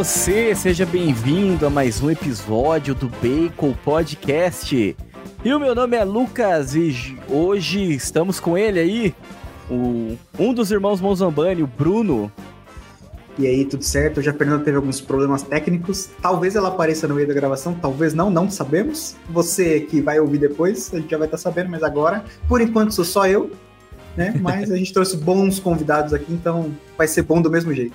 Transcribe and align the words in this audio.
você, 0.00 0.54
seja 0.54 0.86
bem-vindo 0.86 1.66
a 1.66 1.70
mais 1.70 2.02
um 2.02 2.10
episódio 2.10 2.94
do 2.94 3.06
Bacon 3.06 3.74
Podcast. 3.84 4.96
E 5.44 5.52
o 5.52 5.60
meu 5.60 5.74
nome 5.74 5.94
é 5.94 6.02
Lucas 6.04 6.74
e 6.74 7.18
hoje 7.28 7.92
estamos 7.92 8.40
com 8.40 8.56
ele 8.56 8.80
aí, 8.80 9.14
o, 9.70 10.16
um 10.38 10.54
dos 10.54 10.70
irmãos 10.70 11.02
Monzambani, 11.02 11.62
o 11.62 11.66
Bruno. 11.66 12.32
E 13.40 13.46
aí, 13.46 13.64
tudo 13.64 13.82
certo? 13.82 14.18
Hoje 14.18 14.28
a 14.28 14.34
Fernanda 14.34 14.62
teve 14.62 14.76
alguns 14.76 15.00
problemas 15.00 15.42
técnicos. 15.42 16.10
Talvez 16.20 16.56
ela 16.56 16.68
apareça 16.68 17.08
no 17.08 17.14
meio 17.14 17.26
da 17.26 17.32
gravação, 17.32 17.72
talvez 17.72 18.12
não, 18.12 18.28
não 18.28 18.50
sabemos. 18.50 19.16
Você 19.30 19.80
que 19.80 20.02
vai 20.02 20.20
ouvir 20.20 20.36
depois, 20.36 20.92
a 20.92 20.98
gente 20.98 21.10
já 21.10 21.16
vai 21.16 21.26
estar 21.26 21.38
sabendo, 21.38 21.70
mas 21.70 21.82
agora, 21.82 22.22
por 22.46 22.60
enquanto, 22.60 22.92
sou 22.92 23.02
só 23.02 23.26
eu, 23.26 23.50
né? 24.14 24.34
Mas 24.42 24.70
a 24.70 24.76
gente 24.76 24.92
trouxe 24.92 25.16
bons 25.16 25.58
convidados 25.58 26.12
aqui, 26.12 26.30
então 26.30 26.70
vai 26.98 27.08
ser 27.08 27.22
bom 27.22 27.40
do 27.40 27.50
mesmo 27.50 27.72
jeito. 27.72 27.94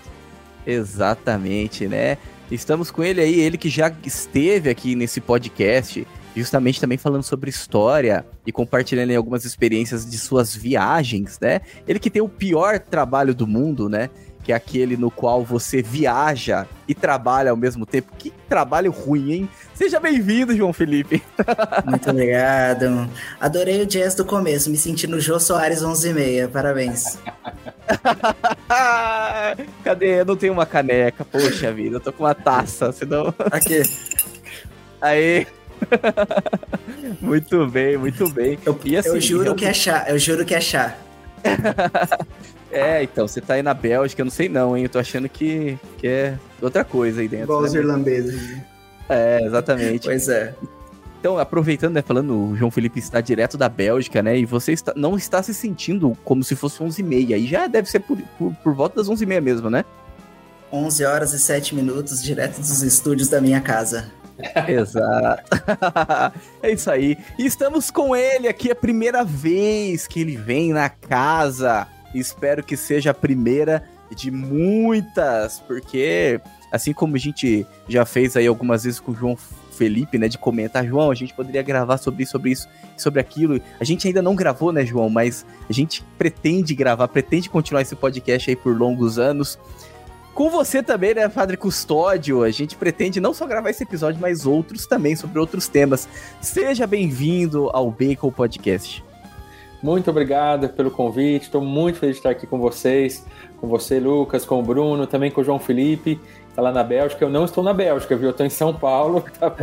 Exatamente, 0.65 1.87
né? 1.87 2.17
Estamos 2.49 2.89
com 2.89 3.03
ele 3.03 3.21
aí, 3.21 3.39
ele 3.39 3.57
que 3.57 3.69
já 3.69 3.93
esteve 4.03 4.67
aqui 4.67 4.95
nesse 4.95 5.21
podcast, 5.21 6.07
justamente 6.35 6.81
também 6.81 6.97
falando 6.97 7.23
sobre 7.23 7.51
história 7.51 8.25
e 8.47 8.51
compartilhando 8.51 9.15
algumas 9.15 9.45
experiências 9.45 10.09
de 10.09 10.17
suas 10.17 10.55
viagens, 10.55 11.37
né? 11.39 11.61
Ele 11.87 11.99
que 11.99 12.09
tem 12.09 12.21
o 12.21 12.29
pior 12.29 12.79
trabalho 12.79 13.35
do 13.35 13.45
mundo, 13.45 13.87
né? 13.87 14.09
Que 14.45 14.51
é 14.51 14.55
aquele 14.55 14.95
no 14.95 15.09
qual 15.09 15.43
você 15.43 15.81
viaja 15.81 16.67
e 16.87 16.93
trabalha 16.93 17.49
ao 17.49 17.57
mesmo 17.57 17.83
tempo. 17.83 18.13
Que 18.15 18.31
trabalho 18.47 18.91
ruim, 18.91 19.31
hein? 19.31 19.49
Seja 19.73 19.99
bem-vindo, 19.99 20.55
João 20.55 20.71
Felipe. 20.71 21.23
Muito 21.83 22.11
obrigado. 22.11 23.09
Adorei 23.39 23.81
o 23.81 23.87
jazz 23.87 24.13
do 24.13 24.23
começo, 24.23 24.69
me 24.69 24.77
senti 24.77 25.07
no 25.07 25.19
Jô 25.19 25.39
Soares 25.39 25.81
11 25.81 26.09
e 26.09 26.13
meia. 26.13 26.47
Parabéns. 26.47 27.17
Cadê? 29.83 30.21
Eu 30.21 30.25
não 30.25 30.35
tenho 30.35 30.53
uma 30.53 30.67
caneca. 30.67 31.25
Poxa 31.25 31.73
vida, 31.73 31.95
eu 31.95 31.99
tô 31.99 32.13
com 32.13 32.23
uma 32.23 32.35
taça, 32.35 32.91
senão... 32.91 33.33
Aqui. 33.51 33.81
Aí. 35.01 35.47
muito 37.19 37.65
bem, 37.65 37.97
muito 37.97 38.29
bem. 38.29 38.59
Eu, 38.63 38.79
assim, 38.99 39.09
eu 39.09 39.19
juro 39.19 39.49
eu... 39.49 39.55
que 39.55 39.65
é 39.65 39.73
chá, 39.73 40.05
eu 40.07 40.19
juro 40.19 40.45
que 40.45 40.53
é 40.53 40.61
chá. 40.61 40.95
É, 42.75 43.03
então, 43.03 43.27
você 43.27 43.41
tá 43.41 43.55
aí 43.55 43.63
na 43.63 43.73
Bélgica, 43.73 44.21
eu 44.21 44.25
não 44.25 44.31
sei 44.31 44.49
não, 44.49 44.75
hein? 44.75 44.83
Eu 44.83 44.89
tô 44.89 44.99
achando 44.99 45.29
que, 45.29 45.77
que 45.97 46.07
é 46.07 46.37
outra 46.61 46.83
coisa 46.83 47.21
aí 47.21 47.27
dentro. 47.27 47.45
Igual 47.45 47.61
né? 47.61 47.67
os 47.67 47.73
irlandeses. 47.73 48.57
É, 49.09 49.41
exatamente. 49.43 50.05
pois 50.05 50.27
é. 50.27 50.53
Então, 51.19 51.39
aproveitando, 51.39 51.95
né, 51.95 52.03
falando, 52.03 52.51
o 52.51 52.55
João 52.55 52.69
Felipe 52.69 52.99
está 52.99 53.19
direto 53.19 53.57
da 53.57 53.67
Bélgica, 53.67 54.21
né, 54.21 54.37
e 54.37 54.45
você 54.45 54.73
está, 54.73 54.93
não 54.95 55.15
está 55.17 55.41
se 55.41 55.53
sentindo 55.53 56.15
como 56.23 56.43
se 56.43 56.55
fosse 56.55 56.83
11h30, 56.83 57.33
aí 57.33 57.47
já 57.47 57.65
deve 57.65 57.89
ser 57.89 58.01
por, 58.01 58.17
por, 58.37 58.53
por 58.53 58.73
volta 58.75 58.97
das 58.97 59.09
11h30 59.09 59.41
mesmo, 59.41 59.69
né? 59.69 59.83
11 60.71 61.05
horas 61.05 61.33
e 61.33 61.39
7 61.39 61.73
minutos, 61.73 62.21
direto 62.21 62.59
dos 62.59 62.83
estúdios 62.83 63.29
da 63.29 63.41
minha 63.41 63.61
casa. 63.61 64.11
Exato. 64.67 65.43
é 66.61 66.71
isso 66.71 66.91
aí. 66.91 67.17
E 67.39 67.45
estamos 67.45 67.89
com 67.89 68.15
ele 68.15 68.47
aqui 68.47 68.69
a 68.69 68.75
primeira 68.75 69.23
vez 69.23 70.07
que 70.07 70.19
ele 70.19 70.35
vem 70.35 70.73
na 70.73 70.89
casa. 70.89 71.87
Espero 72.19 72.63
que 72.63 72.77
seja 72.77 73.11
a 73.11 73.13
primeira 73.13 73.83
de 74.15 74.31
muitas, 74.31 75.59
porque 75.59 76.39
assim 76.71 76.93
como 76.93 77.15
a 77.15 77.19
gente 77.19 77.65
já 77.87 78.05
fez 78.05 78.37
aí 78.37 78.47
algumas 78.47 78.83
vezes 78.83 78.99
com 78.99 79.11
o 79.11 79.15
João 79.15 79.37
Felipe, 79.71 80.17
né, 80.17 80.27
de 80.27 80.37
comentar, 80.37 80.85
João, 80.85 81.11
a 81.11 81.15
gente 81.15 81.33
poderia 81.33 81.61
gravar 81.61 81.97
sobre 81.97 82.23
isso, 82.23 82.31
sobre 82.31 82.51
isso, 82.51 82.67
sobre 82.97 83.19
aquilo. 83.19 83.59
A 83.79 83.83
gente 83.83 84.07
ainda 84.07 84.21
não 84.21 84.35
gravou, 84.35 84.71
né, 84.71 84.85
João, 84.85 85.09
mas 85.09 85.45
a 85.69 85.73
gente 85.73 86.03
pretende 86.17 86.73
gravar, 86.73 87.07
pretende 87.07 87.49
continuar 87.49 87.81
esse 87.81 87.95
podcast 87.95 88.49
aí 88.49 88.55
por 88.55 88.77
longos 88.77 89.19
anos. 89.19 89.59
Com 90.33 90.49
você 90.49 90.83
também, 90.83 91.13
né, 91.13 91.27
Padre 91.29 91.57
Custódio, 91.57 92.43
a 92.43 92.51
gente 92.51 92.75
pretende 92.75 93.21
não 93.21 93.33
só 93.33 93.45
gravar 93.45 93.69
esse 93.69 93.83
episódio, 93.83 94.19
mas 94.19 94.45
outros 94.45 94.85
também, 94.85 95.15
sobre 95.15 95.39
outros 95.39 95.67
temas. 95.67 96.07
Seja 96.41 96.85
bem-vindo 96.85 97.69
ao 97.73 97.89
Bacon 97.89 98.31
Podcast. 98.31 99.04
Muito 99.85 100.09
obrigado 100.09 100.69
pelo 100.69 100.89
convite, 100.89 101.43
estou 101.43 101.61
muito 101.61 101.99
feliz 101.99 102.15
de 102.15 102.19
estar 102.21 102.31
aqui 102.31 102.47
com 102.47 102.57
vocês, 102.57 103.23
com 103.57 103.67
você, 103.67 103.99
Lucas, 103.99 104.43
com 104.43 104.59
o 104.59 104.63
Bruno, 104.63 105.05
também 105.05 105.29
com 105.29 105.41
o 105.41 105.43
João 105.43 105.59
Felipe 105.59 106.19
tá 106.55 106.61
lá 106.61 106.71
na 106.71 106.83
Bélgica. 106.83 107.23
Eu 107.23 107.29
não 107.29 107.45
estou 107.45 107.63
na 107.63 107.71
Bélgica, 107.71 108.15
viu? 108.15 108.29
Eu 108.29 108.31
estou 108.31 108.45
em 108.47 108.49
São 108.49 108.73
Paulo. 108.73 109.23
Tá 109.37 109.53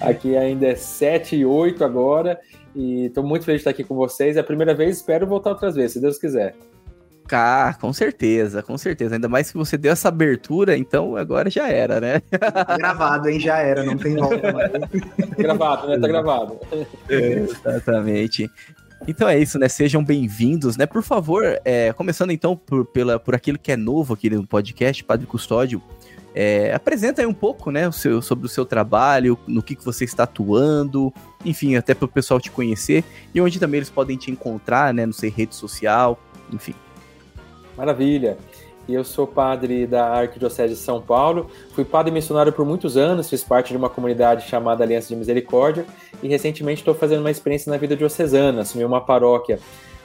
aqui 0.08 0.36
ainda 0.38 0.68
é 0.68 0.74
7 0.74 1.36
e 1.36 1.44
8 1.44 1.84
agora. 1.84 2.40
E 2.74 3.06
estou 3.06 3.22
muito 3.22 3.44
feliz 3.44 3.58
de 3.58 3.68
estar 3.68 3.70
aqui 3.72 3.84
com 3.84 3.94
vocês. 3.94 4.38
É 4.38 4.40
a 4.40 4.44
primeira 4.44 4.74
vez, 4.74 4.96
espero 4.96 5.26
voltar 5.26 5.50
outras 5.50 5.74
vezes, 5.74 5.92
se 5.92 6.00
Deus 6.00 6.16
quiser. 6.16 6.54
Com 7.80 7.92
certeza, 7.92 8.62
com 8.62 8.78
certeza. 8.78 9.16
Ainda 9.16 9.28
mais 9.28 9.50
que 9.50 9.56
você 9.56 9.76
deu 9.76 9.92
essa 9.92 10.08
abertura, 10.08 10.76
então 10.76 11.16
agora 11.16 11.50
já 11.50 11.68
era, 11.68 12.00
né? 12.00 12.20
Tá 12.30 12.76
gravado, 12.76 13.28
hein? 13.28 13.40
Já 13.40 13.58
era, 13.58 13.82
não 13.82 13.96
tem 13.96 14.16
volta 14.16 14.52
mais. 14.52 14.72
gravado, 15.36 15.88
né? 15.88 15.98
Tá 15.98 16.08
gravado. 16.08 16.58
É, 17.08 17.16
exatamente. 17.38 18.50
Então 19.06 19.28
é 19.28 19.38
isso, 19.38 19.58
né? 19.58 19.68
Sejam 19.68 20.04
bem-vindos, 20.04 20.76
né? 20.76 20.86
Por 20.86 21.02
favor, 21.02 21.44
é, 21.64 21.92
começando 21.92 22.30
então 22.30 22.56
por, 22.56 22.86
pela, 22.86 23.18
por 23.18 23.34
aquilo 23.34 23.58
que 23.58 23.72
é 23.72 23.76
novo 23.76 24.14
aqui 24.14 24.30
no 24.30 24.46
podcast, 24.46 25.04
Padre 25.04 25.26
Custódio, 25.26 25.82
é, 26.38 26.74
apresenta 26.74 27.22
aí 27.22 27.26
um 27.26 27.32
pouco, 27.32 27.70
né, 27.70 27.88
o 27.88 27.92
seu, 27.92 28.20
sobre 28.20 28.44
o 28.44 28.48
seu 28.48 28.66
trabalho, 28.66 29.38
no 29.46 29.62
que, 29.62 29.74
que 29.74 29.82
você 29.82 30.04
está 30.04 30.24
atuando, 30.24 31.10
enfim, 31.42 31.76
até 31.76 31.94
para 31.94 32.04
o 32.04 32.08
pessoal 32.08 32.38
te 32.38 32.50
conhecer 32.50 33.02
e 33.34 33.40
onde 33.40 33.58
também 33.58 33.78
eles 33.78 33.88
podem 33.88 34.18
te 34.18 34.30
encontrar, 34.30 34.92
né, 34.92 35.06
no 35.06 35.14
seu 35.14 35.30
rede 35.30 35.54
social, 35.54 36.20
enfim. 36.52 36.74
Maravilha 37.76 38.36
eu 38.88 39.02
sou 39.02 39.26
padre 39.26 39.86
da 39.86 40.06
Arquidiocese 40.06 40.74
de 40.74 40.80
São 40.80 41.00
Paulo. 41.00 41.50
Fui 41.72 41.84
padre 41.84 42.12
missionário 42.12 42.52
por 42.52 42.64
muitos 42.64 42.96
anos, 42.96 43.28
fiz 43.28 43.42
parte 43.42 43.70
de 43.70 43.76
uma 43.76 43.90
comunidade 43.90 44.48
chamada 44.48 44.84
Aliança 44.84 45.08
de 45.08 45.16
Misericórdia 45.16 45.84
e 46.22 46.28
recentemente 46.28 46.80
estou 46.80 46.94
fazendo 46.94 47.20
uma 47.20 47.30
experiência 47.30 47.70
na 47.70 47.76
vida 47.76 47.96
diocesana, 47.96 48.62
assumi 48.62 48.84
uma 48.84 49.00
paróquia 49.00 49.58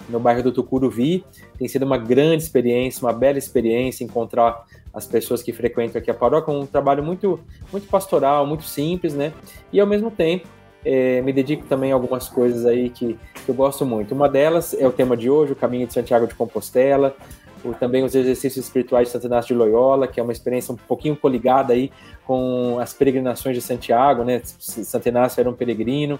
no 0.09 0.19
bairro 0.19 0.41
do 0.41 0.51
Tucuruvi. 0.51 1.23
Tem 1.57 1.67
sido 1.67 1.83
uma 1.83 1.97
grande 1.97 2.43
experiência, 2.43 3.05
uma 3.05 3.13
bela 3.13 3.37
experiência 3.37 4.03
encontrar 4.03 4.65
as 4.93 5.05
pessoas 5.05 5.43
que 5.43 5.53
frequentam 5.53 6.01
aqui 6.01 6.09
a 6.09 6.13
paróquia, 6.13 6.53
um 6.53 6.65
trabalho 6.65 7.03
muito, 7.03 7.39
muito 7.71 7.87
pastoral, 7.87 8.47
muito 8.47 8.63
simples, 8.63 9.13
né? 9.13 9.31
E 9.71 9.79
ao 9.79 9.87
mesmo 9.87 10.09
tempo 10.09 10.47
é, 10.83 11.21
me 11.21 11.31
dedico 11.31 11.65
também 11.65 11.91
a 11.91 11.95
algumas 11.95 12.27
coisas 12.27 12.65
aí 12.65 12.89
que, 12.89 13.17
que 13.45 13.49
eu 13.49 13.55
gosto 13.55 13.85
muito. 13.85 14.13
Uma 14.15 14.27
delas 14.27 14.73
é 14.73 14.87
o 14.87 14.91
tema 14.91 15.15
de 15.15 15.29
hoje, 15.29 15.53
o 15.53 15.55
Caminho 15.55 15.85
de 15.85 15.93
Santiago 15.93 16.25
de 16.25 16.33
Compostela 16.33 17.15
o, 17.63 17.73
também 17.73 18.03
os 18.03 18.15
exercícios 18.15 18.65
espirituais 18.65 19.07
de 19.07 19.13
Santo 19.13 19.27
Inácio 19.27 19.47
de 19.49 19.53
Loyola, 19.53 20.07
que 20.07 20.19
é 20.19 20.23
uma 20.23 20.31
experiência 20.31 20.73
um 20.73 20.77
pouquinho 20.77 21.15
coligada 21.15 21.73
aí 21.73 21.91
com 22.25 22.77
as 22.79 22.93
peregrinações 22.93 23.55
de 23.55 23.61
Santiago, 23.61 24.23
né? 24.23 24.41
Santo 24.43 25.07
Inácio 25.07 25.39
era 25.39 25.49
um 25.49 25.53
peregrino, 25.53 26.19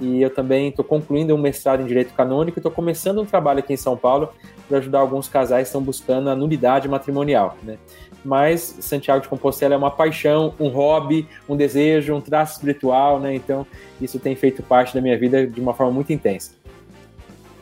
e 0.00 0.22
eu 0.22 0.30
também 0.30 0.68
estou 0.68 0.84
concluindo 0.84 1.34
um 1.34 1.38
mestrado 1.38 1.82
em 1.82 1.86
Direito 1.86 2.14
Canônico 2.14 2.58
e 2.58 2.60
estou 2.60 2.70
começando 2.70 3.20
um 3.20 3.24
trabalho 3.24 3.58
aqui 3.58 3.72
em 3.72 3.76
São 3.76 3.96
Paulo 3.96 4.30
para 4.68 4.78
ajudar 4.78 5.00
alguns 5.00 5.28
casais 5.28 5.62
que 5.62 5.68
estão 5.68 5.82
buscando 5.82 6.30
a 6.30 6.36
nulidade 6.36 6.88
matrimonial, 6.88 7.56
né? 7.62 7.78
Mas 8.24 8.76
Santiago 8.80 9.22
de 9.22 9.28
Compostela 9.28 9.74
é 9.74 9.76
uma 9.76 9.90
paixão, 9.90 10.54
um 10.60 10.68
hobby, 10.68 11.26
um 11.48 11.56
desejo, 11.56 12.14
um 12.14 12.20
traço 12.20 12.54
espiritual, 12.54 13.18
né? 13.18 13.34
Então 13.34 13.66
isso 14.00 14.20
tem 14.20 14.36
feito 14.36 14.62
parte 14.62 14.94
da 14.94 15.00
minha 15.00 15.18
vida 15.18 15.46
de 15.46 15.60
uma 15.60 15.74
forma 15.74 15.92
muito 15.92 16.12
intensa. 16.12 16.52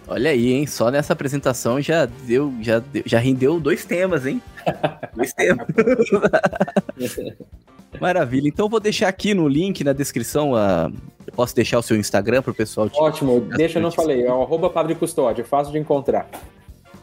Olha 0.09 0.31
aí, 0.31 0.53
hein? 0.53 0.67
Só 0.67 0.91
nessa 0.91 1.13
apresentação 1.13 1.81
já 1.81 2.07
deu, 2.07 2.55
já, 2.61 2.83
já 3.05 3.19
rendeu 3.19 3.59
dois 3.59 3.85
temas, 3.85 4.25
hein? 4.25 4.41
dois 5.15 5.33
temas. 5.33 5.67
Maravilha. 8.01 8.49
Então 8.49 8.69
vou 8.69 8.79
deixar 8.79 9.09
aqui 9.09 9.35
no 9.35 9.49
link 9.49 9.83
na 9.83 9.93
descrição. 9.93 10.53
Uh, 10.53 10.93
posso 11.35 11.57
deixar 11.57 11.79
o 11.79 11.83
seu 11.83 11.97
Instagram 11.97 12.43
para 12.43 12.53
o 12.53 12.55
pessoal 12.55 12.89
te... 12.89 12.99
Ótimo, 12.99 13.41
deixa 13.57 13.79
eu 13.79 13.83
não 13.83 13.91
falei. 13.91 14.25
É 14.25 14.33
o 14.33 14.43
arroba 14.43 14.71
Padre 14.71 14.95
Custódio, 14.95 15.43
é 15.43 15.45
fácil 15.45 15.73
de 15.73 15.79
encontrar. 15.79 16.29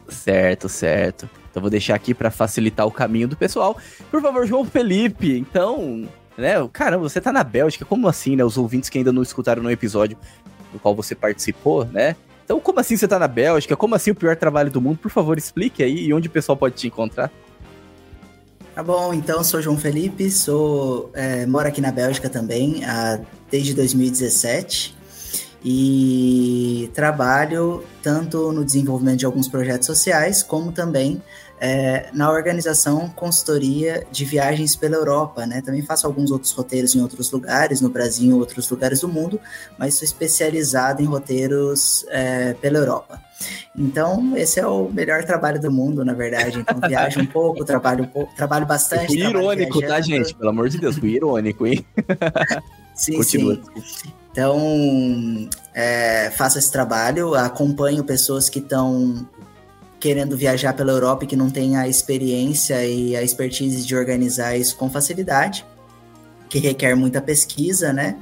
Certo, 0.08 0.68
certo. 0.68 1.28
Então 1.50 1.60
vou 1.60 1.70
deixar 1.70 1.94
aqui 1.94 2.14
para 2.14 2.30
facilitar 2.30 2.86
o 2.86 2.90
caminho 2.90 3.28
do 3.28 3.36
pessoal. 3.36 3.76
Por 4.10 4.22
favor, 4.22 4.46
João 4.46 4.64
Felipe, 4.64 5.38
então, 5.38 6.08
né? 6.36 6.54
Caramba, 6.72 7.08
você 7.08 7.20
tá 7.20 7.32
na 7.32 7.44
Bélgica, 7.44 7.84
como 7.84 8.08
assim, 8.08 8.34
né? 8.34 8.44
Os 8.44 8.56
ouvintes 8.56 8.88
que 8.88 8.98
ainda 8.98 9.12
não 9.12 9.22
escutaram 9.22 9.62
no 9.62 9.70
episódio 9.70 10.16
do 10.72 10.78
qual 10.78 10.94
você 10.94 11.14
participou, 11.14 11.84
né? 11.84 12.16
Então, 12.44 12.60
como 12.60 12.78
assim 12.78 12.96
você 12.96 13.08
tá 13.08 13.18
na 13.18 13.26
Bélgica? 13.26 13.76
Como 13.76 13.94
assim 13.94 14.10
o 14.10 14.14
pior 14.14 14.36
trabalho 14.36 14.70
do 14.70 14.80
mundo? 14.80 14.98
Por 14.98 15.10
favor, 15.10 15.38
explique 15.38 15.82
aí 15.82 16.06
e 16.06 16.12
onde 16.12 16.28
o 16.28 16.30
pessoal 16.30 16.56
pode 16.56 16.74
te 16.74 16.86
encontrar. 16.86 17.30
Tá 18.74 18.82
bom, 18.82 19.14
então 19.14 19.42
sou 19.44 19.62
João 19.62 19.78
Felipe, 19.78 20.30
sou 20.30 21.10
é, 21.14 21.46
moro 21.46 21.68
aqui 21.68 21.80
na 21.80 21.92
Bélgica 21.92 22.28
também 22.28 22.84
a, 22.84 23.20
desde 23.48 23.72
2017 23.72 24.96
e 25.64 26.90
trabalho 26.92 27.84
tanto 28.02 28.52
no 28.52 28.64
desenvolvimento 28.64 29.20
de 29.20 29.26
alguns 29.26 29.48
projetos 29.48 29.86
sociais 29.86 30.42
como 30.42 30.72
também 30.72 31.22
é, 31.60 32.08
na 32.12 32.30
organização 32.30 33.08
consultoria 33.08 34.06
de 34.10 34.24
viagens 34.24 34.74
pela 34.76 34.96
Europa, 34.96 35.46
né? 35.46 35.62
Também 35.62 35.82
faço 35.82 36.06
alguns 36.06 36.30
outros 36.30 36.52
roteiros 36.52 36.94
em 36.94 37.00
outros 37.00 37.30
lugares, 37.30 37.80
no 37.80 37.88
Brasil 37.88 38.30
e 38.30 38.32
outros 38.32 38.68
lugares 38.68 39.00
do 39.00 39.08
mundo, 39.08 39.40
mas 39.78 39.94
sou 39.94 40.04
especializado 40.04 41.02
em 41.02 41.06
roteiros 41.06 42.04
é, 42.08 42.54
pela 42.54 42.78
Europa. 42.78 43.20
Então, 43.76 44.36
esse 44.36 44.60
é 44.60 44.66
o 44.66 44.88
melhor 44.90 45.24
trabalho 45.24 45.60
do 45.60 45.70
mundo, 45.70 46.04
na 46.04 46.12
verdade. 46.12 46.58
Então, 46.58 46.78
viajo 46.86 47.20
um 47.20 47.26
pouco, 47.26 47.64
trabalho 47.64 48.04
um 48.04 48.08
pouco, 48.08 48.34
trabalho 48.34 48.66
bastante. 48.66 49.06
Fui 49.06 49.18
irônico, 49.18 49.80
tá, 49.80 50.00
gente? 50.00 50.34
Pelo 50.34 50.50
amor 50.50 50.68
de 50.68 50.78
Deus, 50.78 50.96
fui 50.96 51.10
irônico, 51.10 51.66
hein? 51.66 51.84
sim, 52.94 53.16
Continua. 53.16 53.60
sim. 53.84 54.12
Então, 54.30 55.48
é, 55.72 56.30
faço 56.36 56.58
esse 56.58 56.70
trabalho, 56.70 57.34
acompanho 57.34 58.02
pessoas 58.02 58.48
que 58.48 58.58
estão 58.58 59.24
querendo 60.04 60.36
viajar 60.36 60.74
pela 60.74 60.92
Europa 60.92 61.24
e 61.24 61.26
que 61.26 61.34
não 61.34 61.48
têm 61.48 61.78
a 61.78 61.88
experiência 61.88 62.84
e 62.84 63.16
a 63.16 63.22
expertise 63.22 63.86
de 63.86 63.96
organizar 63.96 64.54
isso 64.54 64.76
com 64.76 64.90
facilidade, 64.90 65.64
que 66.46 66.58
requer 66.58 66.94
muita 66.94 67.22
pesquisa, 67.22 67.90
né? 67.90 68.18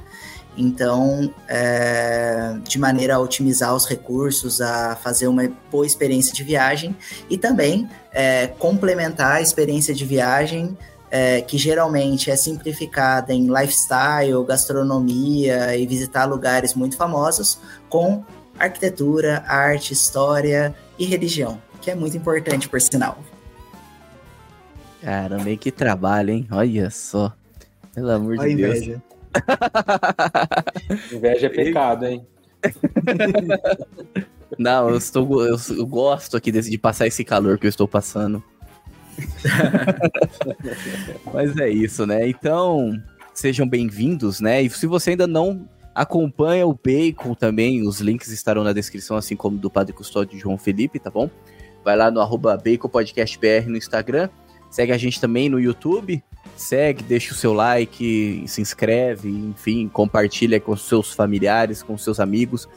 Então, 0.55 1.29
é, 1.45 2.55
de 2.63 2.79
maneira 2.79 3.15
a 3.15 3.19
otimizar 3.19 3.75
os 3.75 3.85
recursos, 3.85 4.61
a 4.61 4.95
fazer 4.95 5.27
uma 5.27 5.45
boa 5.69 5.85
experiência 5.85 6.33
de 6.33 6.41
viagem 6.41 6.95
e 7.29 7.37
também 7.37 7.89
é, 8.13 8.47
complementar 8.47 9.33
a 9.33 9.41
experiência 9.41 9.93
de 9.93 10.05
viagem 10.05 10.77
é, 11.11 11.41
que 11.41 11.57
geralmente 11.57 12.31
é 12.31 12.37
simplificada 12.37 13.33
em 13.33 13.47
lifestyle, 13.47 14.41
gastronomia 14.47 15.75
e 15.75 15.85
visitar 15.85 16.23
lugares 16.23 16.75
muito 16.75 16.95
famosos, 16.95 17.59
com 17.89 18.23
arquitetura, 18.57 19.43
arte, 19.45 19.91
história 19.91 20.73
e 20.97 21.05
religião, 21.05 21.59
que 21.83 21.91
é 21.91 21.95
muito 21.95 22.15
importante, 22.15 22.69
por 22.69 22.79
sinal. 22.79 23.17
Caramba, 25.01 25.53
que 25.57 25.69
trabalho, 25.69 26.29
hein? 26.29 26.47
Olha 26.49 26.89
só. 26.89 27.33
Pelo 27.93 28.09
amor 28.09 28.37
de 28.37 28.55
Deus. 28.55 28.77
Inveja. 28.77 29.03
inveja 31.11 31.47
é 31.47 31.49
pecado, 31.49 32.05
hein? 32.05 32.25
Não, 34.57 34.89
eu, 34.89 34.97
estou, 34.97 35.45
eu, 35.45 35.57
eu 35.71 35.85
gosto 35.85 36.37
aqui 36.37 36.51
de, 36.51 36.61
de 36.61 36.77
passar 36.77 37.07
esse 37.07 37.25
calor 37.25 37.57
que 37.57 37.65
eu 37.65 37.69
estou 37.69 37.87
passando. 37.87 38.41
Mas 41.33 41.57
é 41.57 41.69
isso, 41.69 42.05
né? 42.05 42.29
Então, 42.29 42.97
sejam 43.33 43.67
bem-vindos, 43.67 44.39
né? 44.39 44.61
E 44.61 44.69
se 44.69 44.87
você 44.87 45.09
ainda 45.11 45.27
não 45.27 45.67
acompanha 45.93 46.65
o 46.65 46.73
Bacon 46.73 47.33
também, 47.33 47.85
os 47.85 47.99
links 47.99 48.29
estarão 48.29 48.63
na 48.63 48.71
descrição, 48.71 49.17
assim 49.17 49.35
como 49.35 49.57
do 49.57 49.69
Padre 49.69 49.91
Custódio 49.91 50.39
João 50.39 50.57
Felipe, 50.57 50.97
tá 50.97 51.09
bom? 51.09 51.29
Vai 51.83 51.95
lá 51.95 52.09
no 52.09 52.19
arroba 52.19 52.55
Bacon 52.57 52.87
Podcast 52.87 53.37
BR 53.37 53.67
no 53.67 53.77
Instagram, 53.77 54.29
segue 54.69 54.91
a 54.91 54.97
gente 54.97 55.19
também 55.19 55.49
no 55.49 55.59
YouTube, 55.59 56.23
segue, 56.55 57.03
deixa 57.03 57.33
o 57.33 57.35
seu 57.35 57.53
like, 57.53 58.43
se 58.47 58.61
inscreve, 58.61 59.29
enfim, 59.29 59.87
compartilha 59.87 60.59
com 60.59 60.75
seus 60.75 61.11
familiares, 61.11 61.83
com 61.83 61.97
seus 61.97 62.19
amigos. 62.19 62.67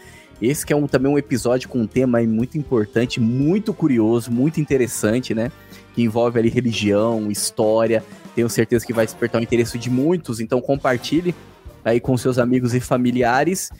Esse 0.40 0.66
que 0.66 0.72
é 0.72 0.76
um, 0.76 0.86
também 0.86 1.10
um 1.10 1.16
episódio 1.16 1.68
com 1.68 1.80
um 1.80 1.86
tema 1.86 2.20
muito 2.22 2.58
importante, 2.58 3.18
muito 3.20 3.72
curioso, 3.72 4.30
muito 4.30 4.60
interessante, 4.60 5.34
né? 5.34 5.50
que 5.96 6.02
envolve 6.02 6.38
ali 6.38 6.50
religião, 6.50 7.30
história. 7.30 8.04
Tenho 8.34 8.50
certeza 8.50 8.86
que 8.86 8.92
vai 8.92 9.06
despertar 9.06 9.40
o 9.40 9.42
interesse 9.42 9.78
de 9.78 9.88
muitos, 9.88 10.40
então 10.40 10.60
compartilhe 10.60 11.34
aí 11.82 11.98
com 11.98 12.14
seus 12.18 12.38
amigos 12.38 12.74
e 12.74 12.80
familiares. 12.80 13.70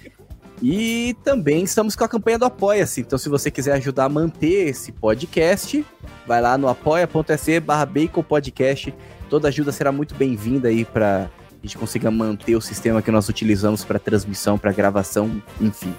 E 0.63 1.15
também 1.23 1.65
estamos 1.65 1.95
com 1.95 2.05
a 2.05 2.09
campanha 2.09 2.39
do 2.39 2.47
Apoia-se. 2.47 3.03
Então, 3.03 3.19
se 3.19 3.29
você 3.29 3.51
quiser 3.51 3.75
ajudar 3.75 4.05
a 4.05 4.09
manter 4.09 4.69
esse 4.69 4.91
podcast, 4.91 5.85
vai 6.27 6.41
lá 6.41 6.57
no 6.57 6.69
apoia.se 6.69 7.61
barra 7.61 7.89
Podcast. 8.27 8.95
Toda 9.29 9.49
ajuda 9.49 9.73
será 9.73 9.93
muito 9.93 10.15
bem-vinda 10.15 10.69
aí 10.69 10.85
para 10.85 11.31
a 11.63 11.67
gente 11.67 11.79
consiga 11.79 12.11
manter 12.11 12.55
o 12.55 12.61
sistema 12.61 13.03
que 13.03 13.11
nós 13.11 13.29
utilizamos 13.29 13.85
para 13.85 13.99
transmissão, 13.99 14.57
para 14.57 14.73
gravação, 14.73 15.43
enfim. 15.61 15.93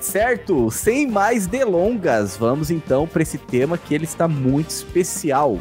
Certo? 0.00 0.70
Sem 0.70 1.06
mais 1.06 1.46
delongas, 1.46 2.36
vamos 2.36 2.70
então 2.70 3.06
para 3.06 3.22
esse 3.22 3.38
tema 3.38 3.78
que 3.78 3.94
ele 3.94 4.04
está 4.04 4.26
muito 4.26 4.70
especial. 4.70 5.58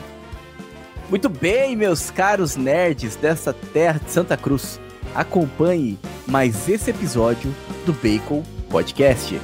Muito 1.09 1.27
bem, 1.27 1.75
meus 1.75 2.09
caros 2.09 2.55
nerds 2.55 3.15
dessa 3.15 3.51
terra 3.51 3.99
de 4.03 4.11
Santa 4.11 4.37
Cruz, 4.37 4.79
acompanhe 5.13 5.97
mais 6.27 6.67
esse 6.69 6.89
episódio 6.89 7.53
do 7.85 7.93
Bacon 7.93 8.43
Podcast. 8.69 9.39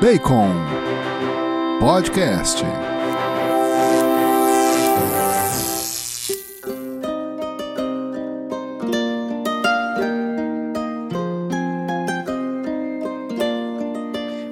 Bacon 0.00 0.50
Podcast. 1.78 2.89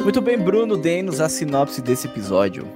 Muito 0.08 0.22
bem, 0.22 0.38
Bruno, 0.38 0.75
dê-nos 0.75 1.20
a 1.20 1.28
sinopse 1.28 1.82
desse 1.82 2.06
episódio. 2.06 2.66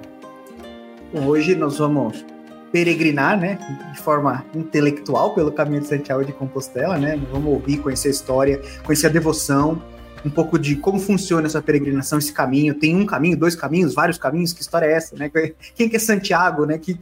Hoje 1.14 1.54
nós 1.54 1.78
vamos 1.78 2.22
peregrinar, 2.70 3.40
né, 3.40 3.58
de 3.90 3.98
forma 4.00 4.44
intelectual 4.54 5.34
pelo 5.34 5.50
caminho 5.50 5.80
de 5.80 5.88
Santiago 5.88 6.26
de 6.26 6.32
Compostela, 6.34 6.98
né? 6.98 7.18
Vamos 7.32 7.54
ouvir, 7.54 7.78
conhecer 7.78 8.08
a 8.08 8.10
história, 8.10 8.60
conhecer 8.84 9.06
a 9.06 9.08
devoção, 9.08 9.82
um 10.22 10.28
pouco 10.28 10.58
de 10.58 10.76
como 10.76 10.98
funciona 10.98 11.46
essa 11.46 11.62
peregrinação, 11.62 12.18
esse 12.18 12.34
caminho. 12.34 12.74
Tem 12.74 12.94
um 12.94 13.06
caminho, 13.06 13.34
dois 13.34 13.56
caminhos, 13.56 13.94
vários 13.94 14.18
caminhos? 14.18 14.52
Que 14.52 14.60
história 14.60 14.84
é 14.84 14.92
essa, 14.92 15.16
né? 15.16 15.30
Quem 15.74 15.88
que 15.88 15.96
é 15.96 15.98
Santiago, 15.98 16.66
né? 16.66 16.76
Quem, 16.76 16.98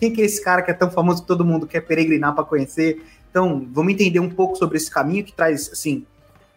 quem 0.00 0.10
que 0.10 0.22
é 0.22 0.24
esse 0.24 0.42
cara 0.42 0.62
que 0.62 0.70
é 0.70 0.74
tão 0.74 0.90
famoso 0.90 1.20
que 1.20 1.28
todo 1.28 1.44
mundo 1.44 1.66
quer 1.66 1.82
peregrinar 1.82 2.34
para 2.34 2.42
conhecer? 2.42 3.02
Então, 3.28 3.68
vamos 3.70 3.92
entender 3.92 4.20
um 4.20 4.30
pouco 4.30 4.56
sobre 4.56 4.78
esse 4.78 4.90
caminho 4.90 5.24
que 5.24 5.32
traz, 5.34 5.68
assim, 5.70 6.06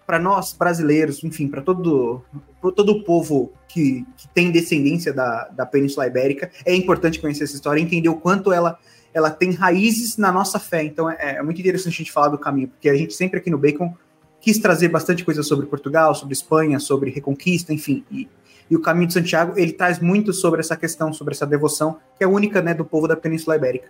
para 0.08 0.18
nós 0.18 0.54
brasileiros, 0.54 1.22
enfim, 1.22 1.50
para 1.50 1.62
todo, 1.62 2.24
todo 2.62 2.94
o 2.94 3.04
povo 3.04 3.52
que, 3.68 4.06
que 4.16 4.26
tem 4.30 4.50
descendência 4.50 5.12
da, 5.12 5.50
da 5.50 5.66
Península 5.66 6.08
Ibérica, 6.08 6.50
é 6.66 6.74
importante 6.74 7.20
conhecer 7.20 7.44
essa 7.44 7.56
história, 7.56 7.82
entender 7.82 8.08
o 8.08 8.16
quanto 8.16 8.54
ela 8.54 8.80
ela 9.14 9.32
tem 9.32 9.52
raízes 9.52 10.16
na 10.16 10.32
nossa 10.32 10.60
fé. 10.60 10.84
Então 10.84 11.10
é, 11.10 11.38
é 11.38 11.44
muito 11.44 11.60
interessante 11.60 11.94
a 11.94 11.98
gente 11.98 12.12
falar 12.12 12.30
do 12.30 12.38
caminho, 12.38 12.68
porque 12.70 12.88
a 12.88 12.96
gente 12.96 13.14
sempre 13.14 13.40
aqui 13.40 13.50
no 13.50 13.58
Bacon 13.58 13.94
quis 14.40 14.60
trazer 14.60 14.88
bastante 14.90 15.26
coisa 15.26 15.44
sobre 15.44 15.66
Portugal, 15.66 16.14
sobre 16.16 16.34
Espanha, 16.34 16.80
sobre 16.80 17.10
Reconquista, 17.10 17.74
enfim. 17.74 18.06
E, 18.12 18.30
e, 18.70 18.76
o 18.76 18.82
Caminho 18.82 19.08
de 19.08 19.14
Santiago, 19.14 19.58
ele 19.58 19.74
traz 19.74 20.00
muito 20.00 20.32
sobre 20.32 20.60
essa 20.60 20.76
questão, 20.78 21.12
sobre 21.12 21.34
essa 21.34 21.48
devoção, 21.48 21.98
que 22.18 22.24
é 22.24 22.28
única, 22.28 22.62
né, 22.62 22.74
do 22.74 22.86
povo 22.86 23.08
da 23.08 23.16
Península 23.16 23.56
Ibérica. 23.56 23.90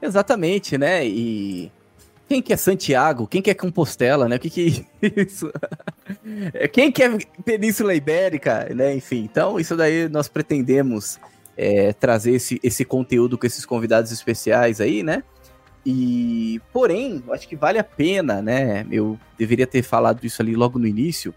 Exatamente, 0.00 0.78
né? 0.78 1.06
E 1.06 1.70
quem 2.30 2.40
que 2.40 2.52
é 2.52 2.56
Santiago? 2.56 3.26
Quem 3.26 3.42
que 3.42 3.50
é 3.50 3.54
Compostela, 3.54 4.28
né? 4.28 4.36
O 4.36 4.38
que 4.38 4.48
que 4.48 4.86
é 5.02 5.06
isso? 5.20 5.52
quem 6.72 6.92
que 6.92 7.02
é 7.02 7.18
Península 7.44 7.92
Ibérica, 7.92 8.68
né? 8.72 8.94
Enfim, 8.94 9.28
então 9.28 9.58
isso 9.58 9.76
daí 9.76 10.08
nós 10.08 10.28
pretendemos 10.28 11.18
é, 11.56 11.92
trazer 11.92 12.30
esse, 12.30 12.60
esse 12.62 12.84
conteúdo 12.84 13.36
com 13.36 13.44
esses 13.44 13.66
convidados 13.66 14.12
especiais 14.12 14.80
aí, 14.80 15.02
né? 15.02 15.24
E, 15.84 16.60
porém, 16.72 17.20
acho 17.32 17.48
que 17.48 17.56
vale 17.56 17.80
a 17.80 17.84
pena, 17.84 18.40
né? 18.40 18.86
Eu 18.92 19.18
deveria 19.36 19.66
ter 19.66 19.82
falado 19.82 20.24
isso 20.24 20.40
ali 20.40 20.54
logo 20.54 20.78
no 20.78 20.86
início. 20.86 21.34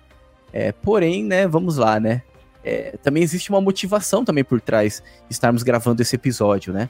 É, 0.51 0.71
porém, 0.71 1.23
né, 1.23 1.47
vamos 1.47 1.77
lá, 1.77 1.99
né? 1.99 2.21
É, 2.63 2.97
também 3.01 3.23
existe 3.23 3.49
uma 3.49 3.59
motivação 3.59 4.23
também 4.23 4.43
por 4.43 4.61
trás 4.61 5.01
de 5.27 5.33
estarmos 5.33 5.63
gravando 5.63 6.03
esse 6.03 6.15
episódio, 6.15 6.71
né? 6.71 6.87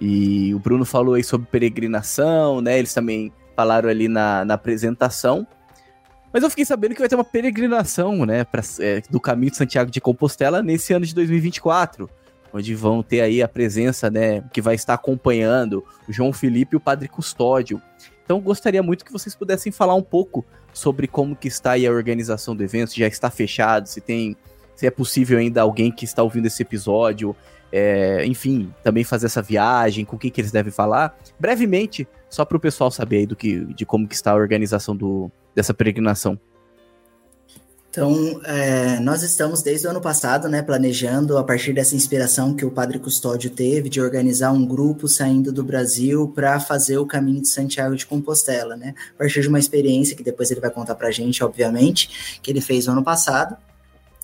E 0.00 0.54
o 0.54 0.58
Bruno 0.58 0.84
falou 0.84 1.14
aí 1.14 1.22
sobre 1.22 1.46
peregrinação, 1.46 2.60
né? 2.60 2.78
Eles 2.78 2.94
também 2.94 3.32
falaram 3.54 3.88
ali 3.88 4.08
na, 4.08 4.44
na 4.44 4.54
apresentação. 4.54 5.46
Mas 6.32 6.42
eu 6.42 6.50
fiquei 6.50 6.64
sabendo 6.64 6.94
que 6.94 7.00
vai 7.00 7.08
ter 7.08 7.16
uma 7.16 7.24
peregrinação, 7.24 8.24
né, 8.24 8.44
pra, 8.44 8.62
é, 8.78 9.02
do 9.10 9.20
caminho 9.20 9.50
de 9.50 9.56
Santiago 9.56 9.90
de 9.90 10.00
Compostela 10.00 10.62
nesse 10.62 10.92
ano 10.92 11.04
de 11.04 11.12
2024 11.12 12.08
onde 12.52 12.74
vão 12.74 13.02
ter 13.02 13.20
aí 13.20 13.42
a 13.42 13.48
presença, 13.48 14.10
né, 14.10 14.42
que 14.52 14.60
vai 14.60 14.74
estar 14.74 14.94
acompanhando 14.94 15.84
o 16.08 16.12
João 16.12 16.32
Felipe 16.32 16.74
e 16.74 16.76
o 16.76 16.80
Padre 16.80 17.08
Custódio. 17.08 17.80
Então 18.24 18.40
gostaria 18.40 18.82
muito 18.82 19.04
que 19.04 19.12
vocês 19.12 19.34
pudessem 19.34 19.72
falar 19.72 19.94
um 19.94 20.02
pouco 20.02 20.44
sobre 20.72 21.06
como 21.06 21.34
que 21.34 21.48
está 21.48 21.72
aí 21.72 21.86
a 21.86 21.90
organização 21.90 22.54
do 22.54 22.62
evento, 22.62 22.92
se 22.92 23.00
já 23.00 23.06
está 23.06 23.30
fechado, 23.30 23.88
se 23.88 24.00
tem, 24.00 24.36
se 24.76 24.86
é 24.86 24.90
possível 24.90 25.38
ainda 25.38 25.62
alguém 25.62 25.90
que 25.90 26.04
está 26.04 26.22
ouvindo 26.22 26.46
esse 26.46 26.62
episódio, 26.62 27.34
é, 27.72 28.24
enfim, 28.26 28.72
também 28.82 29.04
fazer 29.04 29.26
essa 29.26 29.42
viagem, 29.42 30.04
com 30.04 30.18
quem 30.18 30.30
que 30.30 30.40
eles 30.40 30.52
devem 30.52 30.72
falar, 30.72 31.16
brevemente, 31.38 32.06
só 32.28 32.44
para 32.44 32.56
o 32.56 32.60
pessoal 32.60 32.90
saber 32.90 33.18
aí 33.18 33.26
do 33.26 33.36
que, 33.36 33.64
de 33.74 33.84
como 33.84 34.08
que 34.08 34.14
está 34.14 34.32
a 34.32 34.36
organização 34.36 34.96
do, 34.96 35.30
dessa 35.54 35.74
peregrinação. 35.74 36.38
Então, 37.90 38.40
é, 38.44 39.00
nós 39.00 39.24
estamos 39.24 39.62
desde 39.62 39.84
o 39.88 39.90
ano 39.90 40.00
passado, 40.00 40.48
né, 40.48 40.62
planejando, 40.62 41.36
a 41.36 41.42
partir 41.42 41.72
dessa 41.72 41.96
inspiração 41.96 42.54
que 42.54 42.64
o 42.64 42.70
Padre 42.70 43.00
Custódio 43.00 43.50
teve, 43.50 43.88
de 43.88 44.00
organizar 44.00 44.52
um 44.52 44.64
grupo 44.64 45.08
saindo 45.08 45.52
do 45.52 45.64
Brasil 45.64 46.28
para 46.28 46.60
fazer 46.60 46.98
o 46.98 47.06
caminho 47.06 47.42
de 47.42 47.48
Santiago 47.48 47.96
de 47.96 48.06
Compostela, 48.06 48.76
né, 48.76 48.94
a 49.16 49.18
partir 49.18 49.40
de 49.40 49.48
uma 49.48 49.58
experiência 49.58 50.14
que 50.14 50.22
depois 50.22 50.52
ele 50.52 50.60
vai 50.60 50.70
contar 50.70 50.94
para 50.94 51.08
a 51.08 51.10
gente, 51.10 51.42
obviamente, 51.42 52.38
que 52.40 52.52
ele 52.52 52.60
fez 52.60 52.86
no 52.86 52.92
ano 52.92 53.02
passado, 53.02 53.56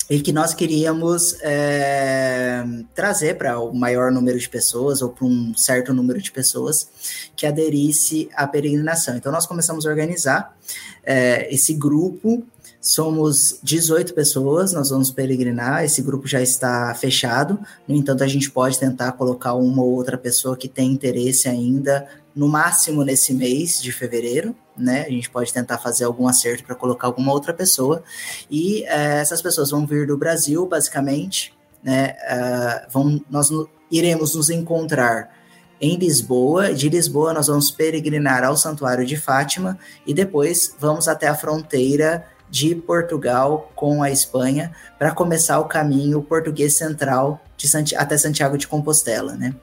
e 0.09 0.21
que 0.21 0.33
nós 0.33 0.55
queríamos 0.55 1.37
é, 1.43 2.65
trazer 2.95 3.37
para 3.37 3.59
o 3.59 3.75
maior 3.75 4.13
número 4.13 4.39
de 4.39 4.49
pessoas, 4.49 5.03
ou 5.03 5.11
para 5.11 5.27
um 5.27 5.55
certo 5.57 5.93
número 5.93 6.21
de 6.21 6.31
pessoas, 6.31 6.89
que 7.35 7.47
aderisse 7.47 8.29
à 8.35 8.47
peregrinação. 8.47 9.17
Então, 9.17 9.33
nós 9.33 9.47
começamos 9.47 9.87
a 9.87 9.91
organizar 9.91 10.57
é, 11.05 11.53
esse 11.53 11.75
grupo 11.75 12.45
Somos 12.87 13.59
18 13.65 14.15
pessoas, 14.15 14.73
nós 14.73 14.91
vamos 14.91 15.11
peregrinar, 15.11 15.85
esse 15.85 16.01
grupo 16.01 16.29
já 16.29 16.41
está 16.41 16.95
fechado. 16.95 17.59
No 17.87 17.97
entanto, 17.97 18.23
a 18.23 18.29
gente 18.29 18.49
pode 18.49 18.79
tentar 18.79 19.11
colocar 19.11 19.55
uma 19.55 19.83
ou 19.83 19.93
outra 19.93 20.17
pessoa 20.17 20.57
que 20.57 20.69
tem 20.69 20.93
interesse 20.93 21.49
ainda, 21.49 22.07
no 22.37 22.47
máximo 22.47 23.03
nesse 23.03 23.33
mês 23.33 23.81
de 23.83 23.91
fevereiro, 23.91 24.55
né? 24.77 25.07
A 25.07 25.11
gente 25.11 25.31
pode 25.31 25.51
tentar 25.51 25.79
fazer 25.79 26.05
algum 26.05 26.29
acerto 26.29 26.63
para 26.65 26.75
colocar 26.75 27.07
alguma 27.07 27.33
outra 27.33 27.55
pessoa. 27.55 28.05
E 28.51 28.85
é, 28.85 29.21
essas 29.21 29.41
pessoas 29.41 29.71
vão 29.71 29.87
vir 29.87 30.07
do 30.07 30.19
Brasil, 30.19 30.67
basicamente, 30.67 31.55
né? 31.83 32.15
Uh, 32.31 32.93
vão, 32.93 33.25
nós 33.31 33.49
no, 33.49 33.67
iremos 33.91 34.35
nos 34.35 34.51
encontrar 34.51 35.35
em 35.81 35.97
Lisboa. 35.97 36.75
De 36.75 36.91
Lisboa, 36.91 37.33
nós 37.33 37.47
vamos 37.47 37.71
peregrinar 37.71 38.45
ao 38.45 38.57
Santuário 38.57 39.07
de 39.07 39.17
Fátima 39.17 39.79
e 40.07 40.13
depois 40.13 40.75
vamos 40.79 41.09
até 41.09 41.29
a 41.29 41.35
fronteira 41.35 42.27
de 42.51 42.75
Portugal 42.75 43.73
com 43.75 44.03
a 44.03 44.11
Espanha 44.11 44.73
para 44.99 45.11
começar 45.11 45.59
o 45.59 45.65
caminho 45.65 46.23
português 46.23 46.77
central 46.77 47.41
de 47.57 47.97
até 47.97 48.17
Santiago 48.19 48.59
de 48.59 48.69
Compostela, 48.69 49.35
né? 49.35 49.55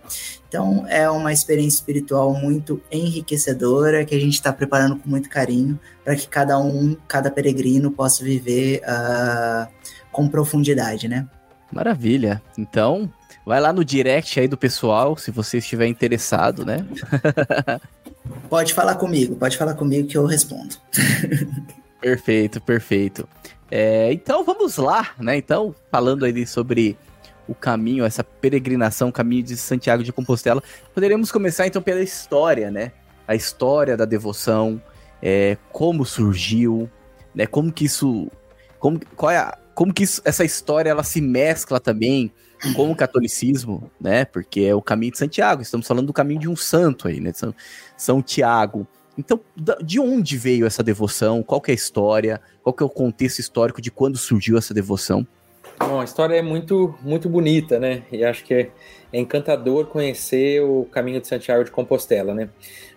Então 0.54 0.86
é 0.88 1.10
uma 1.10 1.34
experiência 1.34 1.78
espiritual 1.78 2.32
muito 2.32 2.80
enriquecedora 2.92 4.06
que 4.06 4.14
a 4.14 4.20
gente 4.20 4.36
está 4.36 4.54
preparando 4.54 4.98
com 4.98 5.10
muito 5.10 5.28
carinho 5.28 5.80
para 6.06 6.16
que 6.16 6.28
cada 6.28 6.60
um, 6.60 6.96
cada 7.08 7.32
peregrino 7.32 7.90
possa 7.90 8.24
viver 8.24 8.80
uh, 8.84 9.68
com 10.12 10.30
profundidade, 10.30 11.08
né? 11.08 11.28
Maravilha. 11.72 12.40
Então 12.56 13.12
vai 13.44 13.60
lá 13.60 13.74
no 13.74 13.84
direct 13.84 14.40
aí 14.40 14.48
do 14.48 14.56
pessoal 14.56 15.18
se 15.18 15.32
você 15.32 15.58
estiver 15.58 15.88
interessado, 15.88 16.64
né? 16.64 16.86
pode 18.48 18.76
falar 18.76 18.94
comigo, 18.94 19.36
pode 19.36 19.58
falar 19.58 19.74
comigo 19.74 20.08
que 20.08 20.16
eu 20.20 20.28
respondo. 20.28 20.76
Perfeito, 22.00 22.60
perfeito. 22.60 23.28
É, 23.72 24.12
então 24.12 24.44
vamos 24.44 24.76
lá, 24.76 25.12
né? 25.18 25.38
Então, 25.38 25.74
falando 25.90 26.26
aí 26.26 26.46
sobre 26.46 26.98
o 27.48 27.56
caminho, 27.56 28.06
essa 28.06 28.24
peregrinação, 28.24 29.10
o 29.10 29.14
caminho 29.14 29.44
de 29.44 29.58
Santiago 29.58 30.04
de 30.04 30.14
Compostela, 30.14 30.62
poderíamos 30.94 31.32
começar 31.32 31.68
então 31.68 31.82
pela 31.82 32.02
história, 32.02 32.72
né? 32.72 32.92
A 33.28 33.36
história 33.36 33.96
da 33.98 34.06
devoção, 34.06 34.82
é, 35.22 35.58
como 35.72 36.06
surgiu, 36.06 36.90
né? 37.34 37.46
Como 37.46 37.72
que 37.72 37.86
isso, 37.86 38.30
como, 38.80 39.00
qual 39.16 39.32
é 39.32 39.38
a, 39.38 39.58
como 39.74 39.94
que 39.94 40.04
isso, 40.04 40.22
essa 40.24 40.44
história 40.44 40.90
ela 40.90 41.04
se 41.04 41.22
mescla 41.22 41.80
também 41.80 42.32
com 42.76 42.92
o 42.92 42.96
catolicismo, 42.96 43.92
né? 44.00 44.24
Porque 44.26 44.62
é 44.62 44.76
o 44.76 44.82
caminho 44.82 45.12
de 45.12 45.18
Santiago. 45.18 45.62
Estamos 45.62 45.86
falando 45.86 46.08
do 46.08 46.14
caminho 46.14 46.40
de 46.40 46.50
um 46.50 46.56
santo 46.56 47.08
aí, 47.08 47.20
né? 47.20 47.34
São, 47.34 47.54
São 47.98 48.22
Tiago. 48.22 48.88
Então, 49.18 49.40
de 49.84 50.00
onde 50.00 50.38
veio 50.38 50.66
essa 50.66 50.82
devoção? 50.82 51.44
Qual 51.44 51.62
é 51.68 51.72
a 51.72 51.76
história? 51.76 52.42
Qual 52.64 52.76
é 52.80 52.84
o 52.84 52.90
contexto 52.90 53.40
histórico 53.40 53.82
de 53.82 53.92
quando 53.92 54.18
surgiu 54.18 54.58
essa 54.58 54.74
devoção? 54.74 55.28
Bom, 55.80 56.00
a 56.00 56.04
história 56.04 56.36
é 56.36 56.42
muito, 56.42 56.96
muito 57.02 57.28
bonita, 57.28 57.80
né? 57.80 58.04
E 58.12 58.24
acho 58.24 58.44
que 58.44 58.54
é, 58.54 58.72
é 59.12 59.20
encantador 59.20 59.88
conhecer 59.88 60.62
o 60.62 60.86
caminho 60.86 61.20
de 61.20 61.28
Santiago 61.28 61.64
de 61.64 61.72
Compostela, 61.72 62.34
né? 62.34 62.50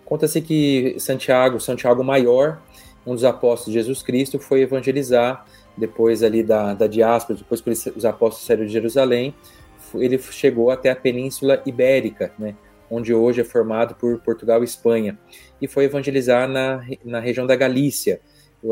Conta-se 0.05 0.41
que 0.41 0.95
Santiago, 0.99 1.59
Santiago 1.59 2.03
Maior, 2.03 2.61
um 3.05 3.13
dos 3.13 3.23
apóstolos 3.23 3.73
de 3.73 3.79
Jesus 3.79 4.01
Cristo, 4.01 4.39
foi 4.39 4.61
evangelizar 4.61 5.45
depois 5.75 6.23
ali 6.23 6.43
da, 6.43 6.73
da 6.73 6.87
diáspora, 6.87 7.37
depois 7.37 7.61
que 7.61 7.69
os 7.69 8.05
apóstolos 8.05 8.45
saíram 8.45 8.65
de 8.65 8.71
Jerusalém, 8.71 9.35
ele 9.95 10.17
chegou 10.17 10.71
até 10.71 10.89
a 10.89 10.95
Península 10.95 11.61
Ibérica, 11.65 12.31
né? 12.37 12.55
Onde 12.89 13.13
hoje 13.13 13.41
é 13.41 13.43
formado 13.43 13.95
por 13.95 14.19
Portugal 14.21 14.61
e 14.61 14.65
Espanha 14.65 15.17
e 15.61 15.67
foi 15.67 15.85
evangelizar 15.85 16.47
na, 16.47 16.85
na 17.03 17.19
região 17.19 17.45
da 17.45 17.55
Galícia. 17.55 18.21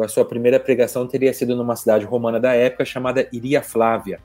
A 0.04 0.08
sua 0.08 0.26
primeira 0.26 0.60
pregação 0.60 1.08
teria 1.08 1.34
sido 1.34 1.56
numa 1.56 1.76
cidade 1.76 2.06
romana 2.06 2.40
da 2.40 2.54
época 2.54 2.86
chamada 2.86 3.28
Iria 3.32 3.62
Flávia. 3.62 4.20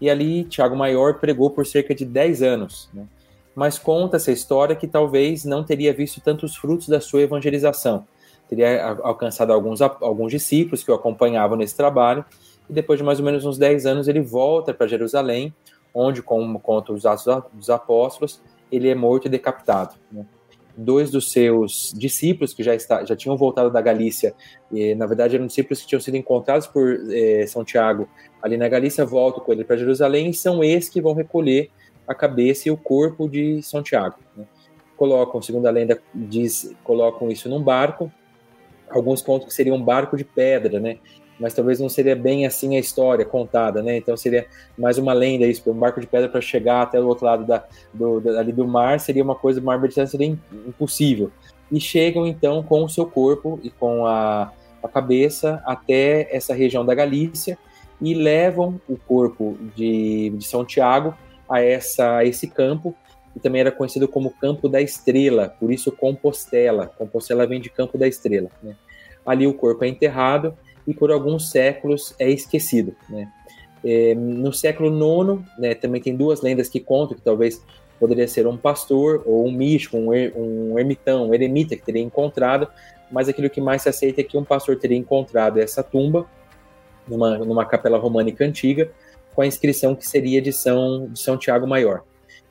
E 0.00 0.08
ali 0.08 0.44
Tiago 0.44 0.76
Maior 0.76 1.18
pregou 1.18 1.50
por 1.50 1.66
cerca 1.66 1.94
de 1.94 2.04
10 2.04 2.42
anos. 2.42 2.90
Né? 2.92 3.04
Mas 3.54 3.78
conta 3.78 4.16
essa 4.16 4.32
história 4.32 4.76
que 4.76 4.86
talvez 4.86 5.44
não 5.44 5.62
teria 5.62 5.92
visto 5.92 6.20
tantos 6.20 6.56
frutos 6.56 6.88
da 6.88 7.00
sua 7.00 7.22
evangelização. 7.22 8.06
Teria 8.48 8.98
alcançado 9.02 9.52
alguns, 9.52 9.80
alguns 9.80 10.32
discípulos 10.32 10.82
que 10.82 10.90
o 10.90 10.94
acompanhavam 10.94 11.56
nesse 11.56 11.76
trabalho, 11.76 12.24
e 12.68 12.72
depois 12.72 12.98
de 12.98 13.04
mais 13.04 13.18
ou 13.18 13.24
menos 13.24 13.44
uns 13.44 13.58
10 13.58 13.86
anos 13.86 14.08
ele 14.08 14.20
volta 14.20 14.72
para 14.72 14.86
Jerusalém, 14.86 15.54
onde, 15.94 16.22
como 16.22 16.58
conta 16.58 16.92
os 16.92 17.04
Atos 17.04 17.44
dos 17.52 17.70
Apóstolos, 17.70 18.40
ele 18.70 18.88
é 18.88 18.94
morto 18.94 19.26
e 19.26 19.28
decapitado. 19.28 19.94
Né? 20.10 20.24
Dois 20.76 21.10
dos 21.10 21.30
seus 21.32 21.92
discípulos 21.96 22.54
que 22.54 22.62
já, 22.62 22.74
está, 22.74 23.04
já 23.04 23.16
tinham 23.16 23.36
voltado 23.36 23.70
da 23.70 23.80
Galícia, 23.80 24.34
e, 24.72 24.94
na 24.94 25.06
verdade 25.06 25.36
eram 25.36 25.46
discípulos 25.46 25.80
que 25.80 25.86
tinham 25.86 26.00
sido 26.00 26.16
encontrados 26.16 26.66
por 26.66 26.98
eh, 27.10 27.46
São 27.46 27.64
Tiago 27.64 28.08
ali 28.42 28.56
na 28.56 28.68
Galícia, 28.68 29.04
voltam 29.04 29.44
com 29.44 29.52
ele 29.52 29.64
para 29.64 29.76
Jerusalém 29.76 30.30
e 30.30 30.34
são 30.34 30.62
esses 30.64 30.88
que 30.88 31.00
vão 31.00 31.12
recolher 31.12 31.70
a 32.06 32.14
cabeça 32.14 32.68
e 32.68 32.70
o 32.72 32.76
corpo 32.76 33.28
de 33.28 33.62
São 33.62 33.82
Tiago. 33.82 34.16
Né? 34.36 34.44
Colocam, 34.96 35.40
segundo 35.40 35.66
a 35.66 35.70
lenda 35.70 36.00
diz, 36.14 36.74
colocam 36.82 37.30
isso 37.30 37.48
num 37.48 37.62
barco, 37.62 38.10
alguns 38.88 39.22
contam 39.22 39.46
que 39.46 39.54
seria 39.54 39.72
um 39.72 39.82
barco 39.82 40.16
de 40.16 40.24
pedra, 40.24 40.80
né? 40.80 40.98
Mas 41.40 41.54
talvez 41.54 41.80
não 41.80 41.88
seria 41.88 42.14
bem 42.14 42.44
assim 42.44 42.76
a 42.76 42.78
história 42.78 43.24
contada, 43.24 43.82
né? 43.82 43.96
Então 43.96 44.14
seria 44.16 44.46
mais 44.76 44.98
uma 44.98 45.14
lenda 45.14 45.46
isso, 45.46 45.68
um 45.70 45.74
barco 45.74 46.00
de 46.00 46.06
pedra 46.06 46.28
para 46.28 46.40
chegar 46.40 46.82
até 46.82 47.00
o 47.00 47.06
outro 47.06 47.24
lado 47.24 47.46
da, 47.46 47.64
do, 47.94 48.20
da, 48.20 48.38
ali 48.38 48.52
do 48.52 48.68
mar 48.68 49.00
seria 49.00 49.24
uma 49.24 49.34
coisa, 49.34 49.60
mar 49.60 49.80
Mediterrâneo 49.80 50.10
seria 50.10 50.38
impossível. 50.68 51.32
E 51.72 51.80
chegam 51.80 52.26
então 52.26 52.62
com 52.62 52.84
o 52.84 52.88
seu 52.88 53.06
corpo 53.06 53.58
e 53.62 53.70
com 53.70 54.04
a, 54.04 54.52
a 54.82 54.88
cabeça 54.88 55.62
até 55.64 56.28
essa 56.30 56.52
região 56.52 56.84
da 56.84 56.94
Galícia 56.94 57.56
e 58.02 58.12
levam 58.12 58.80
o 58.88 58.96
corpo 58.96 59.56
de, 59.74 60.30
de 60.30 60.44
São 60.44 60.64
Tiago 60.64 61.14
a, 61.48 61.60
essa, 61.60 62.18
a 62.18 62.24
esse 62.24 62.46
campo, 62.48 62.94
que 63.32 63.40
também 63.40 63.60
era 63.60 63.72
conhecido 63.72 64.08
como 64.08 64.30
Campo 64.30 64.68
da 64.68 64.80
Estrela, 64.80 65.54
por 65.60 65.72
isso 65.72 65.92
Compostela. 65.92 66.86
Compostela 66.98 67.46
vem 67.46 67.60
de 67.60 67.70
Campo 67.70 67.96
da 67.96 68.06
Estrela. 68.06 68.50
Né? 68.62 68.74
Ali 69.24 69.46
o 69.46 69.54
corpo 69.54 69.84
é 69.84 69.88
enterrado 69.88 70.56
e 70.90 70.94
por 70.94 71.12
alguns 71.12 71.50
séculos 71.52 72.12
é 72.18 72.28
esquecido. 72.28 72.96
Né? 73.08 73.28
É, 73.84 74.12
no 74.16 74.52
século 74.52 74.90
IX, 74.90 75.40
né, 75.56 75.72
também 75.72 76.02
tem 76.02 76.16
duas 76.16 76.42
lendas 76.42 76.68
que 76.68 76.80
contam 76.80 77.16
que 77.16 77.22
talvez 77.22 77.64
poderia 77.98 78.26
ser 78.26 78.44
um 78.46 78.56
pastor 78.56 79.22
ou 79.24 79.46
um 79.46 79.52
místico, 79.52 79.96
um, 79.96 80.12
er, 80.12 80.32
um 80.36 80.76
ermitão, 80.76 81.28
um 81.28 81.34
eremita 81.34 81.76
que 81.76 81.82
teria 81.82 82.02
encontrado, 82.02 82.66
mas 83.08 83.28
aquilo 83.28 83.48
que 83.48 83.60
mais 83.60 83.82
se 83.82 83.88
aceita 83.88 84.20
é 84.20 84.24
que 84.24 84.36
um 84.36 84.44
pastor 84.44 84.76
teria 84.76 84.98
encontrado 84.98 85.60
essa 85.60 85.80
tumba 85.80 86.26
numa, 87.06 87.38
numa 87.38 87.64
capela 87.64 87.96
românica 87.96 88.44
antiga 88.44 88.90
com 89.32 89.42
a 89.42 89.46
inscrição 89.46 89.94
que 89.94 90.06
seria 90.06 90.42
de 90.42 90.52
São, 90.52 91.08
de 91.08 91.20
São 91.20 91.36
Tiago 91.36 91.68
Maior. 91.68 92.02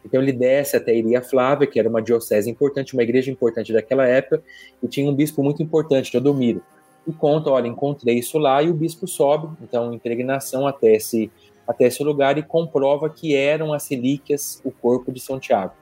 Então 0.05 0.21
ele 0.21 0.31
desce 0.31 0.77
até 0.77 0.95
Iria 0.95 1.21
Flávia, 1.21 1.67
que 1.67 1.77
era 1.77 1.89
uma 1.89 2.01
diocese 2.01 2.49
importante, 2.49 2.93
uma 2.93 3.03
igreja 3.03 3.29
importante 3.29 3.73
daquela 3.73 4.07
época, 4.07 4.41
e 4.81 4.87
tinha 4.87 5.11
um 5.11 5.13
bispo 5.13 5.43
muito 5.43 5.61
importante, 5.61 6.09
Teodomiro 6.09 6.63
e 7.09 7.13
conta, 7.13 7.49
olha, 7.49 7.67
encontrei 7.67 8.19
isso 8.19 8.37
lá, 8.37 8.61
e 8.61 8.69
o 8.69 8.73
bispo 8.73 9.07
sobe, 9.07 9.49
então, 9.61 9.91
em 9.91 9.97
peregrinação 9.97 10.67
até 10.67 10.93
esse, 10.93 11.31
até 11.67 11.85
esse 11.85 12.03
lugar 12.03 12.37
e 12.37 12.43
comprova 12.43 13.09
que 13.09 13.35
eram 13.35 13.73
as 13.73 13.87
relíquias, 13.89 14.61
o 14.63 14.71
corpo 14.71 15.11
de 15.11 15.19
São 15.19 15.39
Tiago. 15.39 15.73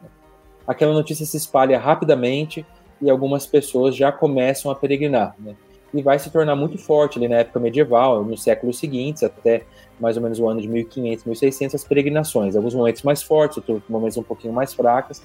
Aquela 0.65 0.93
notícia 0.93 1.25
se 1.25 1.35
espalha 1.35 1.77
rapidamente 1.77 2.65
e 3.01 3.09
algumas 3.09 3.45
pessoas 3.45 3.95
já 3.95 4.11
começam 4.11 4.71
a 4.71 4.75
peregrinar, 4.75 5.35
né? 5.37 5.55
E 5.93 6.01
vai 6.01 6.19
se 6.19 6.29
tornar 6.29 6.55
muito 6.55 6.77
forte 6.77 7.17
ali 7.17 7.27
na 7.27 7.37
época 7.37 7.59
medieval, 7.59 8.23
nos 8.23 8.43
séculos 8.43 8.77
seguintes, 8.77 9.23
até 9.23 9.63
mais 9.99 10.17
ou 10.17 10.23
menos 10.23 10.39
o 10.39 10.47
ano 10.47 10.61
de 10.61 10.67
1500, 10.67 11.25
1600, 11.25 11.75
as 11.75 11.83
peregrinações. 11.83 12.55
Alguns 12.55 12.75
momentos 12.75 13.03
mais 13.03 13.23
fortes, 13.23 13.57
outros 13.57 13.81
momentos 13.87 14.17
um 14.17 14.23
pouquinho 14.23 14.53
mais 14.53 14.73
fracas. 14.73 15.21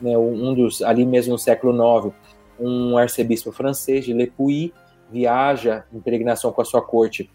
Né? 0.00 0.16
Um 0.16 0.54
dos, 0.54 0.80
ali 0.82 1.04
mesmo 1.04 1.32
no 1.32 1.38
século 1.38 1.72
IX, 1.74 2.14
um 2.58 2.96
arcebispo 2.96 3.50
francês 3.50 4.04
de 4.04 4.12
Le 4.12 4.28
Puy 4.28 4.72
viaja 5.10 5.84
em 5.92 6.00
peregrinação 6.00 6.52
com 6.52 6.60
a 6.60 6.64
sua 6.64 6.82
corte 6.82 7.30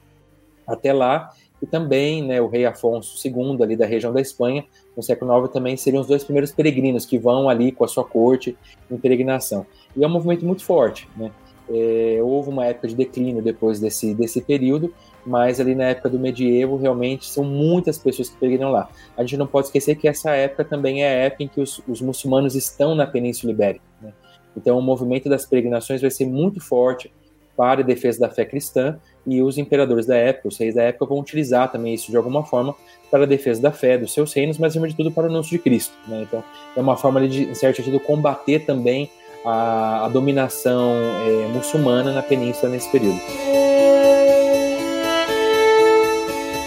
até 0.67 0.93
lá, 0.93 1.31
e 1.61 1.65
também 1.65 2.23
né, 2.23 2.41
o 2.41 2.47
rei 2.47 2.65
Afonso 2.65 3.15
II, 3.27 3.61
ali 3.61 3.75
da 3.75 3.85
região 3.85 4.11
da 4.11 4.19
Espanha, 4.19 4.65
no 4.97 5.03
século 5.03 5.43
IX, 5.43 5.53
também 5.53 5.77
seriam 5.77 6.01
os 6.01 6.07
dois 6.07 6.23
primeiros 6.23 6.51
peregrinos 6.51 7.05
que 7.05 7.19
vão 7.19 7.47
ali 7.47 7.71
com 7.71 7.83
a 7.83 7.87
sua 7.87 8.03
corte 8.03 8.57
em 8.89 8.97
peregrinação. 8.97 9.65
E 9.95 10.03
é 10.03 10.07
um 10.07 10.09
movimento 10.09 10.43
muito 10.43 10.63
forte. 10.63 11.07
Né? 11.15 11.31
É, 11.69 12.19
houve 12.21 12.49
uma 12.49 12.65
época 12.65 12.87
de 12.87 12.95
declínio 12.95 13.43
depois 13.43 13.79
desse, 13.79 14.13
desse 14.15 14.41
período, 14.41 14.93
mas 15.23 15.59
ali 15.59 15.75
na 15.75 15.85
época 15.85 16.09
do 16.09 16.17
medievo, 16.17 16.77
realmente 16.77 17.29
são 17.29 17.43
muitas 17.43 17.97
pessoas 17.99 18.29
que 18.29 18.37
peregrinam 18.37 18.71
lá. 18.71 18.89
A 19.15 19.21
gente 19.21 19.37
não 19.37 19.45
pode 19.45 19.67
esquecer 19.67 19.95
que 19.95 20.07
essa 20.07 20.31
época 20.31 20.65
também 20.65 21.03
é 21.03 21.07
a 21.07 21.25
época 21.25 21.43
em 21.43 21.47
que 21.47 21.61
os, 21.61 21.79
os 21.87 22.01
muçulmanos 22.01 22.55
estão 22.55 22.95
na 22.95 23.05
Península 23.05 23.53
Ibérica. 23.53 23.85
Né? 24.01 24.11
Então, 24.57 24.77
o 24.79 24.81
movimento 24.81 25.29
das 25.29 25.45
peregrinações 25.45 26.01
vai 26.01 26.09
ser 26.09 26.25
muito 26.25 26.59
forte 26.59 27.13
para 27.61 27.81
a 27.81 27.83
defesa 27.83 28.21
da 28.21 28.27
fé 28.27 28.43
cristã 28.43 28.97
e 29.23 29.39
os 29.39 29.55
imperadores 29.59 30.07
da 30.07 30.17
época, 30.17 30.47
os 30.47 30.57
reis 30.57 30.73
da 30.73 30.81
época, 30.81 31.05
vão 31.05 31.19
utilizar 31.19 31.71
também 31.71 31.93
isso 31.93 32.09
de 32.09 32.17
alguma 32.17 32.43
forma 32.43 32.73
para 33.11 33.21
a 33.21 33.27
defesa 33.27 33.61
da 33.61 33.71
fé 33.71 33.99
dos 33.99 34.11
seus 34.15 34.33
reinos, 34.33 34.57
mas 34.57 34.71
acima 34.71 34.87
de 34.87 34.95
tudo 34.95 35.11
para 35.11 35.25
o 35.25 35.25
anúncio 35.27 35.51
de 35.51 35.59
Cristo. 35.59 35.93
Né? 36.07 36.23
Então, 36.23 36.43
é 36.75 36.81
uma 36.81 36.97
forma 36.97 37.27
de, 37.27 37.43
em 37.43 37.53
certo 37.53 37.75
sentido, 37.75 37.99
combater 37.99 38.65
também 38.65 39.11
a, 39.45 40.05
a 40.05 40.09
dominação 40.09 40.91
é, 41.23 41.47
muçulmana 41.49 42.11
na 42.11 42.23
península 42.23 42.71
nesse 42.71 42.91
período. 42.91 43.19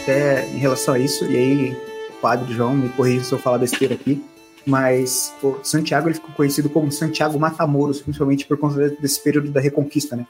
Até 0.04 0.46
em 0.46 0.58
relação 0.58 0.94
a 0.94 0.98
isso, 1.00 1.24
e 1.24 1.36
aí, 1.36 1.76
Padre 2.22 2.54
João, 2.54 2.72
me 2.72 2.88
corrija 2.90 3.24
se 3.24 3.32
eu 3.32 3.38
falar 3.40 3.58
besteira 3.58 3.94
aqui, 3.94 4.22
mas 4.64 5.34
o 5.42 5.56
Santiago 5.64 6.06
ele 6.06 6.14
ficou 6.14 6.30
conhecido 6.36 6.70
como 6.70 6.92
Santiago 6.92 7.36
Matamoros, 7.36 8.00
principalmente 8.00 8.46
por 8.46 8.56
conta 8.56 8.90
desse 8.90 9.20
período 9.20 9.50
da 9.50 9.60
Reconquista, 9.60 10.14
né? 10.14 10.24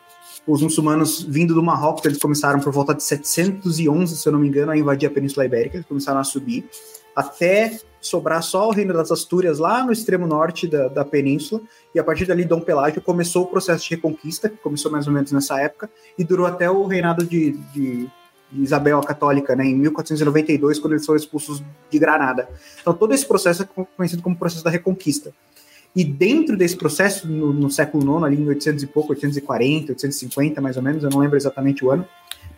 Os 0.47 0.61
muçulmanos 0.61 1.23
vindo 1.23 1.55
do 1.55 1.63
Marrocos, 1.63 2.05
eles 2.05 2.19
começaram 2.19 2.61
por 2.61 2.73
volta 2.73 2.95
de 2.95 3.03
711, 3.03 4.17
se 4.17 4.29
eu 4.29 4.33
não 4.33 4.39
me 4.39 4.49
engano, 4.49 4.73
a 4.73 4.77
invadir 4.77 5.09
a 5.09 5.11
Península 5.11 5.47
Ibérica, 5.47 5.77
eles 5.77 5.87
começaram 5.87 6.21
a 6.21 6.25
subir, 6.25 6.69
até 7.17 7.79
sobrar 8.01 8.43
só 8.43 8.69
o 8.69 8.73
reino 8.73 8.93
das 8.93 9.11
Astúrias 9.11 9.59
lá 9.59 9.83
no 9.83 9.91
extremo 9.91 10.27
norte 10.27 10.67
da, 10.67 10.89
da 10.89 11.05
península, 11.05 11.63
e 11.95 11.99
a 11.99 12.05
partir 12.05 12.27
dali 12.27 12.45
Dom 12.45 12.61
Pelágio 12.61 13.01
começou 13.01 13.45
o 13.45 13.47
processo 13.47 13.85
de 13.85 13.95
reconquista, 13.95 14.51
que 14.51 14.59
começou 14.59 14.93
mais 14.93 15.07
ou 15.07 15.13
menos 15.13 15.33
nessa 15.33 15.59
época, 15.59 15.89
e 16.19 16.23
durou 16.23 16.47
até 16.47 16.71
o 16.71 16.87
reinado 16.87 17.25
de, 17.25 17.53
de 17.73 18.11
Isabel 18.53 18.99
a 18.99 19.03
Católica, 19.03 19.57
né, 19.57 19.65
em 19.65 19.75
1492, 19.77 20.79
quando 20.79 20.93
eles 20.93 21.07
foram 21.07 21.17
expulsos 21.17 21.63
de 21.91 21.99
Granada. 21.99 22.49
Então 22.81 22.93
todo 22.93 23.15
esse 23.15 23.27
processo 23.27 23.63
é 23.63 23.85
conhecido 23.97 24.23
como 24.23 24.37
processo 24.37 24.63
da 24.63 24.71
Reconquista. 24.71 25.33
E 25.95 26.03
dentro 26.03 26.57
desse 26.57 26.77
processo, 26.77 27.29
no, 27.29 27.53
no 27.53 27.71
século 27.71 28.17
IX, 28.17 28.25
ali 28.25 28.43
em 28.43 28.49
800 28.49 28.83
e 28.83 28.87
pouco, 28.87 29.13
840, 29.13 29.93
850 29.93 30.61
mais 30.61 30.77
ou 30.77 30.83
menos, 30.83 31.05
eu 31.05 31.11
não 31.11 31.21
lembro 31.21 31.37
exatamente 31.37 31.85
o 31.85 31.91
ano, 31.91 32.05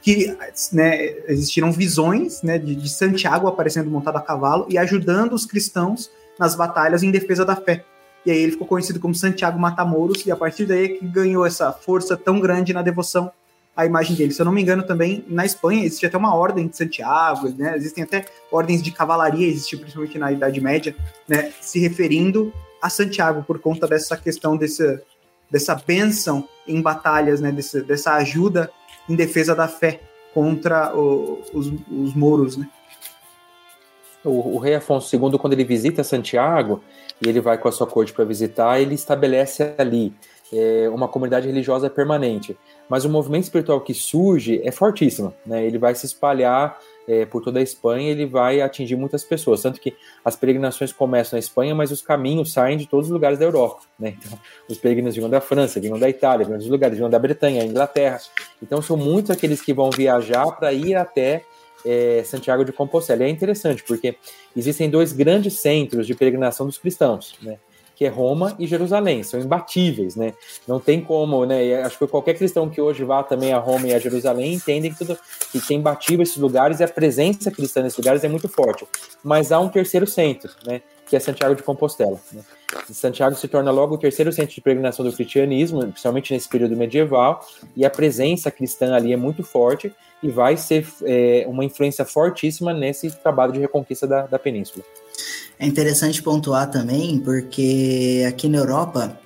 que 0.01 0.35
né, 0.73 1.15
existiram 1.29 1.71
visões 1.71 2.43
né, 2.43 2.59
de, 2.59 2.75
de 2.75 2.89
Santiago 2.89 3.47
aparecendo 3.47 3.91
montado 3.91 4.17
a 4.17 4.21
cavalo 4.21 4.67
e 4.71 4.79
ajudando 4.79 5.35
os 5.35 5.45
cristãos 5.45 6.11
nas 6.39 6.55
batalhas 6.55 7.03
em 7.03 7.11
defesa 7.11 7.45
da 7.45 7.57
fé. 7.57 7.85
E 8.25 8.31
aí 8.31 8.39
ele 8.39 8.53
ficou 8.53 8.67
conhecido 8.67 8.99
como 8.99 9.15
Santiago 9.15 9.59
Matamoros, 9.59 10.25
e 10.27 10.31
a 10.31 10.37
partir 10.37 10.65
daí 10.65 10.85
é 10.85 10.89
que 10.89 11.07
ganhou 11.07 11.47
essa 11.47 11.73
força 11.73 12.17
tão 12.17 12.41
grande 12.41 12.73
na 12.73 12.83
devoção 12.83 13.31
à 13.77 13.85
imagem 13.85 14.17
dele. 14.17 14.33
Se 14.33 14.41
eu 14.41 14.47
não 14.47 14.53
me 14.53 14.63
engano, 14.63 14.83
também 14.83 15.25
na 15.29 15.45
Espanha 15.45 15.85
existe 15.85 16.07
até 16.07 16.17
uma 16.17 16.35
ordem 16.35 16.67
de 16.67 16.77
Santiago, 16.77 17.51
né? 17.51 17.77
Existem 17.77 18.03
até 18.03 18.25
ordens 18.51 18.83
de 18.83 18.91
cavalaria, 18.91 19.47
existe 19.47 19.77
principalmente 19.77 20.19
na 20.19 20.33
Idade 20.33 20.61
Média, 20.61 20.97
né? 21.29 21.53
Se 21.61 21.79
referindo 21.79 22.53
a 22.87 22.91
Santiago 22.91 23.43
por 23.43 23.59
conta 23.59 23.87
dessa 23.87 24.17
questão 24.17 24.57
desse, 24.57 25.01
dessa 25.51 25.75
bênção 25.75 26.49
em 26.67 26.81
batalhas, 26.81 27.41
né? 27.41 27.51
Desse, 27.51 27.83
dessa 27.83 28.15
ajuda 28.15 28.71
em 29.09 29.17
defesa 29.17 29.55
da 29.55 29.67
fé 29.67 30.01
contra 30.33 30.97
o, 30.97 31.43
os, 31.53 31.67
os 31.91 32.15
mouros, 32.15 32.57
né? 32.57 32.69
O, 34.25 34.57
o, 34.57 34.59
rei 34.59 34.75
Afonso 34.75 35.15
II, 35.15 35.39
quando 35.39 35.53
ele 35.53 35.65
visita 35.65 36.03
Santiago, 36.03 36.83
e 37.21 37.29
ele 37.29 37.41
vai 37.41 37.59
com 37.59 37.69
a 37.69 37.73
sua 37.73 37.87
corte 37.87 38.13
para 38.13 38.25
visitar, 38.25 38.81
ele 38.81 38.95
estabelece 38.95 39.75
ali 39.79 40.13
é, 40.53 40.89
uma 40.91 41.09
comunidade 41.09 41.47
religiosa 41.47 41.89
permanente. 41.89 42.57
Mas 42.89 43.05
o 43.05 43.09
movimento 43.09 43.45
espiritual 43.45 43.81
que 43.81 43.95
surge 43.95 44.61
é 44.65 44.71
fortíssimo, 44.71 45.35
né? 45.45 45.65
Ele 45.65 45.79
vai 45.79 45.95
se 45.95 46.07
espalhar 46.07 46.79
é, 47.09 47.25
por 47.25 47.43
toda 47.43 47.61
a 47.61 47.63
Espanha, 47.63 48.11
ele 48.11 48.27
vai 48.27 48.61
atingir 48.61 48.97
muitas 48.97 49.25
pessoas. 49.25 49.63
Tanto 49.63 49.81
que 49.81 49.95
as 50.25 50.37
peregrinações 50.37 50.93
começam 50.93 51.37
na 51.37 51.41
Espanha, 51.41 51.75
mas 51.75 51.91
os 51.91 52.03
caminhos 52.03 52.53
saem 52.53 52.77
de 52.77 52.87
todos 52.87 53.07
os 53.07 53.13
lugares 53.13 53.39
da 53.39 53.45
Europa. 53.45 53.83
Né? 53.99 54.17
Então, 54.19 54.39
os 54.69 54.79
peregrinos 54.79 55.15
vinham 55.15 55.31
da 55.31 55.41
França, 55.41 55.81
vinham 55.81 55.99
da 55.99 56.09
Itália, 56.09 56.45
vinham 56.45 56.59
dos 56.59 56.69
lugares, 56.69 56.97
vinham 56.97 57.11
da 57.11 57.19
Bretanha, 57.19 57.65
Inglaterra. 57.65 58.21
Então, 58.63 58.83
são 58.83 58.97
muitos 58.97 59.31
aqueles 59.31 59.61
que 59.61 59.73
vão 59.73 59.91
viajar 59.91 60.51
para 60.53 60.73
ir 60.73 60.95
até 60.97 61.45
é, 61.85 62.23
Santiago 62.25 62.65
de 62.65 62.73
Compostela. 62.73 63.23
E 63.23 63.27
é 63.27 63.31
interessante, 63.31 63.83
porque 63.85 64.17
existem 64.57 64.91
dois 64.91 65.13
grandes 65.13 65.61
centros 65.61 66.07
de 66.07 66.15
peregrinação 66.15 66.67
dos 66.67 66.79
cristãos. 66.79 67.37
Né? 67.41 67.59
Que 67.97 68.05
é 68.05 68.09
Roma 68.09 68.55
e 68.59 68.67
Jerusalém, 68.67 69.23
são 69.23 69.41
imbatíveis, 69.41 70.15
né? 70.17 70.35
Não 70.69 70.79
tem 70.79 71.01
como, 71.01 71.47
né? 71.47 71.83
Acho 71.83 71.99
que 71.99 72.07
qualquer 72.07 72.35
cristão 72.35 72.69
que 72.69 72.79
hoje 72.79 73.03
vá 73.03 73.23
também 73.23 73.55
a 73.55 73.59
Roma 73.59 73.89
e 73.89 73.95
a 73.95 73.99
Jerusalém 73.99 74.53
entende 74.53 74.91
que, 74.91 74.99
tudo, 74.99 75.19
que, 75.51 75.73
é 75.73 75.77
imbatível 75.77 76.23
esses 76.23 76.37
lugares 76.37 76.79
e 76.79 76.85
a 76.85 76.89
presença 76.89 77.51
cristã 77.51 77.83
nesses 77.83 77.97
lugares 77.97 78.23
é 78.23 78.29
muito 78.29 78.49
forte. 78.49 78.87
Mas 79.25 79.51
há 79.51 79.59
um 79.59 79.71
terceiro 79.71 80.07
centro, 80.07 80.53
né? 80.67 80.83
Que 81.07 81.17
é 81.17 81.21
Santiago 81.21 81.55
de 81.55 81.63
Compostela. 81.63 82.21
Né? 82.33 82.43
Santiago 82.93 83.35
se 83.35 83.49
torna 83.49 83.71
logo 83.71 83.95
o 83.95 83.99
terceiro 83.99 84.31
centro 84.31 84.55
de 84.55 84.61
peregrinação 84.61 85.03
do 85.03 85.13
cristianismo, 85.13 85.81
principalmente 85.81 86.35
nesse 86.35 86.49
período 86.49 86.77
medieval, 86.77 87.47
e 87.75 87.87
a 87.87 87.91
presença 87.91 88.51
cristã 88.51 88.95
ali 88.95 89.13
é 89.13 89.17
muito 89.17 89.43
forte 89.43 89.91
e 90.23 90.29
vai 90.29 90.57
ser 90.59 90.87
é, 91.05 91.47
uma 91.49 91.65
influência 91.65 92.05
fortíssima 92.05 92.75
nesse 92.75 93.11
trabalho 93.11 93.53
de 93.53 93.61
reconquista 93.61 94.07
da, 94.07 94.27
da 94.27 94.39
península. 94.39 94.85
É 95.59 95.67
interessante 95.67 96.23
pontuar 96.23 96.71
também, 96.71 97.19
porque 97.19 98.25
aqui 98.29 98.49
na 98.49 98.59
Europa 98.59 99.19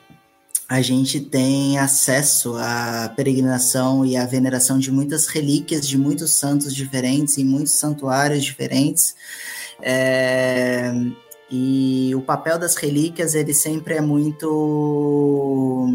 a 0.69 0.81
gente 0.81 1.21
tem 1.21 1.79
acesso 1.79 2.55
à 2.57 3.13
peregrinação 3.17 4.07
e 4.07 4.17
à 4.17 4.25
veneração 4.25 4.79
de 4.79 4.93
muitas 4.93 5.27
relíquias 5.27 5.87
de 5.87 5.99
muitos 5.99 6.35
santos 6.35 6.73
diferentes, 6.73 7.39
em 7.39 7.45
muitos 7.45 7.73
santuários 7.73 8.45
diferentes. 8.45 9.17
É, 9.83 10.93
e 11.51 12.13
o 12.15 12.21
papel 12.21 12.57
das 12.57 12.77
relíquias 12.77 13.35
ele 13.35 13.53
sempre 13.53 13.95
é 13.95 14.01
muito 14.01 15.89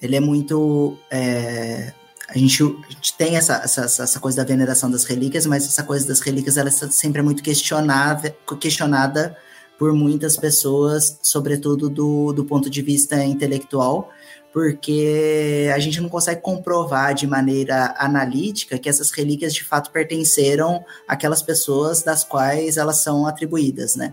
ele 0.00 0.16
é 0.16 0.20
muito 0.20 0.98
é, 1.08 1.92
a 2.34 2.38
gente, 2.38 2.62
a 2.62 2.90
gente 2.90 3.14
tem 3.16 3.36
essa, 3.36 3.56
essa, 3.62 3.84
essa 3.84 4.18
coisa 4.18 4.38
da 4.38 4.44
veneração 4.44 4.90
das 4.90 5.04
relíquias, 5.04 5.44
mas 5.44 5.64
essa 5.66 5.82
coisa 5.82 6.06
das 6.06 6.20
relíquias 6.20 6.56
ela 6.56 6.70
sempre 6.70 7.20
é 7.20 7.22
muito 7.22 7.42
questionável, 7.42 8.34
questionada 8.58 9.36
por 9.78 9.92
muitas 9.92 10.36
pessoas, 10.36 11.18
sobretudo 11.22 11.90
do, 11.90 12.32
do 12.32 12.44
ponto 12.44 12.70
de 12.70 12.80
vista 12.80 13.22
intelectual, 13.22 14.10
porque 14.52 15.70
a 15.74 15.78
gente 15.78 16.00
não 16.00 16.10
consegue 16.10 16.42
comprovar 16.42 17.14
de 17.14 17.26
maneira 17.26 17.94
analítica 17.96 18.78
que 18.78 18.88
essas 18.88 19.10
relíquias 19.10 19.54
de 19.54 19.64
fato 19.64 19.90
pertenceram 19.90 20.84
àquelas 21.08 21.42
pessoas 21.42 22.02
das 22.02 22.22
quais 22.22 22.76
elas 22.76 23.02
são 23.02 23.26
atribuídas, 23.26 23.96
né? 23.96 24.12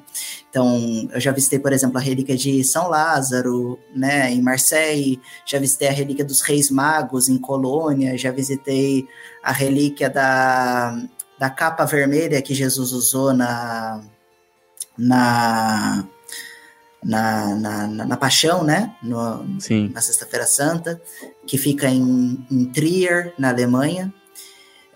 Então, 0.50 1.10
eu 1.14 1.20
já 1.20 1.32
visitei, 1.32 1.60
por 1.60 1.74
exemplo, 1.74 1.98
a 1.98 2.02
relíquia 2.02 2.38
de 2.38 2.64
São 2.64 2.88
Lázaro, 2.88 3.78
né, 3.94 4.32
em 4.32 4.42
Marseille, 4.42 5.20
já 5.46 5.60
visitei 5.60 5.90
a 5.90 5.92
relíquia 5.92 6.24
dos 6.24 6.42
Reis 6.42 6.72
Magos 6.72 7.28
em 7.28 7.38
Colônia, 7.38 8.18
já 8.18 8.32
visitei 8.32 9.06
a 9.44 9.52
relíquia 9.52 10.10
da, 10.10 10.98
da 11.38 11.50
capa 11.50 11.86
vermelha 11.86 12.42
que 12.42 12.54
Jesus 12.54 12.94
usou 12.94 13.34
na 13.34 14.02
na 14.98 16.06
na, 17.04 17.56
na, 17.56 17.88
na, 17.88 18.18
Paixão, 18.18 18.64
né? 18.64 18.96
No. 19.02 19.46
Na 19.90 20.02
Sexta-feira 20.02 20.46
Santa, 20.46 21.02
que 21.46 21.58
fica 21.58 21.88
em, 21.88 22.46
em 22.52 22.66
Trier, 22.66 23.34
na 23.38 23.50
Alemanha. 23.50 24.14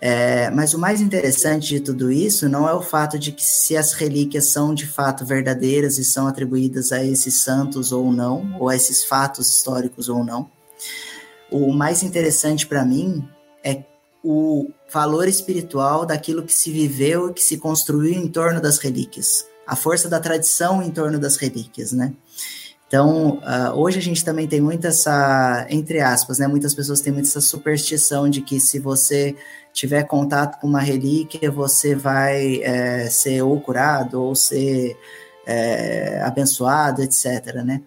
É, 0.00 0.50
mas 0.50 0.74
o 0.74 0.78
mais 0.78 1.00
interessante 1.00 1.68
de 1.68 1.80
tudo 1.80 2.12
isso 2.12 2.46
não 2.46 2.68
é 2.68 2.74
o 2.74 2.82
fato 2.82 3.18
de 3.18 3.32
que 3.32 3.42
se 3.42 3.74
as 3.74 3.94
relíquias 3.94 4.46
são 4.46 4.74
de 4.74 4.86
fato 4.86 5.24
verdadeiras 5.24 5.96
e 5.96 6.04
são 6.04 6.26
atribuídas 6.26 6.92
a 6.92 7.02
esses 7.02 7.42
santos 7.42 7.90
ou 7.90 8.12
não, 8.12 8.54
ou 8.60 8.68
a 8.68 8.76
esses 8.76 9.04
fatos 9.04 9.48
históricos 9.48 10.10
ou 10.10 10.22
não. 10.22 10.50
O 11.50 11.72
mais 11.72 12.02
interessante 12.02 12.66
para 12.66 12.84
mim 12.84 13.26
é 13.62 13.82
o 14.22 14.68
valor 14.92 15.26
espiritual 15.26 16.04
daquilo 16.04 16.42
que 16.42 16.52
se 16.52 16.70
viveu 16.70 17.30
e 17.30 17.32
que 17.32 17.42
se 17.42 17.56
construiu 17.56 18.12
em 18.12 18.28
torno 18.28 18.60
das 18.60 18.76
relíquias 18.76 19.46
a 19.66 19.76
força 19.76 20.08
da 20.08 20.20
tradição 20.20 20.82
em 20.82 20.90
torno 20.90 21.18
das 21.18 21.36
relíquias, 21.36 21.92
né? 21.92 22.12
Então, 22.86 23.38
uh, 23.38 23.72
hoje 23.74 23.98
a 23.98 24.02
gente 24.02 24.24
também 24.24 24.46
tem 24.46 24.60
muita 24.60 24.88
essa, 24.88 25.66
entre 25.68 26.00
aspas, 26.00 26.38
né? 26.38 26.46
Muitas 26.46 26.74
pessoas 26.74 27.00
têm 27.00 27.12
muita 27.12 27.28
essa 27.28 27.40
superstição 27.40 28.28
de 28.28 28.40
que 28.40 28.60
se 28.60 28.78
você 28.78 29.34
tiver 29.72 30.04
contato 30.04 30.60
com 30.60 30.68
uma 30.68 30.80
relíquia, 30.80 31.50
você 31.50 31.94
vai 31.94 32.62
é, 32.62 33.10
ser 33.10 33.42
ou 33.42 33.60
curado 33.60 34.22
ou 34.22 34.34
ser 34.36 34.96
é, 35.44 36.22
abençoado, 36.22 37.02
etc., 37.02 37.56
né? 37.64 37.82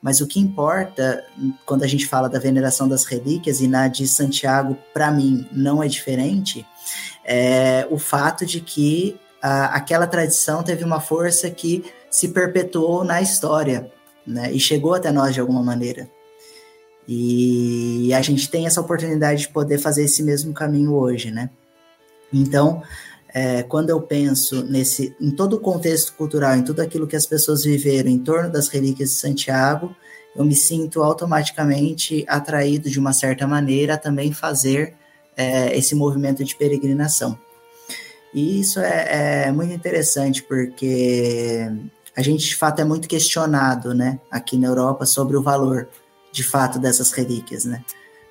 Mas 0.00 0.20
o 0.20 0.26
que 0.26 0.40
importa 0.40 1.24
quando 1.64 1.84
a 1.84 1.86
gente 1.86 2.06
fala 2.06 2.28
da 2.28 2.38
veneração 2.38 2.88
das 2.88 3.04
relíquias 3.04 3.60
e 3.60 3.68
na 3.68 3.88
de 3.88 4.06
Santiago, 4.06 4.76
para 4.92 5.10
mim, 5.10 5.46
não 5.52 5.82
é 5.82 5.88
diferente, 5.88 6.66
é 7.24 7.86
o 7.90 7.98
fato 7.98 8.44
de 8.44 8.60
que 8.60 9.16
aquela 9.42 10.06
tradição 10.06 10.62
teve 10.62 10.84
uma 10.84 11.00
força 11.00 11.50
que 11.50 11.84
se 12.10 12.28
perpetuou 12.28 13.02
na 13.04 13.20
história, 13.20 13.90
né? 14.26 14.52
E 14.52 14.60
chegou 14.60 14.94
até 14.94 15.10
nós 15.10 15.34
de 15.34 15.40
alguma 15.40 15.62
maneira. 15.62 16.08
E 17.08 18.12
a 18.14 18.22
gente 18.22 18.48
tem 18.48 18.66
essa 18.66 18.80
oportunidade 18.80 19.42
de 19.42 19.48
poder 19.48 19.78
fazer 19.78 20.04
esse 20.04 20.22
mesmo 20.22 20.52
caminho 20.52 20.94
hoje, 20.94 21.30
né? 21.30 21.50
Então, 22.32 22.82
é, 23.34 23.62
quando 23.62 23.90
eu 23.90 24.00
penso 24.00 24.62
nesse, 24.62 25.14
em 25.20 25.30
todo 25.30 25.54
o 25.54 25.60
contexto 25.60 26.14
cultural, 26.14 26.56
em 26.56 26.62
tudo 26.62 26.80
aquilo 26.80 27.06
que 27.06 27.16
as 27.16 27.26
pessoas 27.26 27.64
viveram 27.64 28.08
em 28.08 28.18
torno 28.18 28.50
das 28.50 28.68
relíquias 28.68 29.10
de 29.10 29.16
Santiago, 29.16 29.94
eu 30.36 30.44
me 30.44 30.54
sinto 30.54 31.02
automaticamente 31.02 32.24
atraído 32.28 32.88
de 32.88 32.98
uma 32.98 33.12
certa 33.12 33.46
maneira 33.46 33.94
a 33.94 33.98
também 33.98 34.32
fazer 34.32 34.94
é, 35.36 35.76
esse 35.76 35.94
movimento 35.94 36.44
de 36.44 36.54
peregrinação. 36.54 37.38
E 38.34 38.60
isso 38.60 38.80
é, 38.80 39.46
é, 39.46 39.52
muito 39.52 39.72
interessante 39.72 40.42
porque 40.42 41.66
a 42.16 42.22
gente 42.22 42.46
de 42.46 42.56
fato 42.56 42.80
é 42.80 42.84
muito 42.84 43.08
questionado, 43.08 43.94
né, 43.94 44.18
aqui 44.30 44.56
na 44.56 44.68
Europa 44.68 45.04
sobre 45.04 45.36
o 45.36 45.42
valor 45.42 45.88
de 46.30 46.42
fato 46.42 46.78
dessas 46.78 47.12
relíquias, 47.12 47.64
né? 47.64 47.84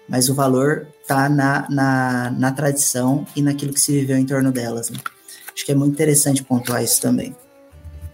Mas 0.10 0.28
o 0.28 0.34
valor 0.34 0.88
está 1.02 1.30
na, 1.30 1.68
na, 1.70 2.32
na 2.32 2.52
tradição 2.52 3.26
e 3.36 3.42
naquilo 3.42 3.74
que 3.74 3.80
se 3.80 3.92
viveu 3.92 4.18
em 4.18 4.26
torno 4.26 4.52
delas. 4.52 4.90
Né? 4.90 4.98
Acho 5.54 5.66
que 5.66 5.72
é 5.72 5.76
muito 5.76 5.94
interessante 5.94 6.44
pontuar 6.44 6.84
isso 6.84 7.00
também. 7.00 7.36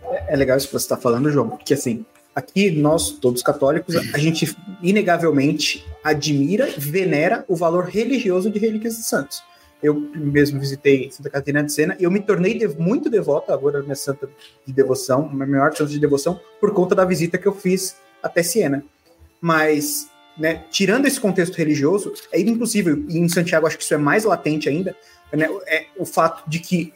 É, 0.03 0.33
é 0.33 0.35
legal 0.35 0.57
isso 0.57 0.67
que 0.67 0.73
você 0.73 0.85
está 0.85 0.97
falando, 0.97 1.31
João, 1.31 1.49
porque 1.49 1.73
assim, 1.73 2.05
aqui 2.35 2.69
nós, 2.69 3.09
todos 3.09 3.41
católicos, 3.41 3.95
a 4.13 4.17
gente 4.19 4.55
inegavelmente 4.83 5.85
admira, 6.03 6.69
venera 6.77 7.43
o 7.47 7.55
valor 7.55 7.85
religioso 7.85 8.51
de 8.51 8.59
relíquias 8.59 8.97
de 8.97 9.03
santos. 9.03 9.41
Eu 9.81 9.93
mesmo 9.93 10.59
visitei 10.59 11.11
Santa 11.11 11.29
Catarina 11.29 11.63
de 11.63 11.71
Sena 11.71 11.95
e 11.99 12.03
eu 12.03 12.11
me 12.11 12.19
tornei 12.19 12.57
de, 12.57 12.67
muito 12.67 13.09
devoto, 13.09 13.53
agora 13.53 13.81
minha 13.81 13.95
santa 13.95 14.29
de 14.65 14.73
devoção, 14.73 15.29
minha 15.29 15.45
maior 15.45 15.75
santa 15.75 15.91
de 15.91 15.99
devoção, 15.99 16.39
por 16.59 16.73
conta 16.73 16.95
da 16.95 17.05
visita 17.05 17.37
que 17.37 17.47
eu 17.47 17.53
fiz 17.53 17.95
até 18.21 18.41
Siena. 18.41 18.83
Mas, 19.39 20.09
né, 20.37 20.63
tirando 20.71 21.05
esse 21.05 21.19
contexto 21.19 21.55
religioso, 21.55 22.11
é 22.31 22.39
impossível, 22.39 23.05
e 23.07 23.19
em 23.19 23.29
Santiago 23.29 23.67
acho 23.67 23.77
que 23.77 23.83
isso 23.83 23.93
é 23.93 23.97
mais 23.97 24.23
latente 24.23 24.67
ainda, 24.67 24.95
né, 25.31 25.47
é 25.67 25.85
o 25.97 26.05
fato 26.05 26.49
de 26.49 26.59
que 26.59 26.93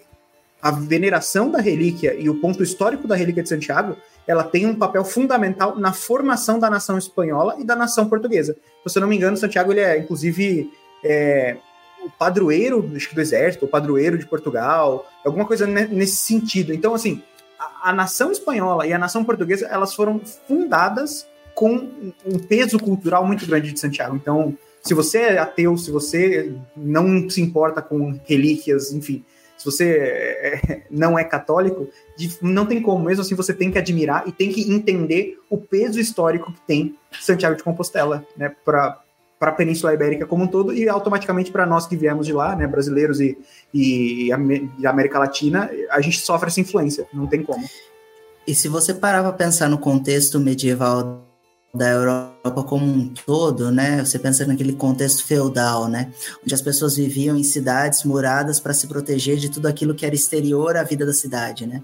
a 0.61 0.71
veneração 0.71 1.49
da 1.49 1.59
relíquia 1.59 2.13
e 2.13 2.29
o 2.29 2.39
ponto 2.39 2.61
histórico 2.61 3.07
da 3.07 3.15
relíquia 3.15 3.41
de 3.43 3.49
Santiago 3.49 3.97
ela 4.27 4.43
tem 4.43 4.65
um 4.65 4.75
papel 4.75 5.03
fundamental 5.03 5.75
na 5.77 5.91
formação 5.91 6.59
da 6.59 6.69
nação 6.69 6.97
espanhola 6.97 7.55
e 7.59 7.63
da 7.63 7.75
nação 7.75 8.07
portuguesa. 8.07 8.55
Se 8.87 8.97
eu 8.97 9.01
não 9.01 9.09
me 9.09 9.15
engano, 9.15 9.35
Santiago 9.35 9.71
ele 9.71 9.79
é, 9.79 9.97
inclusive, 9.97 10.71
é, 11.03 11.57
o 12.03 12.09
padroeiro 12.09 12.81
do 12.81 13.21
exército, 13.21 13.65
o 13.65 13.67
padroeiro 13.67 14.17
de 14.17 14.25
Portugal, 14.25 15.07
alguma 15.25 15.45
coisa 15.45 15.65
nesse 15.67 16.17
sentido. 16.17 16.73
Então, 16.73 16.93
assim, 16.93 17.21
a, 17.59 17.89
a 17.89 17.93
nação 17.93 18.31
espanhola 18.31 18.87
e 18.87 18.93
a 18.93 18.97
nação 18.97 19.23
portuguesa, 19.23 19.67
elas 19.67 19.93
foram 19.93 20.19
fundadas 20.47 21.27
com 21.53 21.89
um 22.25 22.39
peso 22.39 22.79
cultural 22.79 23.25
muito 23.25 23.45
grande 23.45 23.71
de 23.71 23.79
Santiago. 23.79 24.15
Então, 24.15 24.57
se 24.81 24.93
você 24.93 25.19
é 25.19 25.37
ateu, 25.37 25.77
se 25.77 25.91
você 25.91 26.53
não 26.75 27.29
se 27.29 27.41
importa 27.41 27.81
com 27.81 28.19
relíquias, 28.25 28.91
enfim, 28.91 29.23
se 29.61 29.65
você 29.65 29.89
é, 29.91 30.81
não 30.89 31.19
é 31.19 31.23
católico, 31.23 31.87
não 32.41 32.65
tem 32.65 32.81
como, 32.81 33.05
mesmo 33.05 33.21
assim 33.21 33.35
você 33.35 33.53
tem 33.53 33.69
que 33.69 33.77
admirar 33.77 34.27
e 34.27 34.31
tem 34.31 34.51
que 34.51 34.71
entender 34.71 35.37
o 35.51 35.57
peso 35.57 35.99
histórico 35.99 36.51
que 36.51 36.61
tem 36.61 36.95
Santiago 37.19 37.55
de 37.55 37.63
Compostela, 37.63 38.25
né, 38.35 38.55
para 38.65 39.00
para 39.41 39.49
a 39.49 39.55
Península 39.55 39.91
Ibérica 39.91 40.27
como 40.27 40.43
um 40.43 40.47
todo 40.47 40.71
e 40.71 40.87
automaticamente 40.87 41.51
para 41.51 41.65
nós 41.65 41.87
que 41.87 41.97
viemos 41.97 42.27
de 42.27 42.31
lá, 42.31 42.55
né, 42.55 42.67
brasileiros 42.67 43.19
e, 43.19 43.35
e, 43.73 44.27
e 44.77 44.85
América 44.85 45.17
Latina, 45.17 45.67
a 45.89 45.99
gente 45.99 46.19
sofre 46.19 46.49
essa 46.49 46.61
influência, 46.61 47.07
não 47.11 47.25
tem 47.25 47.41
como. 47.41 47.67
E 48.45 48.53
se 48.53 48.67
você 48.67 48.93
parar 48.93 49.23
para 49.23 49.33
pensar 49.33 49.67
no 49.67 49.79
contexto 49.79 50.39
medieval 50.39 51.25
da 51.73 51.89
Europa 51.89 52.63
como 52.63 52.85
um 52.85 53.07
todo, 53.07 53.71
né? 53.71 54.03
Você 54.03 54.19
pensa 54.19 54.45
naquele 54.45 54.73
contexto 54.73 55.25
feudal, 55.25 55.87
né? 55.87 56.11
Onde 56.43 56.53
as 56.53 56.61
pessoas 56.61 56.95
viviam 56.95 57.37
em 57.37 57.43
cidades 57.43 58.03
muradas 58.03 58.59
para 58.59 58.73
se 58.73 58.87
proteger 58.87 59.37
de 59.37 59.49
tudo 59.49 59.67
aquilo 59.67 59.95
que 59.95 60.05
era 60.05 60.13
exterior 60.13 60.75
à 60.75 60.83
vida 60.83 61.05
da 61.05 61.13
cidade, 61.13 61.65
né? 61.65 61.81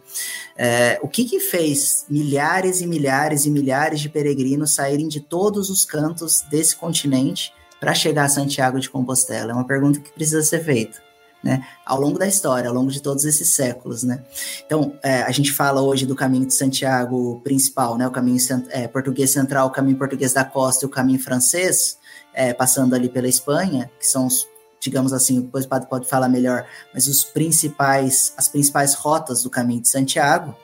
É, 0.57 0.99
o 1.01 1.07
que 1.07 1.23
que 1.23 1.39
fez 1.39 2.05
milhares 2.09 2.81
e 2.81 2.87
milhares 2.87 3.45
e 3.45 3.49
milhares 3.49 4.01
de 4.01 4.09
peregrinos 4.09 4.75
saírem 4.75 5.07
de 5.07 5.21
todos 5.21 5.69
os 5.69 5.85
cantos 5.85 6.43
desse 6.51 6.75
continente 6.75 7.53
para 7.79 7.93
chegar 7.93 8.25
a 8.25 8.29
Santiago 8.29 8.79
de 8.79 8.89
Compostela? 8.89 9.51
É 9.51 9.55
uma 9.55 9.67
pergunta 9.67 9.99
que 9.99 10.11
precisa 10.11 10.43
ser 10.43 10.63
feita 10.63 11.06
né, 11.47 11.65
ao 11.85 12.01
longo 12.01 12.19
da 12.19 12.27
história, 12.27 12.67
ao 12.67 12.75
longo 12.75 12.91
de 12.91 13.01
todos 13.01 13.23
esses 13.23 13.47
séculos, 13.49 14.03
né. 14.03 14.21
Então, 14.65 14.93
é, 15.01 15.21
a 15.21 15.31
gente 15.31 15.53
fala 15.53 15.81
hoje 15.81 16.05
do 16.05 16.13
caminho 16.13 16.45
de 16.45 16.53
Santiago 16.53 17.39
principal, 17.41 17.97
né, 17.97 18.05
o 18.05 18.11
caminho 18.11 18.37
é, 18.69 18.85
português 18.85 19.31
central, 19.31 19.67
o 19.67 19.71
caminho 19.71 19.97
português 19.97 20.33
da 20.33 20.43
costa 20.43 20.83
e 20.83 20.87
o 20.87 20.89
caminho 20.89 21.19
francês, 21.19 21.97
é, 22.33 22.53
passando 22.53 22.93
ali 22.93 23.07
pela 23.07 23.29
Espanha, 23.29 23.89
que 23.97 24.05
são 24.05 24.27
os, 24.27 24.45
digamos 24.79 25.13
assim, 25.13 25.41
depois 25.41 25.65
o 25.65 25.67
padre 25.67 25.89
pode 25.89 26.07
falar 26.07 26.29
melhor, 26.29 26.65
mas 26.93 27.07
os 27.07 27.23
principais, 27.23 28.33
as 28.37 28.47
principais 28.47 28.93
rotas 28.93 29.43
do 29.43 29.49
caminho 29.49 29.81
de 29.81 29.89
Santiago. 29.89 30.55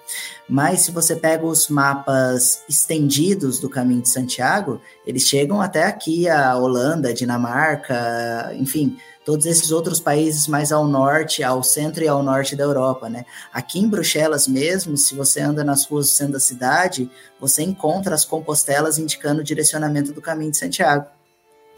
Mas 0.47 0.81
se 0.81 0.91
você 0.91 1.15
pega 1.15 1.45
os 1.45 1.67
mapas 1.69 2.61
estendidos 2.69 3.59
do 3.59 3.69
caminho 3.69 4.01
de 4.01 4.09
Santiago, 4.09 4.79
eles 5.05 5.23
chegam 5.23 5.61
até 5.61 5.85
aqui 5.85 6.29
a 6.29 6.55
Holanda, 6.55 7.13
Dinamarca, 7.13 8.51
enfim, 8.55 8.97
todos 9.25 9.45
esses 9.45 9.71
outros 9.71 9.99
países 9.99 10.47
mais 10.47 10.71
ao 10.71 10.85
norte, 10.85 11.43
ao 11.43 11.63
centro 11.63 12.03
e 12.03 12.07
ao 12.07 12.21
norte 12.21 12.55
da 12.55 12.63
Europa, 12.63 13.09
né? 13.09 13.25
Aqui 13.53 13.79
em 13.79 13.87
Bruxelas 13.87 14.47
mesmo, 14.47 14.97
se 14.97 15.15
você 15.15 15.39
anda 15.39 15.63
nas 15.63 15.85
ruas 15.85 16.07
do 16.07 16.11
centro 16.11 16.33
da 16.33 16.39
cidade, 16.39 17.09
você 17.39 17.63
encontra 17.63 18.13
as 18.13 18.25
compostelas 18.25 18.97
indicando 18.97 19.41
o 19.41 19.43
direcionamento 19.43 20.11
do 20.11 20.21
caminho 20.21 20.51
de 20.51 20.57
Santiago, 20.57 21.07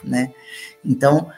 né? 0.04 0.34
Então, 0.84 1.32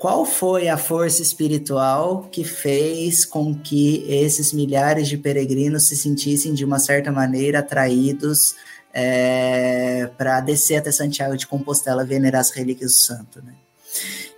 qual 0.00 0.24
foi 0.24 0.66
a 0.66 0.78
força 0.78 1.20
espiritual 1.20 2.26
que 2.32 2.42
fez 2.42 3.26
com 3.26 3.54
que 3.54 4.02
esses 4.08 4.50
milhares 4.50 5.06
de 5.06 5.18
peregrinos 5.18 5.88
se 5.88 5.94
sentissem 5.94 6.54
de 6.54 6.64
uma 6.64 6.78
certa 6.78 7.12
maneira 7.12 7.58
atraídos 7.58 8.54
é, 8.94 10.08
para 10.16 10.40
descer 10.40 10.76
até 10.76 10.90
Santiago 10.90 11.36
de 11.36 11.46
Compostela 11.46 12.02
venerar 12.02 12.40
as 12.40 12.48
relíquias 12.50 12.92
do 12.92 12.96
santo, 12.96 13.42
né? 13.44 13.52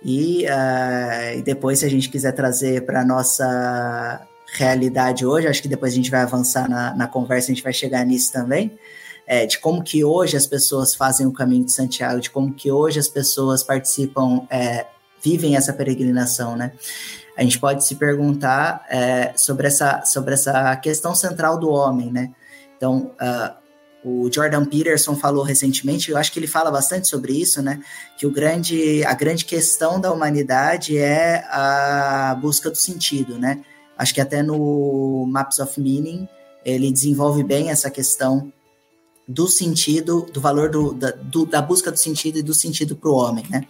E, 0.03 0.45
uh, 0.47 1.41
depois, 1.43 1.79
se 1.79 1.85
a 1.85 1.89
gente 1.89 2.09
quiser 2.09 2.33
trazer 2.33 2.85
para 2.85 3.05
nossa 3.05 4.21
realidade 4.55 5.25
hoje, 5.25 5.47
acho 5.47 5.61
que 5.61 5.69
depois 5.69 5.93
a 5.93 5.95
gente 5.95 6.11
vai 6.11 6.23
avançar 6.23 6.69
na, 6.69 6.93
na 6.93 7.07
conversa, 7.07 7.49
a 7.49 7.55
gente 7.55 7.63
vai 7.63 7.71
chegar 7.71 8.05
nisso 8.05 8.33
também, 8.33 8.77
é, 9.25 9.45
de 9.45 9.57
como 9.59 9.81
que 9.81 10.03
hoje 10.03 10.35
as 10.35 10.45
pessoas 10.45 10.93
fazem 10.93 11.25
o 11.25 11.31
caminho 11.31 11.63
de 11.63 11.71
Santiago, 11.71 12.19
de 12.19 12.29
como 12.29 12.53
que 12.53 12.69
hoje 12.69 12.99
as 12.99 13.07
pessoas 13.07 13.63
participam, 13.63 14.45
é, 14.49 14.87
vivem 15.23 15.55
essa 15.55 15.71
peregrinação, 15.73 16.55
né? 16.55 16.73
A 17.37 17.41
gente 17.41 17.59
pode 17.59 17.85
se 17.85 17.95
perguntar 17.95 18.85
é, 18.89 19.33
sobre, 19.35 19.67
essa, 19.67 20.03
sobre 20.05 20.33
essa 20.33 20.75
questão 20.75 21.15
central 21.15 21.57
do 21.57 21.69
homem, 21.69 22.11
né? 22.11 22.31
Então, 22.77 23.11
uh, 23.19 23.63
o 24.03 24.29
Jordan 24.31 24.65
Peterson 24.65 25.15
falou 25.15 25.43
recentemente, 25.43 26.11
eu 26.11 26.17
acho 26.17 26.31
que 26.31 26.37
ele 26.37 26.47
fala 26.47 26.69
bastante 26.69 27.07
sobre 27.07 27.33
isso, 27.33 27.61
né? 27.61 27.81
Que 28.17 28.27
o 28.27 28.31
grande, 28.31 29.03
a 29.05 29.13
grande 29.13 29.45
questão 29.45 29.99
da 29.99 30.11
humanidade 30.11 30.97
é 30.97 31.45
a 31.49 32.37
busca 32.39 32.69
do 32.69 32.77
sentido, 32.77 33.39
né? 33.39 33.63
Acho 33.97 34.13
que 34.13 34.21
até 34.21 34.43
no 34.43 35.25
Maps 35.27 35.59
of 35.59 35.79
Meaning 35.79 36.27
ele 36.65 36.91
desenvolve 36.91 37.43
bem 37.43 37.69
essa 37.69 37.89
questão 37.89 38.51
do 39.27 39.47
sentido, 39.47 40.27
do 40.31 40.41
valor 40.41 40.69
do, 40.69 40.93
da, 40.93 41.11
do, 41.11 41.45
da 41.45 41.61
busca 41.61 41.91
do 41.91 41.97
sentido 41.97 42.39
e 42.39 42.43
do 42.43 42.53
sentido 42.53 42.95
para 42.95 43.09
o 43.09 43.15
homem, 43.15 43.45
né? 43.49 43.65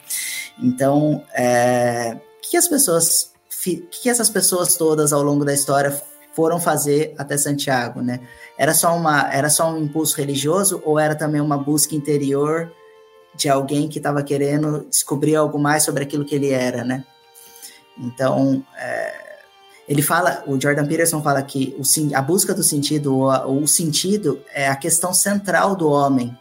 Então, 0.62 1.24
é, 1.34 2.18
que 2.42 2.58
as 2.58 2.68
pessoas, 2.68 3.32
que 3.92 4.10
essas 4.10 4.30
pessoas 4.30 4.76
todas 4.76 5.14
ao 5.14 5.22
longo 5.22 5.46
da 5.46 5.54
história 5.54 5.92
foram 6.34 6.60
fazer 6.60 7.14
até 7.18 7.38
Santiago, 7.38 8.02
né? 8.02 8.20
Era 8.58 8.74
só 8.74 8.96
uma, 8.96 9.32
era 9.32 9.50
só 9.50 9.72
um 9.72 9.84
impulso 9.84 10.18
religioso 10.18 10.82
ou 10.84 11.00
era 11.00 11.16
também 11.16 11.40
uma 11.40 11.58
busca 11.58 11.96
interior 11.96 12.72
de 13.36 13.50
alguém 13.50 13.88
que 13.88 14.00
estava 14.00 14.24
querendo 14.24 14.86
descobrir 14.90 15.36
algo 15.36 15.60
mais 15.60 15.84
sobre 15.84 16.04
aquilo 16.04 16.26
que 16.26 16.36
ele 16.36 16.50
era, 16.50 16.84
né? 16.84 17.06
Então, 17.98 18.66
é, 18.76 19.23
ele 19.88 20.02
fala, 20.02 20.44
o 20.48 20.60
Jordan 20.60 20.86
Peterson 20.86 21.22
fala 21.22 21.42
que 21.42 21.76
o, 21.78 22.16
a 22.16 22.22
busca 22.22 22.54
do 22.54 22.64
sentido, 22.64 23.16
o, 23.16 23.64
o 23.64 23.68
sentido 23.68 24.42
é 24.54 24.68
a 24.68 24.76
questão 24.76 25.14
central 25.14 25.76
do 25.76 25.90
homem, 25.90 26.38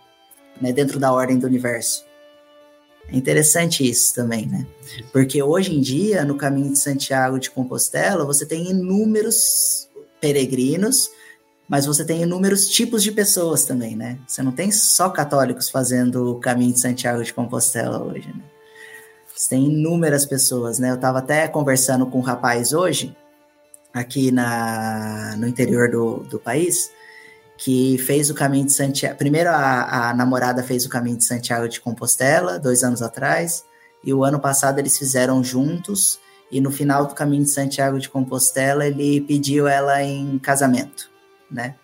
né, 0.60 0.72
dentro 0.72 0.98
da 0.98 1.12
ordem 1.12 1.38
do 1.38 1.46
universo. 1.46 2.04
É 3.08 3.16
interessante 3.16 3.88
isso 3.88 4.14
também, 4.14 4.46
né? 4.46 4.66
Porque 5.12 5.42
hoje 5.42 5.74
em 5.74 5.80
dia, 5.80 6.24
no 6.24 6.36
caminho 6.36 6.72
de 6.72 6.78
Santiago 6.78 7.38
de 7.38 7.50
Compostela, 7.50 8.24
você 8.24 8.46
tem 8.46 8.70
inúmeros 8.70 9.88
peregrinos, 10.20 11.10
mas 11.68 11.84
você 11.84 12.04
tem 12.04 12.22
inúmeros 12.22 12.68
tipos 12.68 13.02
de 13.02 13.10
pessoas 13.10 13.64
também, 13.64 13.96
né? 13.96 14.18
Você 14.26 14.42
não 14.42 14.52
tem 14.52 14.70
só 14.70 15.10
católicos 15.10 15.68
fazendo 15.68 16.30
o 16.30 16.40
caminho 16.40 16.72
de 16.72 16.80
Santiago 16.80 17.24
de 17.24 17.34
Compostela 17.34 18.02
hoje, 18.02 18.28
né? 18.28 18.44
Você 19.34 19.50
tem 19.50 19.64
inúmeras 19.64 20.24
pessoas, 20.24 20.78
né? 20.78 20.90
Eu 20.90 20.94
estava 20.94 21.18
até 21.18 21.48
conversando 21.48 22.06
com 22.06 22.18
um 22.18 22.22
rapaz 22.22 22.72
hoje, 22.72 23.16
aqui 23.92 24.30
na, 24.30 25.36
no 25.36 25.46
interior 25.46 25.90
do, 25.90 26.16
do 26.20 26.38
país, 26.38 26.90
que 27.56 27.98
fez 27.98 28.30
o 28.30 28.34
caminho 28.34 28.66
de 28.66 28.72
Santiago. 28.72 29.16
Primeiro, 29.16 29.50
a, 29.50 30.10
a 30.10 30.14
namorada 30.14 30.62
fez 30.62 30.84
o 30.84 30.88
caminho 30.88 31.16
de 31.16 31.24
Santiago 31.24 31.68
de 31.68 31.80
Compostela, 31.80 32.58
dois 32.58 32.82
anos 32.82 33.02
atrás, 33.02 33.64
e 34.02 34.12
o 34.12 34.24
ano 34.24 34.40
passado 34.40 34.78
eles 34.78 34.98
fizeram 34.98 35.44
juntos, 35.44 36.18
e 36.50 36.60
no 36.60 36.70
final 36.70 37.06
do 37.06 37.14
caminho 37.14 37.44
de 37.44 37.50
Santiago 37.50 37.98
de 37.98 38.08
Compostela 38.08 38.86
ele 38.86 39.20
pediu 39.20 39.68
ela 39.68 40.02
em 40.02 40.38
casamento, 40.38 41.10
né? 41.50 41.76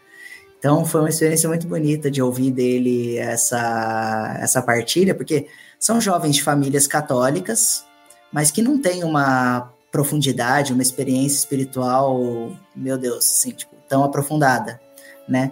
Então 0.58 0.84
foi 0.84 1.00
uma 1.00 1.08
experiência 1.08 1.48
muito 1.48 1.68
bonita 1.68 2.10
de 2.10 2.20
ouvir 2.20 2.50
dele 2.50 3.16
essa, 3.16 4.36
essa 4.40 4.60
partilha, 4.60 5.14
porque 5.14 5.46
são 5.78 6.00
jovens 6.00 6.34
de 6.36 6.42
famílias 6.42 6.88
católicas, 6.88 7.84
mas 8.32 8.50
que 8.50 8.60
não 8.60 8.80
têm 8.80 9.04
uma 9.04 9.72
profundidade, 9.98 10.72
uma 10.72 10.82
experiência 10.82 11.38
espiritual, 11.38 12.52
meu 12.76 12.96
Deus, 12.96 13.28
assim, 13.28 13.50
tipo, 13.50 13.74
tão 13.88 14.04
aprofundada, 14.04 14.80
né? 15.28 15.50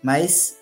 Mas 0.00 0.54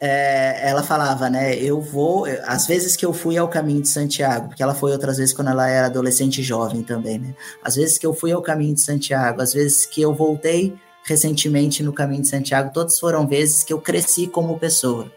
é, 0.00 0.68
ela 0.68 0.82
falava, 0.82 1.30
né? 1.30 1.54
Eu 1.54 1.80
vou. 1.80 2.26
Às 2.42 2.66
vezes 2.66 2.96
que 2.96 3.06
eu 3.06 3.12
fui 3.12 3.38
ao 3.38 3.46
caminho 3.46 3.82
de 3.82 3.88
Santiago, 3.88 4.48
porque 4.48 4.64
ela 4.64 4.74
foi 4.74 4.90
outras 4.90 5.18
vezes 5.18 5.32
quando 5.32 5.50
ela 5.50 5.68
era 5.68 5.86
adolescente 5.86 6.40
e 6.40 6.42
jovem 6.42 6.82
também, 6.82 7.20
né? 7.20 7.36
Às 7.62 7.76
vezes 7.76 7.98
que 7.98 8.06
eu 8.06 8.12
fui 8.12 8.32
ao 8.32 8.42
caminho 8.42 8.74
de 8.74 8.80
Santiago, 8.80 9.40
às 9.40 9.52
vezes 9.52 9.86
que 9.86 10.02
eu 10.02 10.12
voltei 10.12 10.74
recentemente 11.04 11.84
no 11.84 11.92
caminho 11.92 12.22
de 12.22 12.28
Santiago, 12.28 12.72
todas 12.74 12.98
foram 12.98 13.28
vezes 13.28 13.62
que 13.62 13.72
eu 13.72 13.80
cresci 13.80 14.26
como 14.26 14.58
pessoa, 14.58 15.10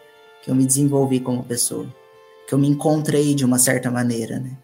que 0.44 0.52
eu 0.52 0.56
me 0.56 0.68
desenvolvi 0.68 1.20
como 1.20 1.44
pessoa, 1.44 1.88
que 2.48 2.54
eu 2.54 2.60
me 2.60 2.68
encontrei 2.68 3.34
de 3.34 3.44
uma 3.44 3.58
certa 3.58 3.90
maneira, 3.90 4.40
né? 4.40 4.56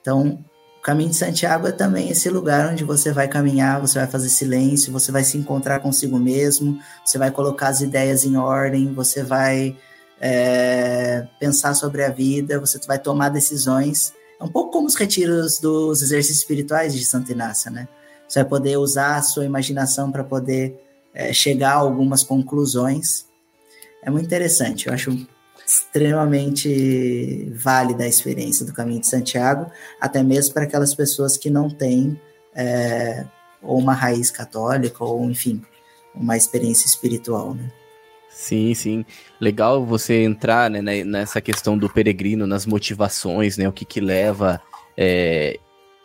Então, 0.00 0.44
caminho 0.86 1.10
de 1.10 1.16
Santiago 1.16 1.66
é 1.66 1.72
também 1.72 2.10
esse 2.10 2.30
lugar 2.30 2.70
onde 2.70 2.84
você 2.84 3.10
vai 3.10 3.26
caminhar, 3.26 3.80
você 3.80 3.98
vai 3.98 4.06
fazer 4.06 4.28
silêncio, 4.28 4.92
você 4.92 5.10
vai 5.10 5.24
se 5.24 5.36
encontrar 5.36 5.80
consigo 5.80 6.16
mesmo, 6.16 6.78
você 7.04 7.18
vai 7.18 7.32
colocar 7.32 7.66
as 7.66 7.80
ideias 7.80 8.24
em 8.24 8.36
ordem, 8.36 8.94
você 8.94 9.24
vai 9.24 9.76
é, 10.20 11.26
pensar 11.40 11.74
sobre 11.74 12.04
a 12.04 12.08
vida, 12.08 12.60
você 12.60 12.78
vai 12.86 13.00
tomar 13.00 13.30
decisões. 13.30 14.14
É 14.40 14.44
um 14.44 14.48
pouco 14.48 14.70
como 14.70 14.86
os 14.86 14.94
retiros 14.94 15.58
dos 15.58 16.02
exercícios 16.02 16.38
espirituais 16.38 16.94
de 16.94 17.04
Santo 17.04 17.32
Inácio, 17.32 17.68
né? 17.72 17.88
Você 18.28 18.38
vai 18.38 18.48
poder 18.48 18.76
usar 18.76 19.16
a 19.16 19.22
sua 19.22 19.44
imaginação 19.44 20.12
para 20.12 20.22
poder 20.22 20.80
é, 21.12 21.32
chegar 21.32 21.72
a 21.72 21.78
algumas 21.78 22.22
conclusões. 22.22 23.26
É 24.04 24.08
muito 24.08 24.26
interessante, 24.26 24.86
eu 24.86 24.94
acho 24.94 25.26
extremamente 25.66 27.50
válida 27.56 28.04
a 28.04 28.08
experiência 28.08 28.64
do 28.64 28.72
Caminho 28.72 29.00
de 29.00 29.08
Santiago, 29.08 29.70
até 30.00 30.22
mesmo 30.22 30.54
para 30.54 30.62
aquelas 30.62 30.94
pessoas 30.94 31.36
que 31.36 31.50
não 31.50 31.68
têm 31.68 32.20
é, 32.54 33.26
ou 33.60 33.78
uma 33.78 33.92
raiz 33.92 34.30
católica, 34.30 35.02
ou 35.02 35.28
enfim, 35.28 35.60
uma 36.14 36.36
experiência 36.36 36.86
espiritual, 36.86 37.54
né? 37.54 37.70
Sim, 38.30 38.74
sim. 38.74 39.04
Legal 39.40 39.84
você 39.84 40.22
entrar 40.22 40.70
né, 40.70 41.02
nessa 41.02 41.40
questão 41.40 41.76
do 41.76 41.88
peregrino, 41.88 42.46
nas 42.46 42.66
motivações, 42.66 43.56
né? 43.56 43.66
O 43.66 43.72
que 43.72 43.84
que 43.84 43.98
leva 43.98 44.60
é, 44.96 45.58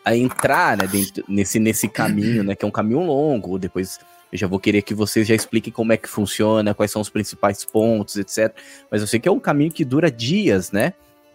a 0.03 0.15
entrar 0.15 0.77
né, 0.77 0.87
dentro, 0.87 1.23
nesse, 1.27 1.59
nesse 1.59 1.89
caminho, 1.89 2.41
né? 2.41 2.55
Que 2.55 2.63
é 2.63 2.67
um 2.67 2.71
caminho 2.71 3.01
longo. 3.01 3.59
Depois 3.59 3.99
eu 4.31 4.37
já 4.37 4.47
vou 4.47 4.59
querer 4.59 4.81
que 4.81 4.93
vocês 4.93 5.27
já 5.27 5.35
expliquem 5.35 5.73
como 5.73 5.91
é 5.91 5.97
que 5.97 6.07
funciona, 6.07 6.73
quais 6.73 6.91
são 6.91 7.01
os 7.01 7.09
principais 7.09 7.65
pontos, 7.65 8.15
etc. 8.15 8.55
Mas 8.89 9.01
eu 9.01 9.07
sei 9.07 9.19
que 9.19 9.27
é 9.27 9.31
um 9.31 9.39
caminho 9.39 9.71
que 9.71 9.83
dura 9.83 10.09
dias, 10.09 10.71
né? 10.71 10.93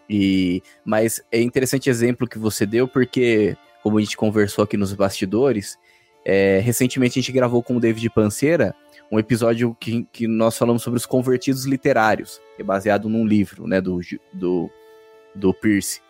E, 0.09 0.63
mas 0.85 1.21
é 1.31 1.41
interessante 1.41 1.91
exemplo 1.91 2.29
que 2.29 2.39
você 2.39 2.65
deu, 2.65 2.87
porque, 2.89 3.57
como 3.83 3.99
a 3.99 4.01
gente 4.01 4.17
conversou 4.17 4.65
aqui 4.65 4.77
nos 4.77 4.93
bastidores, 4.95 5.77
é, 6.25 6.61
recentemente 6.61 7.19
a 7.19 7.23
gente 7.23 7.33
gravou 7.33 7.63
com 7.63 7.77
o 7.77 7.81
David 7.81 8.09
Panceira 8.11 8.75
um 9.11 9.19
episódio 9.19 9.77
que, 9.79 10.07
que 10.13 10.27
nós 10.27 10.57
falamos 10.59 10.83
sobre 10.83 10.97
os 10.97 11.07
convertidos 11.07 11.65
literários, 11.65 12.41
é 12.59 12.63
baseado 12.63 13.09
num 13.09 13.25
livro, 13.25 13.67
né, 13.67 13.81
do, 13.81 14.01
do, 14.33 14.71
do 15.35 15.55
Pierce. 15.55 16.01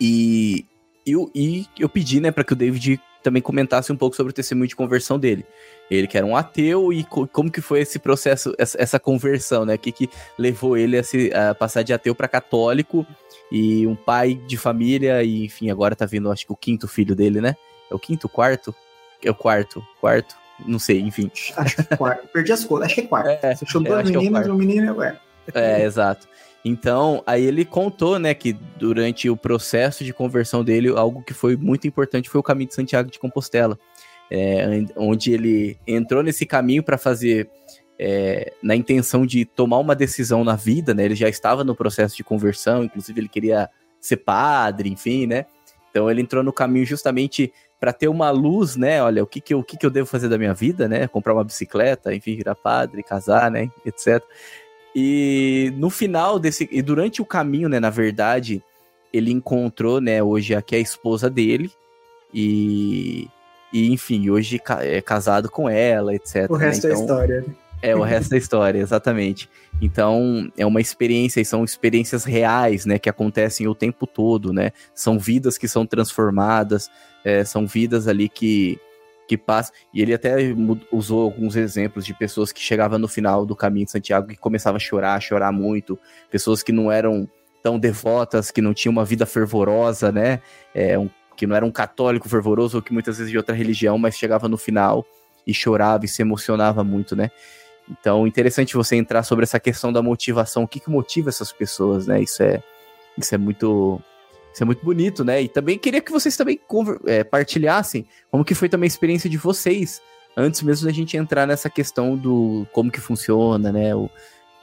E 0.00 0.66
eu, 1.06 1.30
e 1.34 1.66
eu 1.78 1.88
pedi, 1.88 2.20
né, 2.20 2.30
para 2.30 2.44
que 2.44 2.52
o 2.52 2.56
David 2.56 3.00
também 3.22 3.40
comentasse 3.40 3.92
um 3.92 3.96
pouco 3.96 4.16
sobre 4.16 4.30
o 4.30 4.34
testemunho 4.34 4.68
de 4.68 4.76
conversão 4.76 5.18
dele. 5.18 5.44
Ele 5.90 6.06
que 6.06 6.16
era 6.16 6.26
um 6.26 6.36
ateu 6.36 6.92
e 6.92 7.04
co 7.04 7.26
como 7.26 7.50
que 7.50 7.60
foi 7.60 7.80
esse 7.80 7.98
processo, 7.98 8.54
essa, 8.58 8.98
conversão, 8.98 9.64
né? 9.64 9.74
O 9.74 9.78
que, 9.78 9.92
que 9.92 10.10
levou 10.38 10.76
ele 10.76 10.98
a, 10.98 11.02
se, 11.02 11.32
a 11.34 11.54
passar 11.54 11.82
de 11.82 11.92
ateu 11.92 12.14
para 12.14 12.28
católico 12.28 13.06
e 13.50 13.86
um 13.86 13.94
pai 13.94 14.34
de 14.34 14.56
família 14.56 15.22
e, 15.22 15.44
enfim, 15.44 15.70
agora 15.70 15.94
tá 15.94 16.06
vindo, 16.06 16.30
acho 16.30 16.46
que 16.46 16.52
o 16.52 16.56
quinto 16.56 16.88
filho 16.88 17.14
dele, 17.14 17.40
né? 17.40 17.54
É 17.90 17.94
o 17.94 17.98
quinto, 17.98 18.28
quarto? 18.28 18.74
É 19.22 19.30
o 19.30 19.34
quarto, 19.34 19.84
quarto, 20.00 20.34
não 20.66 20.78
sei, 20.78 21.00
enfim. 21.00 21.30
Acho 21.56 21.76
que 21.76 21.94
é 21.94 21.96
quarto. 21.96 22.26
Perdi 22.28 22.52
as 22.52 22.64
contas, 22.64 22.86
acho 22.86 22.94
que 22.94 23.00
é 23.02 23.06
quarto. 23.06 23.28
É, 23.28 23.54
Você 23.54 23.64
achou 23.64 23.82
duas 23.82 24.10
meninas, 24.10 24.46
é 24.46 24.52
um 24.52 24.56
menino, 24.56 25.02
é. 25.02 25.18
É, 25.54 25.84
exato. 25.84 26.26
Então, 26.64 27.22
aí 27.26 27.44
ele 27.44 27.64
contou, 27.64 28.18
né, 28.18 28.34
que 28.34 28.52
durante 28.78 29.28
o 29.28 29.36
processo 29.36 30.04
de 30.04 30.12
conversão 30.12 30.62
dele, 30.62 30.88
algo 30.90 31.22
que 31.22 31.34
foi 31.34 31.56
muito 31.56 31.88
importante 31.88 32.30
foi 32.30 32.40
o 32.40 32.42
caminho 32.42 32.68
de 32.68 32.74
Santiago 32.74 33.10
de 33.10 33.18
Compostela, 33.18 33.76
é, 34.30 34.84
onde 34.96 35.32
ele 35.32 35.76
entrou 35.86 36.22
nesse 36.22 36.46
caminho 36.46 36.82
para 36.82 36.96
fazer, 36.96 37.50
é, 37.98 38.52
na 38.62 38.76
intenção 38.76 39.26
de 39.26 39.44
tomar 39.44 39.78
uma 39.78 39.94
decisão 39.94 40.44
na 40.44 40.54
vida, 40.54 40.94
né, 40.94 41.04
ele 41.04 41.16
já 41.16 41.28
estava 41.28 41.64
no 41.64 41.74
processo 41.74 42.16
de 42.16 42.22
conversão, 42.22 42.84
inclusive 42.84 43.20
ele 43.20 43.28
queria 43.28 43.68
ser 44.00 44.18
padre, 44.18 44.88
enfim, 44.88 45.26
né, 45.26 45.46
então 45.90 46.08
ele 46.08 46.22
entrou 46.22 46.44
no 46.44 46.52
caminho 46.52 46.86
justamente 46.86 47.52
para 47.80 47.92
ter 47.92 48.06
uma 48.06 48.30
luz, 48.30 48.76
né, 48.76 49.02
olha, 49.02 49.24
o 49.24 49.26
que 49.26 49.40
que 49.40 49.52
eu, 49.52 49.58
o 49.58 49.64
que 49.64 49.76
que 49.76 49.84
eu 49.84 49.90
devo 49.90 50.06
fazer 50.06 50.28
da 50.28 50.38
minha 50.38 50.54
vida, 50.54 50.86
né, 50.86 51.08
comprar 51.08 51.34
uma 51.34 51.42
bicicleta, 51.42 52.14
enfim, 52.14 52.36
virar 52.36 52.54
padre, 52.54 53.02
casar, 53.02 53.50
né, 53.50 53.68
etc., 53.84 54.22
e 54.94 55.72
no 55.76 55.90
final 55.90 56.38
desse. 56.38 56.68
E 56.70 56.82
durante 56.82 57.22
o 57.22 57.26
caminho, 57.26 57.68
né, 57.68 57.80
na 57.80 57.90
verdade, 57.90 58.62
ele 59.12 59.30
encontrou, 59.30 60.00
né, 60.00 60.22
hoje 60.22 60.54
aqui 60.54 60.76
a 60.76 60.80
esposa 60.80 61.28
dele. 61.30 61.70
E. 62.32 63.28
E, 63.72 63.90
enfim, 63.90 64.28
hoje 64.28 64.60
é 64.80 65.00
casado 65.00 65.50
com 65.50 65.66
ela, 65.66 66.14
etc. 66.14 66.50
O 66.50 66.56
resto 66.56 66.86
né? 66.86 66.92
então, 66.92 67.00
é 67.00 67.04
história. 67.04 67.46
É, 67.80 67.96
o 67.96 68.02
resto 68.02 68.30
da 68.30 68.36
história, 68.36 68.78
exatamente. 68.78 69.48
Então, 69.80 70.52
é 70.58 70.64
uma 70.64 70.80
experiência 70.80 71.40
e 71.40 71.44
são 71.44 71.64
experiências 71.64 72.22
reais, 72.24 72.86
né, 72.86 72.98
que 72.98 73.08
acontecem 73.08 73.66
o 73.66 73.74
tempo 73.74 74.06
todo, 74.06 74.52
né? 74.52 74.72
São 74.94 75.18
vidas 75.18 75.56
que 75.58 75.66
são 75.66 75.84
transformadas, 75.84 76.90
é, 77.24 77.44
são 77.44 77.66
vidas 77.66 78.06
ali 78.06 78.28
que, 78.28 78.78
que 79.26 79.36
passa. 79.36 79.72
E 79.92 80.02
ele 80.02 80.14
até 80.14 80.36
usou 80.90 81.22
alguns 81.22 81.56
exemplos 81.56 82.04
de 82.04 82.14
pessoas 82.14 82.52
que 82.52 82.60
chegavam 82.60 82.98
no 82.98 83.08
final 83.08 83.46
do 83.46 83.56
caminho 83.56 83.86
de 83.86 83.92
Santiago 83.92 84.30
e 84.32 84.36
começavam 84.36 84.76
a 84.76 84.80
chorar, 84.80 85.14
a 85.14 85.20
chorar 85.20 85.52
muito. 85.52 85.98
Pessoas 86.30 86.62
que 86.62 86.72
não 86.72 86.90
eram 86.90 87.28
tão 87.62 87.78
devotas, 87.78 88.50
que 88.50 88.60
não 88.60 88.74
tinham 88.74 88.92
uma 88.92 89.04
vida 89.04 89.24
fervorosa, 89.24 90.10
né? 90.10 90.40
É, 90.74 90.98
um, 90.98 91.08
que 91.36 91.46
não 91.46 91.56
era 91.56 91.64
um 91.64 91.70
católico 91.70 92.28
fervoroso 92.28 92.78
ou 92.78 92.82
que 92.82 92.92
muitas 92.92 93.18
vezes 93.18 93.30
de 93.30 93.36
outra 93.36 93.54
religião, 93.54 93.96
mas 93.98 94.16
chegava 94.16 94.48
no 94.48 94.58
final 94.58 95.04
e 95.46 95.54
chorava 95.54 96.04
e 96.04 96.08
se 96.08 96.22
emocionava 96.22 96.84
muito, 96.84 97.16
né? 97.16 97.30
Então, 97.90 98.26
interessante 98.26 98.74
você 98.74 98.96
entrar 98.96 99.22
sobre 99.22 99.42
essa 99.44 99.58
questão 99.58 99.92
da 99.92 100.02
motivação, 100.02 100.62
o 100.62 100.68
que, 100.68 100.80
que 100.80 100.90
motiva 100.90 101.28
essas 101.28 101.52
pessoas, 101.52 102.06
né? 102.06 102.22
Isso 102.22 102.42
é, 102.42 102.62
isso 103.18 103.34
é 103.34 103.38
muito 103.38 104.00
isso 104.52 104.62
é 104.62 104.66
muito 104.66 104.84
bonito, 104.84 105.24
né? 105.24 105.42
E 105.42 105.48
também 105.48 105.78
queria 105.78 106.00
que 106.00 106.12
vocês 106.12 106.36
também 106.36 106.60
é, 107.06 107.24
partilhassem 107.24 108.06
como 108.30 108.44
que 108.44 108.54
foi 108.54 108.68
também 108.68 108.86
a 108.86 108.88
experiência 108.88 109.28
de 109.28 109.36
vocês, 109.36 110.00
antes 110.36 110.62
mesmo 110.62 110.86
da 110.86 110.92
gente 110.92 111.16
entrar 111.16 111.46
nessa 111.46 111.70
questão 111.70 112.16
do 112.16 112.66
como 112.72 112.90
que 112.90 113.00
funciona, 113.00 113.72
né? 113.72 113.94
O, 113.94 114.10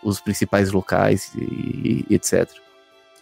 os 0.03 0.19
principais 0.19 0.71
locais 0.71 1.31
e, 1.35 2.05
e, 2.09 2.15
etc. 2.15 2.49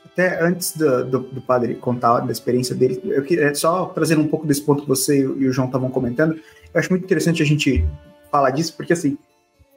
Até 0.06 0.41
antes 0.43 0.75
do, 0.75 1.06
do, 1.06 1.19
do, 1.19 1.41
padre 1.41 1.75
contar 1.75 2.21
da 2.21 2.32
experiência 2.32 2.73
dele, 2.73 3.01
eu 3.03 3.23
queria 3.23 3.53
só 3.53 3.86
trazer 3.86 4.17
um 4.17 4.27
pouco 4.27 4.47
desse 4.47 4.62
ponto 4.62 4.84
que 4.84 4.88
você 4.88 5.19
e 5.19 5.47
o 5.47 5.51
João 5.51 5.67
estavam 5.67 5.89
comentando. 5.89 6.34
Eu 6.73 6.80
acho 6.80 6.89
muito 6.89 7.03
interessante 7.03 7.41
a 7.41 7.45
gente 7.45 7.86
falar 8.32 8.51
disso, 8.51 8.75
porque 8.75 8.93
assim, 8.93 9.17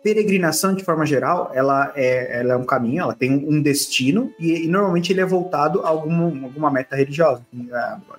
peregrinação, 0.03 0.75
de 0.75 0.83
forma 0.83 1.05
geral, 1.05 1.51
ela 1.55 1.93
é, 1.95 2.41
ela 2.41 2.55
é 2.55 2.57
um 2.57 2.65
caminho, 2.65 3.03
ela 3.03 3.15
tem 3.15 3.33
um 3.33 3.61
destino 3.61 4.33
e, 4.39 4.65
e 4.65 4.69
normalmente 4.69 5.13
ele 5.13 5.21
é 5.21 5.27
voltado 5.27 5.81
a 5.83 5.89
alguma, 5.89 6.25
alguma 6.25 6.71
meta 6.71 6.97
religiosa. 6.97 7.43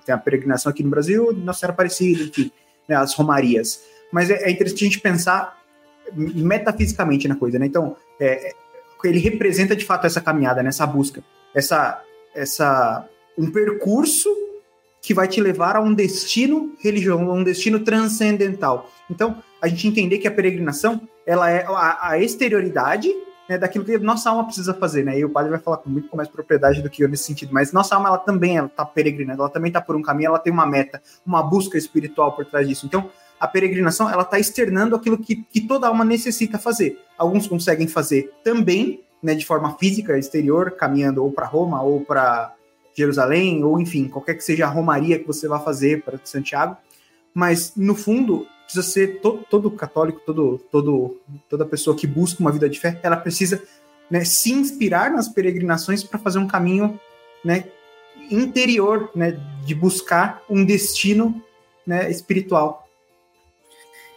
Tem 0.04 0.14
a 0.14 0.18
peregrinação 0.18 0.70
aqui 0.70 0.82
no 0.82 0.90
Brasil, 0.90 1.32
Nossa 1.32 1.60
Senhora 1.60 1.74
Aparecida, 1.74 2.22
enfim, 2.22 2.50
né, 2.88 2.96
as 2.96 3.14
romarias. 3.14 3.80
Mas 4.12 4.30
é, 4.30 4.44
é, 4.44 4.50
interessante 4.50 4.84
a 4.84 4.86
gente 4.86 5.00
pensar 5.00 5.60
metafisicamente 6.14 7.26
na 7.26 7.36
coisa, 7.36 7.58
né? 7.58 7.66
Então, 7.66 7.96
é, 8.20 8.50
é 8.50 8.52
ele 9.04 9.18
representa 9.18 9.74
de 9.74 9.84
fato 9.84 10.06
essa 10.06 10.20
caminhada, 10.20 10.62
né, 10.62 10.70
busca, 10.92 11.24
essa, 11.52 12.00
essa 12.36 13.08
um 13.36 13.50
percurso 13.50 14.30
que 15.00 15.12
vai 15.12 15.26
te 15.26 15.40
levar 15.40 15.74
a 15.74 15.80
um 15.80 15.92
destino 15.92 16.72
religioso, 16.80 17.24
a 17.24 17.32
um 17.32 17.42
destino 17.42 17.80
transcendental. 17.80 18.88
Então, 19.10 19.42
a 19.60 19.66
gente 19.66 19.88
entender 19.88 20.18
que 20.18 20.28
a 20.28 20.30
peregrinação 20.30 21.00
ela 21.26 21.50
é 21.50 21.64
a, 21.66 22.10
a 22.10 22.18
exterioridade 22.18 23.12
né, 23.48 23.58
daquilo 23.58 23.84
que 23.84 23.98
nossa 23.98 24.30
alma 24.30 24.44
precisa 24.44 24.72
fazer, 24.72 25.04
né? 25.04 25.18
E 25.18 25.24
o 25.24 25.30
padre 25.30 25.50
vai 25.50 25.60
falar 25.60 25.78
com 25.78 25.90
muito 25.90 26.14
mais 26.16 26.28
propriedade 26.28 26.80
do 26.80 26.88
que 26.88 27.02
eu 27.02 27.08
nesse 27.08 27.24
sentido. 27.24 27.52
Mas 27.52 27.72
nossa 27.72 27.94
alma, 27.94 28.08
ela 28.08 28.18
também 28.18 28.56
ela 28.56 28.68
tá 28.68 28.84
peregrinando, 28.84 29.42
ela 29.42 29.50
também 29.50 29.68
está 29.68 29.80
por 29.80 29.96
um 29.96 30.02
caminho, 30.02 30.28
ela 30.28 30.38
tem 30.38 30.52
uma 30.52 30.66
meta, 30.66 31.02
uma 31.26 31.42
busca 31.42 31.76
espiritual 31.76 32.32
por 32.32 32.46
trás 32.46 32.66
disso. 32.66 32.86
Então, 32.86 33.10
a 33.38 33.48
peregrinação, 33.48 34.08
ela 34.08 34.22
está 34.22 34.38
externando 34.38 34.94
aquilo 34.94 35.18
que, 35.18 35.36
que 35.36 35.60
toda 35.60 35.88
alma 35.88 36.04
necessita 36.04 36.58
fazer. 36.58 36.98
Alguns 37.18 37.46
conseguem 37.46 37.88
fazer 37.88 38.32
também, 38.44 39.02
né, 39.22 39.34
de 39.34 39.44
forma 39.44 39.76
física, 39.78 40.16
exterior, 40.16 40.70
caminhando 40.72 41.24
ou 41.24 41.32
para 41.32 41.46
Roma 41.46 41.82
ou 41.82 42.00
para 42.00 42.54
Jerusalém, 42.94 43.64
ou 43.64 43.80
enfim, 43.80 44.06
qualquer 44.06 44.34
que 44.34 44.44
seja 44.44 44.66
a 44.66 44.68
romaria 44.68 45.18
que 45.18 45.26
você 45.26 45.48
vá 45.48 45.58
fazer 45.58 46.02
para 46.02 46.18
Santiago. 46.22 46.76
Mas, 47.34 47.72
no 47.76 47.94
fundo, 47.94 48.46
precisa 48.72 48.82
ser 48.82 49.20
todo, 49.20 49.44
todo 49.48 49.70
católico, 49.70 50.20
todo, 50.24 50.58
todo, 50.70 51.20
toda 51.48 51.66
pessoa 51.66 51.96
que 51.96 52.06
busca 52.06 52.40
uma 52.40 52.50
vida 52.50 52.68
de 52.68 52.80
fé, 52.80 52.98
ela 53.02 53.16
precisa 53.16 53.62
né, 54.10 54.24
se 54.24 54.52
inspirar 54.52 55.10
nas 55.10 55.28
peregrinações 55.28 56.02
para 56.02 56.18
fazer 56.18 56.38
um 56.38 56.46
caminho 56.46 56.98
né, 57.44 57.64
interior, 58.30 59.10
né, 59.14 59.38
de 59.64 59.74
buscar 59.74 60.42
um 60.48 60.64
destino 60.64 61.42
né, 61.86 62.10
espiritual. 62.10 62.88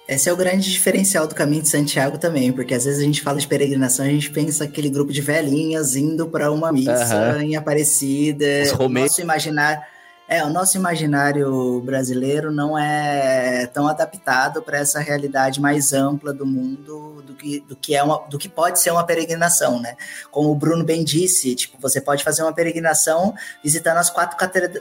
Esse 0.07 0.29
é 0.29 0.33
o 0.33 0.37
grande 0.37 0.71
diferencial 0.71 1.27
do 1.27 1.33
caminho 1.33 1.63
de 1.63 1.69
Santiago 1.69 2.19
também, 2.19 2.51
porque 2.51 2.75
às 2.75 2.85
vezes 2.85 2.99
a 2.99 3.03
gente 3.03 3.23
fala 3.23 3.39
de 3.39 3.47
peregrinação, 3.47 4.05
a 4.05 4.09
gente 4.09 4.29
pensa 4.29 4.63
aquele 4.63 4.87
grupo 4.87 5.11
de 5.11 5.19
velhinhas 5.19 5.95
indo 5.95 6.27
para 6.27 6.51
uma 6.51 6.71
missa 6.71 7.33
uhum. 7.33 7.41
em 7.41 7.55
Aparecida. 7.55 8.45
O 8.79 8.87
nosso 8.87 9.19
imaginário, 9.19 9.81
é, 10.27 10.43
o 10.43 10.49
nosso 10.49 10.75
imaginário 10.75 11.81
brasileiro 11.81 12.51
não 12.51 12.77
é 12.77 13.67
tão 13.67 13.87
adaptado 13.87 14.61
para 14.61 14.79
essa 14.79 14.99
realidade 14.99 15.61
mais 15.61 15.93
ampla 15.93 16.33
do 16.33 16.45
mundo 16.45 17.21
do 17.21 17.35
que, 17.35 17.59
do 17.59 17.75
que 17.75 17.95
é 17.95 18.01
uma, 18.01 18.17
do 18.27 18.37
que 18.39 18.49
pode 18.49 18.79
ser 18.79 18.89
uma 18.89 19.05
peregrinação, 19.05 19.79
né? 19.79 19.95
Como 20.31 20.49
o 20.49 20.55
Bruno 20.55 20.83
bem 20.83 21.03
disse, 21.03 21.53
tipo, 21.53 21.77
você 21.79 22.01
pode 22.01 22.23
fazer 22.23 22.41
uma 22.41 22.53
peregrinação 22.53 23.35
visitando 23.63 23.97
as 23.97 24.09
quatro 24.09 24.35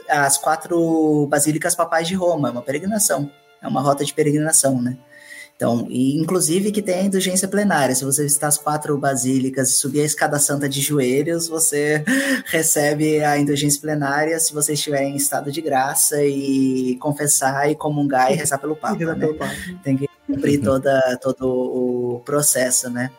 as 0.09 0.37
quatro 0.37 1.27
basílicas 1.27 1.75
papais 1.75 2.07
de 2.07 2.15
Roma, 2.15 2.49
é 2.49 2.51
uma 2.51 2.61
peregrinação, 2.63 3.31
é 3.61 3.67
uma 3.67 3.81
rota 3.81 4.03
de 4.03 4.13
peregrinação, 4.13 4.81
né? 4.81 4.97
Então, 5.55 5.87
e 5.89 6.19
inclusive 6.19 6.69
que 6.69 6.81
tem 6.81 6.95
a 6.95 7.03
indulgência 7.03 7.47
plenária. 7.47 7.95
Se 7.95 8.03
você 8.03 8.23
visitar 8.23 8.47
as 8.47 8.57
quatro 8.57 8.97
basílicas 8.97 9.69
e 9.69 9.75
subir 9.75 10.01
a 10.01 10.05
escada 10.05 10.37
santa 10.37 10.67
de 10.67 10.81
joelhos, 10.81 11.47
você 11.47 12.03
recebe 12.47 13.23
a 13.23 13.37
indulgência 13.37 13.79
plenária 13.79 14.37
se 14.37 14.53
você 14.53 14.73
estiver 14.73 15.03
em 15.03 15.15
estado 15.15 15.51
de 15.51 15.61
graça 15.61 16.21
e 16.25 16.97
confessar 16.97 17.71
e 17.71 17.75
comungar 17.75 18.31
e 18.31 18.35
rezar 18.35 18.57
pelo 18.57 18.75
Papa. 18.75 18.97
Né? 19.15 19.29
Tem 19.81 19.95
que 19.95 20.09
cumprir 20.27 20.61
toda, 20.61 21.17
todo 21.21 21.47
o 21.47 22.21
processo, 22.25 22.89
né? 22.89 23.09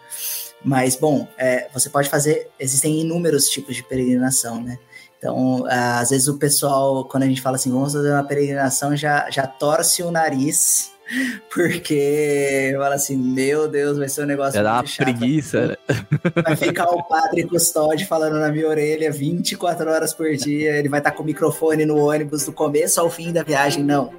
Mas, 0.63 0.97
bom, 0.97 1.27
é, 1.39 1.69
você 1.73 1.89
pode 1.89 2.11
fazer. 2.11 2.51
Existem 2.59 3.01
inúmeros 3.01 3.49
tipos 3.49 3.77
de 3.77 3.83
peregrinação, 3.83 4.63
né? 4.63 4.79
Então, 5.17 5.65
às 5.67 6.11
vezes 6.11 6.29
o 6.29 6.37
pessoal, 6.37 7.05
quando 7.07 7.23
a 7.23 7.27
gente 7.27 7.41
fala 7.41 7.57
assim, 7.57 7.71
vamos 7.71 7.95
fazer 7.95 8.13
uma 8.13 8.25
peregrinação, 8.25 8.95
já, 8.95 9.31
já 9.31 9.47
torce 9.47 10.03
o 10.03 10.11
nariz 10.11 10.95
porque 11.53 12.75
fala 12.77 12.95
assim, 12.95 13.17
meu 13.17 13.69
Deus, 13.69 13.99
vai 13.99 14.09
ser 14.09 14.23
um 14.23 14.27
negócio. 14.27 14.59
É 14.59 14.63
uma 14.63 14.83
preguiça, 14.83 15.69
né? 15.69 15.77
Vai 16.45 16.57
ficar 16.57 16.87
o 16.87 17.03
padre 17.05 17.45
custódio 17.45 18.07
falando 18.07 18.39
na 18.39 18.51
minha 18.51 18.69
orelha 18.69 19.11
24 19.11 19.91
horas 19.91 20.13
por 20.13 20.35
dia. 20.35 20.77
Ele 20.77 20.89
vai 20.89 21.01
estar 21.01 21.13
com 21.13 21.23
o 21.23 21.27
microfone 21.27 21.87
no 21.87 21.97
ônibus 21.97 22.45
do 22.45 22.53
começo 22.53 23.01
ao 23.01 23.11
fim 23.11 23.33
da 23.33 23.43
viagem. 23.43 23.83
Não. 23.83 24.13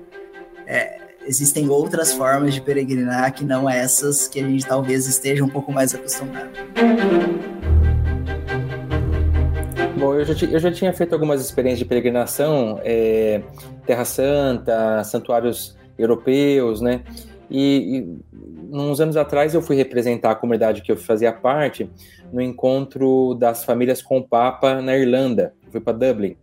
É, 0.65 1.00
existem 1.26 1.69
outras 1.69 2.13
formas 2.13 2.54
de 2.54 2.62
peregrinar 2.62 3.34
que 3.34 3.43
não 3.43 3.69
essas 3.69 4.28
que 4.28 4.39
a 4.39 4.43
gente 4.43 4.65
talvez 4.65 5.08
esteja 5.08 5.43
um 5.43 5.50
pouco 5.50 5.71
mais 5.71 5.93
acostumado. 5.93 6.50
Bom, 9.97 10.13
eu 10.15 10.26
já, 10.26 10.47
eu 10.47 10.60
já 10.60 10.71
tinha 10.71 10.93
feito 10.93 11.13
algumas 11.13 11.41
experiências 11.41 11.80
de 11.80 11.86
peregrinação, 11.86 12.80
é, 12.84 13.41
Terra 13.86 14.06
Santa, 14.06 15.04
santuários 15.04 15.76
europeus, 15.97 16.81
né? 16.81 17.03
E, 17.49 17.99
e 17.99 18.17
uns 18.71 18.99
anos 18.99 19.15
atrás 19.15 19.53
eu 19.53 19.62
fui 19.62 19.75
representar 19.75 20.31
a 20.31 20.36
comunidade 20.36 20.81
que 20.81 20.91
eu 20.91 20.97
fazia 20.97 21.31
parte 21.31 21.89
no 22.31 22.41
encontro 22.41 23.33
das 23.36 23.63
famílias 23.63 24.01
com 24.01 24.17
o 24.17 24.23
Papa 24.27 24.81
na 24.81 24.97
Irlanda. 24.97 25.53
Eu 25.65 25.71
fui 25.71 25.81
para 25.81 25.97
Dublin. 25.97 26.36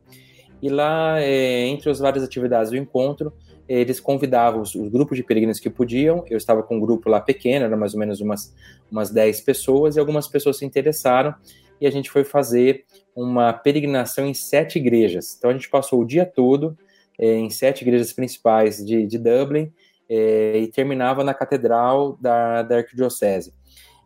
E 0.63 0.69
lá, 0.71 1.21
é, 1.21 1.67
entre 1.67 1.91
as 1.91 1.99
várias 1.99 2.25
atividades 2.25 2.71
do 2.71 2.77
encontro, 2.77 3.33
eles 3.69 4.01
convidavam 4.01 4.63
os, 4.63 4.75
os, 4.75 4.89
grupos 4.89 5.17
de 5.17 5.23
peregrinos 5.23 5.61
que 5.61 5.69
podiam. 5.69 6.25
Eu 6.29 6.39
estava 6.39 6.63
com 6.63 6.77
um 6.77 6.81
grupo 6.81 7.09
lá 7.09 7.21
pequeno, 7.21 7.67
era 7.67 7.77
mais 7.77 7.93
ou 7.93 8.01
menos 8.01 8.21
umas, 8.21 8.55
umas 8.91 9.11
10 9.11 9.43
pessoas, 9.43 9.97
e 9.97 10.01
algumas 10.01 10.27
pessoas 10.27 10.59
se 10.59 10.65
interessaram. 10.65 11.35
E 11.81 11.87
a 11.87 11.91
gente 11.91 12.11
foi 12.11 12.25
fazer 12.25 12.85
uma 13.15 13.53
peregrinação 13.53 14.27
em 14.27 14.33
sete 14.33 14.79
igrejas. 14.79 15.35
Então 15.37 15.51
a 15.51 15.53
gente 15.53 15.69
passou 15.69 16.01
o 16.01 16.05
dia 16.05 16.25
todo 16.25 16.77
é, 17.19 17.35
em 17.35 17.51
sete 17.51 17.83
igrejas 17.83 18.13
principais 18.13 18.85
de, 18.85 19.07
de 19.07 19.19
Dublin 19.19 19.73
é, 20.09 20.59
e 20.59 20.67
terminava 20.69 21.25
na 21.25 21.35
catedral 21.35 22.19
da, 22.21 22.63
da 22.63 22.77
arquidiocese. 22.79 23.53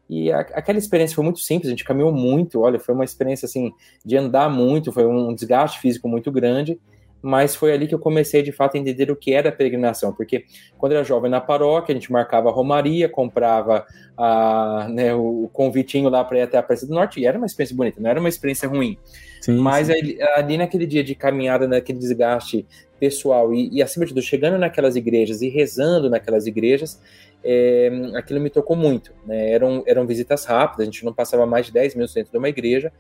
E 0.09 0.33
a, 0.33 0.41
aquela 0.41 0.79
experiência 0.79 1.15
foi 1.15 1.25
muito 1.25 1.41
simples, 1.41 1.69
a 1.69 1.71
gente 1.71 1.85
caminhou 1.85 2.13
muito, 2.13 2.61
olha, 2.61 2.79
foi 2.79 2.95
uma 2.95 3.05
experiência 3.05 3.47
assim 3.47 3.73
de 4.05 4.17
andar 4.17 4.49
muito, 4.49 4.93
foi 4.93 5.07
um 5.07 5.35
desgaste 5.35 5.81
físico 5.81 6.09
muito 6.09 6.33
grande, 6.33 6.81
mas 7.21 7.55
foi 7.55 7.73
ali 7.73 7.87
que 7.87 7.95
eu 7.95 7.99
comecei 7.99 8.43
de 8.43 8.53
fato 8.53 8.77
a 8.77 8.81
entender 8.81 9.11
o 9.11 9.17
que 9.17 9.33
era 9.33 9.49
a 9.49 9.53
peregrinação, 9.53 10.13
porque 10.13 10.45
quando 10.79 10.93
eu 10.93 10.99
era 10.99 11.05
jovem 11.05 11.31
na 11.31 11.41
paróquia, 11.41 11.93
a 11.93 11.99
gente 11.99 12.13
marcava 12.13 12.49
a 12.49 12.53
romaria, 12.53 13.09
comprava 13.09 13.85
a, 14.17 14.87
né, 14.89 15.13
o 15.15 15.51
convitinho 15.53 16.09
lá 16.09 16.25
para 16.25 16.39
ir 16.39 16.43
até 16.43 16.59
a 16.59 16.63
Praça 16.63 16.87
do 16.87 16.95
Norte, 16.95 17.21
e 17.21 17.27
era 17.27 17.37
uma 17.37 17.47
experiência 17.47 17.77
bonita, 17.77 18.01
não 18.01 18.09
era 18.09 18.21
uma 18.21 18.29
experiência 18.29 18.69
ruim. 18.69 18.97
Sim, 19.41 19.59
mas 19.59 19.89
sim. 19.89 19.95
Ali, 19.95 20.23
ali, 20.23 20.57
naquele 20.57 20.87
dia 20.87 21.03
de 21.03 21.15
caminhada, 21.15 21.67
naquele 21.67 21.99
desgaste 21.99 22.67
pessoal 22.99 23.53
e, 23.55 23.69
e, 23.73 23.83
acima 23.83 24.05
de 24.05 24.13
tudo, 24.13 24.23
chegando 24.23 24.59
naquelas 24.59 24.97
igrejas 24.97 25.43
e 25.43 25.49
rezando 25.49 26.11
naquelas 26.11 26.47
igrejas, 26.47 27.01
é, 27.43 27.91
aquilo 28.17 28.41
me 28.41 28.51
tocou 28.51 28.77
muito. 28.77 29.13
Né? 29.27 29.53
Eram, 29.53 29.83
eram 29.87 30.07
visitas 30.07 30.45
rápidas, 30.45 30.83
a 30.83 30.91
gente 30.91 31.05
não 31.05 31.13
passava 31.13 31.47
mais 31.47 31.67
de 31.67 31.73
10 31.73 31.95
minutos 31.95 32.15
dentro 32.15 32.33
de 32.33 32.39
uma 32.39 32.49
igreja, 32.49 32.93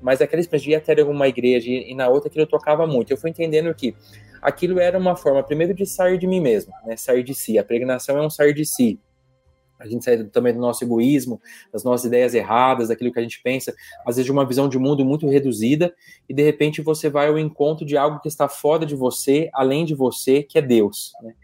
mas 0.00 0.20
aquela 0.20 0.40
experiência 0.40 0.66
de 0.66 0.72
ir 0.72 0.92
até 0.92 1.02
uma 1.04 1.28
igreja 1.28 1.70
e, 1.70 1.90
e 1.90 1.94
na 1.94 2.08
outra 2.08 2.28
aquilo 2.28 2.46
tocava 2.46 2.86
muito. 2.86 3.10
Eu 3.10 3.16
fui 3.16 3.30
entendendo 3.30 3.74
que 3.74 3.94
aquilo 4.42 4.78
era 4.78 4.98
uma 4.98 5.16
forma, 5.16 5.42
primeiro, 5.42 5.74
de 5.74 5.86
sair 5.86 6.18
de 6.18 6.26
mim 6.26 6.40
mesmo, 6.40 6.72
né? 6.84 6.96
sair 6.96 7.22
de 7.22 7.34
si. 7.34 7.58
A 7.58 7.64
pregnação 7.64 8.16
é 8.18 8.22
um 8.24 8.30
sair 8.30 8.52
de 8.52 8.64
si 8.64 9.00
a 9.78 9.86
gente 9.86 10.04
sai 10.04 10.24
também 10.24 10.52
do 10.52 10.60
nosso 10.60 10.84
egoísmo, 10.84 11.40
das 11.72 11.84
nossas 11.84 12.06
ideias 12.06 12.34
erradas, 12.34 12.88
daquilo 12.88 13.12
que 13.12 13.18
a 13.18 13.22
gente 13.22 13.40
pensa, 13.42 13.74
às 14.06 14.16
vezes 14.16 14.24
de 14.24 14.32
uma 14.32 14.46
visão 14.46 14.68
de 14.68 14.78
mundo 14.78 15.04
muito 15.04 15.28
reduzida, 15.28 15.94
e 16.28 16.34
de 16.34 16.42
repente 16.42 16.82
você 16.82 17.08
vai 17.08 17.28
ao 17.28 17.38
encontro 17.38 17.84
de 17.84 17.96
algo 17.96 18.20
que 18.20 18.28
está 18.28 18.48
fora 18.48 18.86
de 18.86 18.94
você, 18.94 19.50
além 19.52 19.84
de 19.84 19.94
você, 19.94 20.42
que 20.42 20.58
é 20.58 20.62
Deus. 20.62 21.12
Né? 21.22 21.34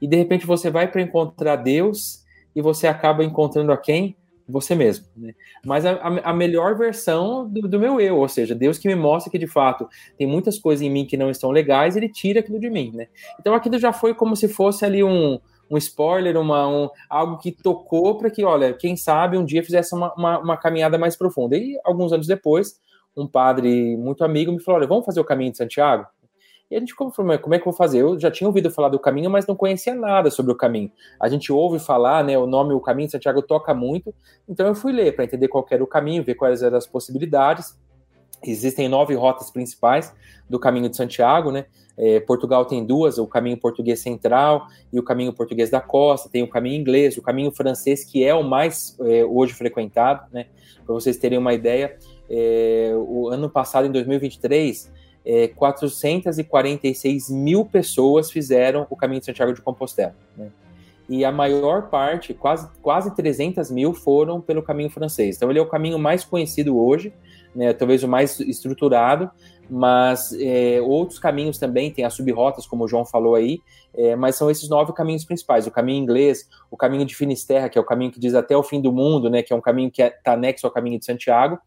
E 0.00 0.06
de 0.06 0.16
repente 0.16 0.46
você 0.46 0.70
vai 0.70 0.90
para 0.90 1.02
encontrar 1.02 1.56
Deus 1.56 2.24
e 2.54 2.62
você 2.62 2.86
acaba 2.86 3.24
encontrando 3.24 3.72
a 3.72 3.76
quem? 3.76 4.16
Você 4.46 4.74
mesmo. 4.74 5.06
Né? 5.16 5.32
Mas 5.64 5.86
a, 5.86 5.92
a, 5.92 6.32
melhor 6.34 6.76
versão 6.76 7.48
do, 7.48 7.66
do, 7.66 7.80
meu 7.80 7.98
eu, 7.98 8.18
ou 8.18 8.28
seja, 8.28 8.54
Deus 8.54 8.76
que 8.76 8.86
me 8.86 8.94
mostra 8.94 9.30
que 9.30 9.38
de 9.38 9.46
fato 9.46 9.88
tem 10.18 10.26
muitas 10.26 10.58
coisas 10.58 10.82
em 10.84 10.90
mim 10.90 11.06
que 11.06 11.16
não 11.16 11.30
estão 11.30 11.50
legais, 11.50 11.96
ele 11.96 12.10
tira 12.10 12.40
aquilo 12.40 12.60
de 12.60 12.68
mim. 12.68 12.92
Né? 12.94 13.08
Então 13.40 13.54
aquilo 13.54 13.78
já 13.78 13.92
foi 13.92 14.14
como 14.14 14.36
se 14.36 14.46
fosse 14.46 14.84
ali 14.84 15.02
um 15.02 15.40
um 15.70 15.76
spoiler, 15.78 16.36
uma, 16.36 16.68
um, 16.68 16.88
algo 17.08 17.38
que 17.38 17.50
tocou 17.52 18.16
para 18.16 18.30
que, 18.30 18.44
olha, 18.44 18.72
quem 18.72 18.96
sabe 18.96 19.36
um 19.36 19.44
dia 19.44 19.62
fizesse 19.62 19.94
uma, 19.94 20.12
uma, 20.14 20.38
uma, 20.38 20.56
caminhada 20.56 20.98
mais 20.98 21.16
profunda. 21.16 21.56
E 21.56 21.78
alguns 21.84 22.12
anos 22.12 22.26
depois, 22.26 22.78
um 23.16 23.26
padre 23.26 23.96
muito 23.96 24.24
amigo 24.24 24.52
me 24.52 24.60
falou: 24.60 24.80
olha, 24.80 24.88
vamos 24.88 25.04
fazer 25.04 25.20
o 25.20 25.24
caminho 25.24 25.52
de 25.52 25.58
Santiago? 25.58 26.06
E 26.70 26.76
a 26.76 26.80
gente 26.80 26.94
falou, 26.94 27.12
como 27.12 27.54
é 27.54 27.58
que 27.58 27.62
eu 27.62 27.70
vou 27.70 27.72
fazer? 27.72 28.00
Eu 28.00 28.18
já 28.18 28.30
tinha 28.30 28.48
ouvido 28.48 28.70
falar 28.70 28.88
do 28.88 28.98
caminho, 28.98 29.30
mas 29.30 29.46
não 29.46 29.54
conhecia 29.54 29.94
nada 29.94 30.30
sobre 30.30 30.50
o 30.50 30.56
caminho. 30.56 30.90
A 31.20 31.28
gente 31.28 31.52
ouve 31.52 31.78
falar, 31.78 32.24
né? 32.24 32.38
O 32.38 32.46
nome, 32.46 32.72
o 32.72 32.80
caminho 32.80 33.06
de 33.06 33.12
Santiago 33.12 33.42
toca 33.42 33.74
muito. 33.74 34.14
Então 34.48 34.66
eu 34.66 34.74
fui 34.74 34.90
ler 34.90 35.14
para 35.14 35.24
entender 35.24 35.46
qual 35.48 35.64
era 35.70 35.84
o 35.84 35.86
caminho, 35.86 36.24
ver 36.24 36.34
quais 36.34 36.62
eram 36.62 36.78
as 36.78 36.86
possibilidades. 36.86 37.78
Existem 38.50 38.88
nove 38.88 39.14
rotas 39.14 39.50
principais 39.50 40.12
do 40.48 40.58
caminho 40.58 40.88
de 40.88 40.96
Santiago, 40.96 41.50
né? 41.50 41.66
É, 41.96 42.18
Portugal 42.20 42.64
tem 42.64 42.84
duas, 42.84 43.18
o 43.18 43.26
caminho 43.26 43.56
português 43.56 44.00
central 44.00 44.66
e 44.92 44.98
o 44.98 45.02
caminho 45.02 45.32
português 45.32 45.70
da 45.70 45.80
costa, 45.80 46.28
tem 46.28 46.42
o 46.42 46.48
caminho 46.48 46.80
inglês, 46.80 47.16
o 47.16 47.22
caminho 47.22 47.52
francês, 47.52 48.04
que 48.04 48.24
é 48.24 48.34
o 48.34 48.42
mais 48.42 48.96
é, 49.00 49.24
hoje 49.24 49.54
frequentado, 49.54 50.26
né? 50.32 50.46
Para 50.84 50.94
vocês 50.94 51.16
terem 51.16 51.38
uma 51.38 51.54
ideia, 51.54 51.96
é, 52.28 52.92
o 52.94 53.28
ano 53.28 53.48
passado, 53.48 53.86
em 53.86 53.92
2023, 53.92 54.92
446 55.56 57.30
é, 57.30 57.32
mil 57.32 57.64
pessoas 57.64 58.30
fizeram 58.30 58.86
o 58.90 58.96
caminho 58.96 59.20
de 59.20 59.26
Santiago 59.26 59.54
de 59.54 59.62
Compostela, 59.62 60.14
né? 60.36 60.50
E 61.08 61.24
a 61.24 61.30
maior 61.30 61.90
parte, 61.90 62.32
quase, 62.32 62.68
quase 62.80 63.14
300 63.14 63.70
mil, 63.70 63.92
foram 63.92 64.40
pelo 64.40 64.62
caminho 64.62 64.88
francês. 64.88 65.36
Então, 65.36 65.50
ele 65.50 65.58
é 65.58 65.62
o 65.62 65.68
caminho 65.68 65.98
mais 65.98 66.24
conhecido 66.24 66.78
hoje, 66.78 67.12
né, 67.54 67.72
talvez 67.72 68.02
o 68.02 68.08
mais 68.08 68.40
estruturado, 68.40 69.30
mas 69.68 70.32
é, 70.38 70.80
outros 70.82 71.18
caminhos 71.18 71.58
também, 71.58 71.90
tem 71.90 72.04
as 72.04 72.14
subrrotas, 72.14 72.66
como 72.66 72.84
o 72.84 72.88
João 72.88 73.04
falou 73.04 73.34
aí, 73.34 73.60
é, 73.94 74.16
mas 74.16 74.36
são 74.36 74.50
esses 74.50 74.68
nove 74.68 74.92
caminhos 74.92 75.24
principais, 75.24 75.66
o 75.66 75.70
caminho 75.70 76.02
inglês, 76.02 76.48
o 76.70 76.76
caminho 76.76 77.04
de 77.04 77.14
Finisterra, 77.14 77.68
que 77.68 77.78
é 77.78 77.80
o 77.80 77.84
caminho 77.84 78.10
que 78.10 78.20
diz 78.20 78.34
até 78.34 78.56
o 78.56 78.62
fim 78.62 78.80
do 78.80 78.92
mundo, 78.92 79.30
né, 79.30 79.42
que 79.42 79.52
é 79.52 79.56
um 79.56 79.60
caminho 79.60 79.90
que 79.90 80.02
está 80.02 80.32
é, 80.32 80.34
anexo 80.34 80.66
ao 80.66 80.72
caminho 80.72 80.98
de 80.98 81.04
Santiago, 81.04 81.58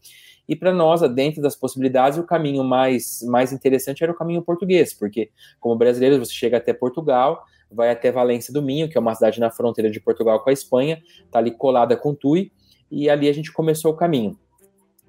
e 0.48 0.56
para 0.56 0.72
nós, 0.72 1.02
dentro 1.14 1.42
das 1.42 1.56
possibilidades, 1.56 2.18
o 2.18 2.24
caminho 2.24 2.64
mais, 2.64 3.22
mais 3.24 3.52
interessante 3.52 4.02
era 4.02 4.12
o 4.12 4.16
caminho 4.16 4.42
português, 4.42 4.94
porque 4.94 5.30
como 5.60 5.76
brasileiro 5.76 6.24
você 6.24 6.32
chega 6.32 6.58
até 6.58 6.74
Portugal, 6.74 7.44
vai 7.72 7.90
até 7.90 8.12
Valência 8.12 8.54
do 8.54 8.62
Minho, 8.62 8.90
que 8.90 8.98
é 8.98 9.02
uma 9.02 9.14
cidade 9.16 9.40
na 9.40 9.50
fronteira 9.50 9.90
de 9.90 10.00
Portugal 10.00 10.40
com 10.42 10.50
a 10.50 10.54
Espanha, 10.54 11.02
está 11.26 11.40
ali 11.40 11.52
colada 11.52 11.96
com 11.96 12.14
Tui, 12.14 12.52
e 12.90 13.10
ali 13.10 13.28
a 13.28 13.34
gente 13.34 13.52
começou 13.52 13.92
o 13.92 13.96
caminho. 13.96 14.38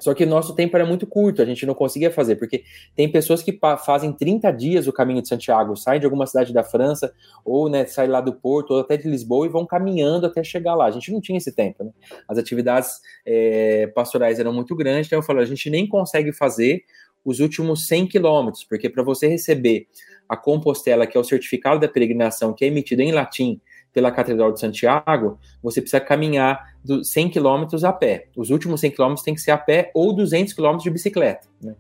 Só 0.00 0.14
que 0.14 0.24
nosso 0.24 0.54
tempo 0.54 0.76
era 0.76 0.86
muito 0.86 1.06
curto, 1.06 1.42
a 1.42 1.44
gente 1.44 1.66
não 1.66 1.74
conseguia 1.74 2.10
fazer, 2.10 2.36
porque 2.36 2.62
tem 2.94 3.10
pessoas 3.10 3.42
que 3.42 3.58
fazem 3.84 4.12
30 4.12 4.50
dias 4.52 4.86
o 4.86 4.92
caminho 4.92 5.20
de 5.20 5.28
Santiago, 5.28 5.76
saem 5.76 5.98
de 5.98 6.06
alguma 6.06 6.24
cidade 6.26 6.52
da 6.52 6.62
França, 6.62 7.12
ou 7.44 7.68
né, 7.68 7.84
saem 7.84 8.08
lá 8.08 8.20
do 8.20 8.32
Porto, 8.32 8.70
ou 8.72 8.80
até 8.80 8.96
de 8.96 9.08
Lisboa, 9.08 9.46
e 9.46 9.48
vão 9.48 9.66
caminhando 9.66 10.26
até 10.26 10.44
chegar 10.44 10.76
lá. 10.76 10.86
A 10.86 10.90
gente 10.92 11.10
não 11.10 11.20
tinha 11.20 11.36
esse 11.36 11.50
tempo, 11.52 11.82
né? 11.82 11.90
As 12.28 12.38
atividades 12.38 13.00
é, 13.26 13.88
pastorais 13.88 14.38
eram 14.38 14.52
muito 14.52 14.76
grandes, 14.76 15.08
então 15.08 15.18
eu 15.18 15.22
falo, 15.22 15.40
a 15.40 15.44
gente 15.44 15.68
nem 15.68 15.88
consegue 15.88 16.32
fazer 16.32 16.84
os 17.24 17.40
últimos 17.40 17.88
100 17.88 18.06
quilômetros, 18.06 18.64
porque 18.64 18.88
para 18.88 19.02
você 19.02 19.26
receber 19.26 19.88
a 20.28 20.36
Compostela, 20.36 21.06
que 21.06 21.16
é 21.16 21.20
o 21.20 21.24
certificado 21.24 21.80
da 21.80 21.88
peregrinação, 21.88 22.52
que 22.52 22.64
é 22.64 22.68
emitido 22.68 23.02
em 23.02 23.12
latim 23.12 23.60
pela 23.92 24.12
Catedral 24.12 24.52
de 24.52 24.60
Santiago, 24.60 25.38
você 25.62 25.80
precisa 25.80 26.00
caminhar 26.00 26.74
100 27.02 27.30
quilômetros 27.30 27.84
a 27.84 27.92
pé. 27.92 28.26
Os 28.36 28.50
últimos 28.50 28.80
100 28.80 28.90
quilômetros 28.92 29.24
tem 29.24 29.34
que 29.34 29.40
ser 29.40 29.50
a 29.50 29.58
pé 29.58 29.90
ou 29.94 30.14
200 30.14 30.52
quilômetros 30.52 30.84
de 30.84 30.90
bicicleta. 30.90 31.48
Né? 31.60 31.74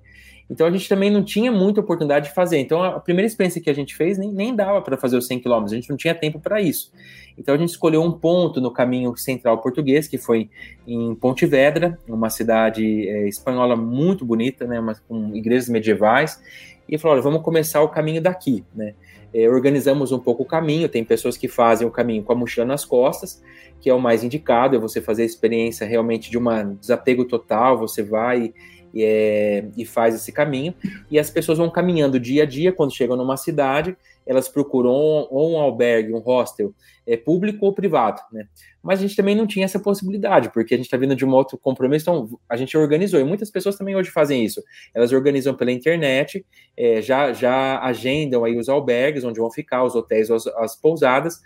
Então 0.50 0.66
a 0.66 0.70
gente 0.70 0.88
também 0.88 1.10
não 1.10 1.22
tinha 1.22 1.52
muita 1.52 1.80
oportunidade 1.80 2.28
de 2.28 2.34
fazer. 2.34 2.58
Então 2.58 2.82
a 2.82 2.98
primeira 2.98 3.26
experiência 3.26 3.60
que 3.60 3.68
a 3.68 3.74
gente 3.74 3.94
fez 3.94 4.16
nem, 4.16 4.32
nem 4.32 4.56
dava 4.56 4.80
para 4.80 4.96
fazer 4.96 5.18
os 5.18 5.26
100 5.26 5.40
quilômetros, 5.40 5.72
a 5.72 5.76
gente 5.76 5.90
não 5.90 5.96
tinha 5.96 6.14
tempo 6.14 6.40
para 6.40 6.60
isso. 6.60 6.90
Então 7.36 7.54
a 7.54 7.58
gente 7.58 7.70
escolheu 7.70 8.02
um 8.02 8.10
ponto 8.10 8.60
no 8.60 8.72
caminho 8.72 9.14
central 9.16 9.60
português, 9.60 10.08
que 10.08 10.16
foi 10.16 10.48
em 10.86 11.14
Pontevedra, 11.14 11.98
uma 12.08 12.30
cidade 12.30 13.08
é, 13.08 13.28
espanhola 13.28 13.76
muito 13.76 14.24
bonita, 14.24 14.66
né, 14.66 14.80
uma, 14.80 14.94
com 15.06 15.36
igrejas 15.36 15.68
medievais, 15.68 16.40
e 16.88 16.96
falou: 16.96 17.14
olha, 17.14 17.22
vamos 17.22 17.42
começar 17.42 17.82
o 17.82 17.88
caminho 17.88 18.22
daqui, 18.22 18.64
né? 18.74 18.94
É, 19.32 19.48
organizamos 19.48 20.10
um 20.10 20.18
pouco 20.18 20.42
o 20.42 20.46
caminho. 20.46 20.88
Tem 20.88 21.04
pessoas 21.04 21.36
que 21.36 21.48
fazem 21.48 21.86
o 21.86 21.90
caminho 21.90 22.22
com 22.22 22.32
a 22.32 22.36
mochila 22.36 22.64
nas 22.64 22.84
costas, 22.84 23.42
que 23.80 23.90
é 23.90 23.94
o 23.94 24.00
mais 24.00 24.24
indicado, 24.24 24.74
é 24.74 24.78
você 24.78 25.02
fazer 25.02 25.22
a 25.22 25.26
experiência 25.26 25.86
realmente 25.86 26.30
de 26.30 26.38
um 26.38 26.74
desapego 26.74 27.24
total. 27.26 27.78
Você 27.78 28.02
vai 28.02 28.54
e, 28.94 29.04
é, 29.04 29.66
e 29.76 29.84
faz 29.84 30.14
esse 30.14 30.32
caminho. 30.32 30.74
E 31.10 31.18
as 31.18 31.28
pessoas 31.28 31.58
vão 31.58 31.70
caminhando 31.70 32.18
dia 32.18 32.44
a 32.44 32.46
dia, 32.46 32.72
quando 32.72 32.94
chegam 32.94 33.16
numa 33.16 33.36
cidade, 33.36 33.96
elas 34.28 34.46
procuram 34.46 34.90
ou 34.90 35.52
um 35.52 35.58
albergue, 35.58 36.12
um 36.12 36.18
hostel, 36.18 36.74
é, 37.06 37.16
público 37.16 37.64
ou 37.64 37.72
privado, 37.72 38.20
né? 38.30 38.46
Mas 38.82 38.98
a 38.98 39.02
gente 39.02 39.16
também 39.16 39.34
não 39.34 39.46
tinha 39.46 39.64
essa 39.64 39.80
possibilidade, 39.80 40.52
porque 40.52 40.74
a 40.74 40.76
gente 40.76 40.84
está 40.84 40.98
vindo 40.98 41.16
de 41.16 41.24
um 41.24 41.32
outro 41.32 41.56
compromisso, 41.56 42.02
então 42.02 42.38
a 42.46 42.54
gente 42.54 42.76
organizou, 42.76 43.18
e 43.18 43.24
muitas 43.24 43.50
pessoas 43.50 43.76
também 43.76 43.96
hoje 43.96 44.10
fazem 44.10 44.44
isso. 44.44 44.62
Elas 44.94 45.12
organizam 45.12 45.54
pela 45.54 45.72
internet, 45.72 46.44
é, 46.76 47.00
já, 47.00 47.32
já 47.32 47.80
agendam 47.80 48.44
aí 48.44 48.58
os 48.58 48.68
albergues 48.68 49.24
onde 49.24 49.40
vão 49.40 49.50
ficar, 49.50 49.82
os 49.82 49.94
hotéis, 49.94 50.30
as, 50.30 50.46
as 50.46 50.76
pousadas, 50.76 51.40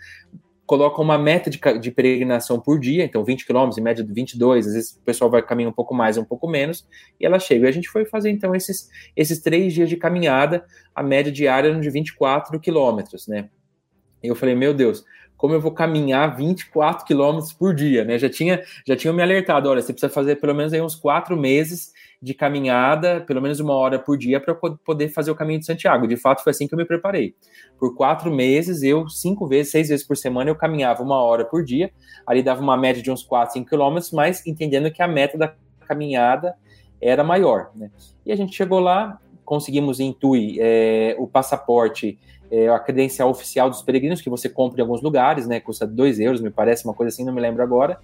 colocam 0.65 1.03
uma 1.03 1.17
meta 1.17 1.49
de, 1.49 1.59
de 1.79 1.91
peregrinação 1.91 2.59
por 2.59 2.79
dia, 2.79 3.03
então 3.03 3.23
20 3.23 3.45
quilômetros, 3.45 3.77
em 3.77 3.81
média 3.81 4.05
22, 4.07 4.67
às 4.67 4.73
vezes 4.73 4.91
o 4.91 5.01
pessoal 5.01 5.29
vai 5.29 5.41
caminhar 5.41 5.69
um 5.69 5.73
pouco 5.73 5.93
mais, 5.93 6.17
um 6.17 6.23
pouco 6.23 6.47
menos, 6.47 6.87
e 7.19 7.25
ela 7.25 7.39
chega. 7.39 7.65
E 7.65 7.69
a 7.69 7.71
gente 7.71 7.89
foi 7.89 8.05
fazer 8.05 8.29
então 8.29 8.55
esses, 8.55 8.89
esses 9.15 9.39
três 9.39 9.73
dias 9.73 9.89
de 9.89 9.97
caminhada, 9.97 10.65
a 10.95 11.03
média 11.03 11.31
diária 11.31 11.73
de 11.77 11.89
24 11.89 12.59
quilômetros, 12.59 13.27
né? 13.27 13.49
E 14.23 14.27
eu 14.27 14.35
falei, 14.35 14.55
meu 14.55 14.73
Deus, 14.73 15.03
como 15.35 15.53
eu 15.53 15.59
vou 15.59 15.71
caminhar 15.71 16.37
24 16.37 17.05
quilômetros 17.05 17.51
por 17.51 17.75
dia, 17.75 18.05
né? 18.05 18.17
Já 18.17 18.29
tinha, 18.29 18.63
já 18.87 18.95
tinha 18.95 19.11
me 19.11 19.21
alertado, 19.21 19.67
olha, 19.69 19.81
você 19.81 19.91
precisa 19.91 20.11
fazer 20.11 20.37
pelo 20.37 20.55
menos 20.55 20.71
aí 20.71 20.81
uns 20.81 20.95
quatro 20.95 21.35
meses 21.35 21.91
de 22.23 22.33
caminhada, 22.33 23.19
pelo 23.19 23.41
menos 23.41 23.59
uma 23.59 23.73
hora 23.73 23.99
por 23.99 24.17
dia, 24.17 24.39
para 24.39 24.55
poder 24.55 25.09
fazer 25.09 25.29
o 25.29 25.35
caminho 25.35 25.59
de 25.59 25.65
Santiago. 25.65 26.07
De 26.07 26.15
fato, 26.15 26.41
foi 26.41 26.51
assim 26.51 26.69
que 26.69 26.73
eu 26.73 26.77
me 26.77 26.85
preparei. 26.85 27.35
Por 27.77 27.93
quatro 27.97 28.33
meses, 28.33 28.81
eu, 28.81 29.09
cinco 29.09 29.45
vezes, 29.45 29.73
seis 29.73 29.89
vezes 29.89 30.07
por 30.07 30.15
semana, 30.15 30.49
eu 30.49 30.55
caminhava 30.55 31.03
uma 31.03 31.21
hora 31.21 31.43
por 31.43 31.65
dia. 31.65 31.91
Ali 32.25 32.41
dava 32.41 32.61
uma 32.61 32.77
média 32.77 33.03
de 33.03 33.11
uns 33.11 33.23
4, 33.23 33.55
5 33.55 33.69
quilômetros, 33.69 34.13
mas 34.13 34.47
entendendo 34.47 34.89
que 34.89 35.01
a 35.01 35.07
meta 35.07 35.37
da 35.37 35.53
caminhada 35.85 36.55
era 37.01 37.25
maior. 37.25 37.71
Né? 37.75 37.91
E 38.25 38.31
a 38.31 38.37
gente 38.37 38.55
chegou 38.55 38.79
lá, 38.79 39.19
conseguimos 39.43 39.99
em 39.99 40.13
Tui 40.13 40.59
é, 40.61 41.17
o 41.19 41.27
passaporte, 41.27 42.17
é, 42.49 42.69
a 42.69 42.79
credencial 42.79 43.29
oficial 43.29 43.69
dos 43.69 43.81
peregrinos, 43.81 44.21
que 44.21 44.29
você 44.29 44.47
compra 44.47 44.79
em 44.79 44.81
alguns 44.81 45.01
lugares, 45.01 45.45
né? 45.45 45.59
Custa 45.59 45.85
2 45.85 46.21
euros, 46.21 46.39
me 46.39 46.49
parece, 46.49 46.85
uma 46.85 46.93
coisa 46.93 47.13
assim, 47.13 47.25
não 47.25 47.33
me 47.33 47.41
lembro 47.41 47.61
agora. 47.61 47.99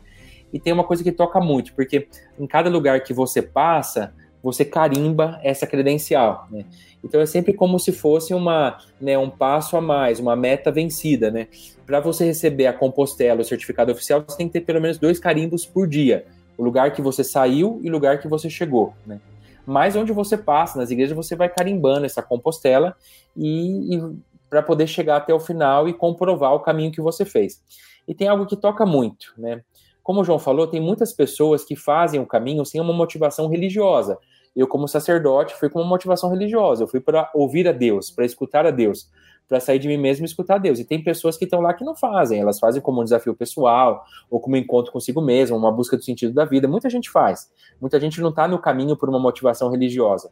E 0.52 0.60
tem 0.60 0.74
uma 0.74 0.84
coisa 0.84 1.04
que 1.04 1.12
toca 1.12 1.40
muito, 1.40 1.74
porque 1.74 2.08
em 2.40 2.48
cada 2.48 2.70
lugar 2.70 3.02
que 3.02 3.14
você 3.14 3.42
passa, 3.42 4.14
você 4.42 4.64
carimba 4.64 5.40
essa 5.44 5.68
credencial, 5.68 6.48
né? 6.50 6.66
Então 7.04 7.22
é 7.22 7.26
sempre 7.26 7.54
como 7.54 7.80
se 7.80 7.92
fosse 7.92 8.34
uma, 8.34 8.78
né, 9.00 9.18
um 9.18 9.30
passo 9.30 9.78
a 9.78 9.82
mais, 9.82 10.20
uma 10.20 10.36
meta 10.36 10.72
vencida, 10.72 11.32
né? 11.32 11.48
Para 11.86 12.00
você 12.00 12.26
receber 12.26 12.68
a 12.68 12.74
Compostela, 12.74 13.42
o 13.42 13.46
certificado 13.46 13.92
oficial, 13.92 14.24
você 14.28 14.38
tem 14.38 14.48
que 14.48 14.54
ter 14.54 14.62
pelo 14.62 14.82
menos 14.82 14.98
dois 14.98 15.20
carimbos 15.20 15.66
por 15.66 15.88
dia. 15.88 16.26
O 16.58 16.64
lugar 16.64 16.92
que 16.92 17.02
você 17.02 17.24
saiu 17.24 17.80
e 17.84 17.90
o 17.90 17.92
lugar 17.92 18.20
que 18.20 18.28
você 18.28 18.50
chegou, 18.50 18.94
né? 19.06 19.20
Mas 19.66 19.96
onde 19.96 20.12
você 20.12 20.38
passa, 20.38 20.80
nas 20.80 20.90
igrejas, 20.90 21.16
você 21.16 21.36
vai 21.36 21.48
carimbando 21.48 22.06
essa 22.06 22.24
Compostela 22.24 22.96
e, 23.38 23.96
e 23.96 24.02
para 24.50 24.64
poder 24.64 24.88
chegar 24.88 25.18
até 25.18 25.34
o 25.34 25.40
final 25.40 25.88
e 25.88 25.94
comprovar 25.94 26.54
o 26.54 26.60
caminho 26.60 26.92
que 26.92 27.02
você 27.02 27.24
fez. 27.24 27.62
E 28.08 28.16
tem 28.16 28.28
algo 28.28 28.48
que 28.48 28.58
toca 28.58 28.86
muito, 28.86 29.34
né? 29.38 29.62
Como 30.04 30.22
o 30.22 30.24
João 30.24 30.40
falou, 30.40 30.68
tem 30.68 30.82
muitas 30.82 31.14
pessoas 31.14 31.64
que 31.64 31.76
fazem 31.76 32.20
o 32.20 32.26
caminho 32.26 32.66
sem 32.66 32.80
uma 32.82 32.94
motivação 32.94 33.48
religiosa. 33.48 34.18
Eu, 34.56 34.68
como 34.68 34.88
sacerdote, 34.88 35.56
fui 35.56 35.70
com 35.70 35.80
uma 35.80 35.88
motivação 35.88 36.30
religiosa. 36.30 36.84
Eu 36.84 36.88
fui 36.88 37.00
para 37.00 37.30
ouvir 37.34 37.68
a 37.68 37.72
Deus, 37.72 38.10
para 38.10 38.26
escutar 38.26 38.66
a 38.66 38.72
Deus, 38.72 39.10
para 39.48 39.60
sair 39.60 39.80
de 39.80 39.88
mim 39.88 39.98
mesmo 39.98 40.26
e 40.26 40.28
escutar 40.28 40.56
a 40.56 40.58
Deus. 40.58 40.80
E 40.80 40.86
tem 40.86 41.04
pessoas 41.04 41.38
que 41.38 41.46
estão 41.46 41.62
lá 41.62 41.74
que 41.74 41.84
não 41.84 41.96
fazem. 41.96 42.40
Elas 42.40 42.60
fazem 42.60 42.82
como 42.82 43.02
um 43.02 43.04
desafio 43.04 43.36
pessoal, 43.36 44.04
ou 44.30 44.40
como 44.40 44.56
um 44.56 44.60
encontro 44.60 44.92
consigo 44.92 45.22
mesmo, 45.22 45.56
uma 45.56 45.72
busca 45.72 45.96
do 45.96 46.04
sentido 46.04 46.34
da 46.34 46.46
vida. 46.46 46.68
Muita 46.68 46.90
gente 46.90 47.10
faz. 47.10 47.52
Muita 47.80 48.00
gente 48.00 48.20
não 48.22 48.30
está 48.30 48.48
no 48.48 48.60
caminho 48.60 48.98
por 48.98 49.10
uma 49.10 49.20
motivação 49.20 49.70
religiosa. 49.70 50.32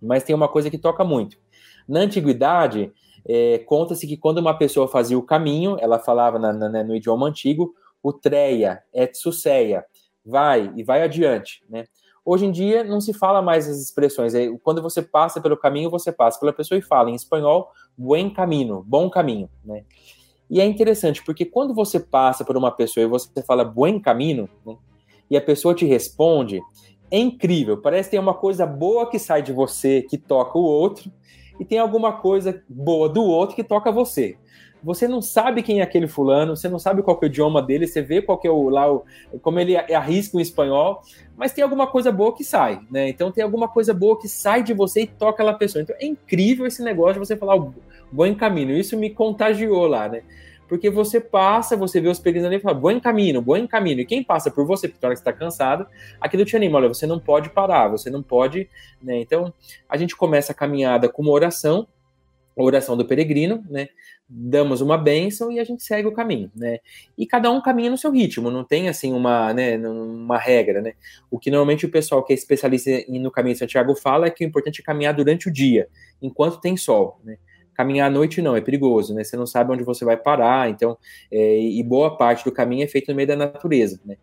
Mas 0.00 0.22
tem 0.22 0.34
uma 0.34 0.48
coisa 0.48 0.70
que 0.70 0.78
toca 0.78 1.04
muito. 1.04 1.36
Na 1.88 2.00
antiguidade, 2.00 2.92
é, 3.26 3.58
conta-se 3.58 4.06
que 4.06 4.16
quando 4.16 4.38
uma 4.38 4.54
pessoa 4.56 4.88
fazia 4.88 5.18
o 5.18 5.22
caminho, 5.22 5.76
ela 5.80 5.98
falava 5.98 6.38
na, 6.38 6.52
na, 6.52 6.84
no 6.84 6.94
idioma 6.94 7.26
antigo, 7.26 7.74
utreia, 8.02 8.82
etsuseia, 8.92 9.84
vai 10.24 10.72
e 10.76 10.82
vai 10.82 11.02
adiante, 11.02 11.62
né? 11.68 11.84
Hoje 12.24 12.44
em 12.44 12.50
dia 12.50 12.84
não 12.84 13.00
se 13.00 13.12
fala 13.12 13.40
mais 13.40 13.68
as 13.68 13.78
expressões. 13.78 14.34
É, 14.34 14.48
quando 14.62 14.82
você 14.82 15.02
passa 15.02 15.40
pelo 15.40 15.56
caminho, 15.56 15.90
você 15.90 16.12
passa 16.12 16.38
pela 16.38 16.52
pessoa 16.52 16.78
e 16.78 16.82
fala 16.82 17.10
em 17.10 17.14
espanhol 17.14 17.70
buen 17.96 18.30
caminho, 18.30 18.84
bom 18.86 19.08
caminho, 19.08 19.48
né? 19.64 19.84
E 20.48 20.60
é 20.60 20.64
interessante 20.64 21.24
porque 21.24 21.44
quando 21.44 21.72
você 21.72 22.00
passa 22.00 22.44
por 22.44 22.56
uma 22.56 22.70
pessoa 22.70 23.04
e 23.04 23.08
você 23.08 23.42
fala 23.42 23.64
buen 23.64 24.00
caminho, 24.00 24.48
né, 24.66 24.76
e 25.30 25.36
a 25.36 25.40
pessoa 25.40 25.74
te 25.74 25.86
responde, 25.86 26.60
é 27.10 27.18
incrível. 27.18 27.80
Parece 27.80 28.08
que 28.08 28.12
tem 28.12 28.20
uma 28.20 28.34
coisa 28.34 28.66
boa 28.66 29.08
que 29.08 29.18
sai 29.18 29.42
de 29.42 29.52
você 29.52 30.02
que 30.02 30.18
toca 30.18 30.58
o 30.58 30.62
outro 30.62 31.10
e 31.58 31.64
tem 31.64 31.78
alguma 31.78 32.14
coisa 32.14 32.62
boa 32.68 33.08
do 33.08 33.22
outro 33.22 33.54
que 33.54 33.62
toca 33.62 33.92
você 33.92 34.36
você 34.82 35.06
não 35.06 35.20
sabe 35.20 35.62
quem 35.62 35.80
é 35.80 35.82
aquele 35.82 36.06
fulano, 36.06 36.56
você 36.56 36.68
não 36.68 36.78
sabe 36.78 37.02
qual 37.02 37.18
é 37.20 37.24
o 37.24 37.26
idioma 37.26 37.62
dele, 37.62 37.86
você 37.86 38.00
vê 38.02 38.22
qual 38.22 38.40
é 38.44 38.50
o 38.50 38.68
lá, 38.68 38.92
o, 38.92 39.04
como 39.42 39.58
ele 39.58 39.76
arrisca 39.76 40.36
o 40.36 40.40
espanhol, 40.40 41.02
mas 41.36 41.52
tem 41.52 41.62
alguma 41.62 41.86
coisa 41.86 42.10
boa 42.10 42.34
que 42.34 42.44
sai, 42.44 42.80
né? 42.90 43.08
Então 43.08 43.30
tem 43.30 43.44
alguma 43.44 43.68
coisa 43.68 43.92
boa 43.92 44.18
que 44.18 44.28
sai 44.28 44.62
de 44.62 44.72
você 44.72 45.02
e 45.02 45.06
toca 45.06 45.42
aquela 45.42 45.54
pessoa. 45.54 45.82
Então 45.82 45.96
é 45.98 46.06
incrível 46.06 46.66
esse 46.66 46.82
negócio 46.82 47.14
de 47.14 47.18
você 47.20 47.36
falar 47.36 47.56
o 47.56 47.74
bom 48.10 48.34
caminho. 48.34 48.76
Isso 48.76 48.96
me 48.96 49.10
contagiou 49.10 49.86
lá, 49.86 50.08
né? 50.08 50.22
Porque 50.70 50.88
você 50.88 51.20
passa, 51.20 51.76
você 51.76 52.00
vê 52.00 52.08
os 52.08 52.20
peregrinos 52.20 52.46
ali 52.46 52.56
e 52.58 52.60
fala, 52.60 52.78
bom 52.78 53.00
caminho, 53.00 53.42
bom 53.42 53.66
caminho. 53.66 53.98
E 53.98 54.06
quem 54.06 54.22
passa 54.22 54.52
por 54.52 54.64
você, 54.64 54.86
porque 54.86 55.04
hora 55.04 55.16
que 55.16 55.20
está 55.20 55.32
cansado, 55.32 55.84
aquilo 56.20 56.44
te 56.44 56.54
anima, 56.54 56.78
olha, 56.78 56.86
você 56.86 57.08
não 57.08 57.18
pode 57.18 57.50
parar, 57.50 57.88
você 57.88 58.08
não 58.08 58.22
pode, 58.22 58.70
né? 59.02 59.20
Então, 59.20 59.52
a 59.88 59.96
gente 59.96 60.16
começa 60.16 60.52
a 60.52 60.54
caminhada 60.54 61.08
com 61.08 61.22
uma 61.22 61.32
oração, 61.32 61.88
oração 62.62 62.96
do 62.96 63.04
peregrino, 63.04 63.64
né? 63.68 63.88
Damos 64.28 64.80
uma 64.80 64.96
bênção 64.96 65.50
e 65.50 65.58
a 65.58 65.64
gente 65.64 65.82
segue 65.82 66.06
o 66.06 66.12
caminho, 66.12 66.50
né? 66.54 66.78
E 67.16 67.26
cada 67.26 67.50
um 67.50 67.60
caminha 67.60 67.90
no 67.90 67.98
seu 67.98 68.10
ritmo, 68.10 68.50
não 68.50 68.64
tem 68.64 68.88
assim 68.88 69.12
uma, 69.12 69.52
né, 69.52 69.76
uma 69.78 70.38
regra, 70.38 70.80
né? 70.80 70.94
O 71.30 71.38
que 71.38 71.50
normalmente 71.50 71.86
o 71.86 71.90
pessoal 71.90 72.24
que 72.24 72.32
é 72.32 72.36
especialista 72.36 72.90
no 73.08 73.30
caminho 73.30 73.54
de 73.54 73.58
Santiago 73.58 73.94
fala 73.94 74.26
é 74.26 74.30
que 74.30 74.44
o 74.44 74.46
importante 74.48 74.80
é 74.80 74.84
caminhar 74.84 75.14
durante 75.14 75.48
o 75.48 75.52
dia, 75.52 75.88
enquanto 76.22 76.60
tem 76.60 76.76
sol, 76.76 77.20
né? 77.24 77.38
Caminhar 77.74 78.08
à 78.08 78.10
noite 78.10 78.42
não, 78.42 78.54
é 78.54 78.60
perigoso, 78.60 79.14
né? 79.14 79.24
Você 79.24 79.36
não 79.36 79.46
sabe 79.46 79.72
onde 79.72 79.82
você 79.82 80.04
vai 80.04 80.16
parar, 80.16 80.68
então, 80.68 80.98
é, 81.30 81.58
e 81.58 81.82
boa 81.82 82.16
parte 82.16 82.44
do 82.44 82.52
caminho 82.52 82.84
é 82.84 82.86
feito 82.86 83.08
no 83.08 83.14
meio 83.14 83.28
da 83.28 83.36
natureza, 83.36 84.00
né? 84.04 84.16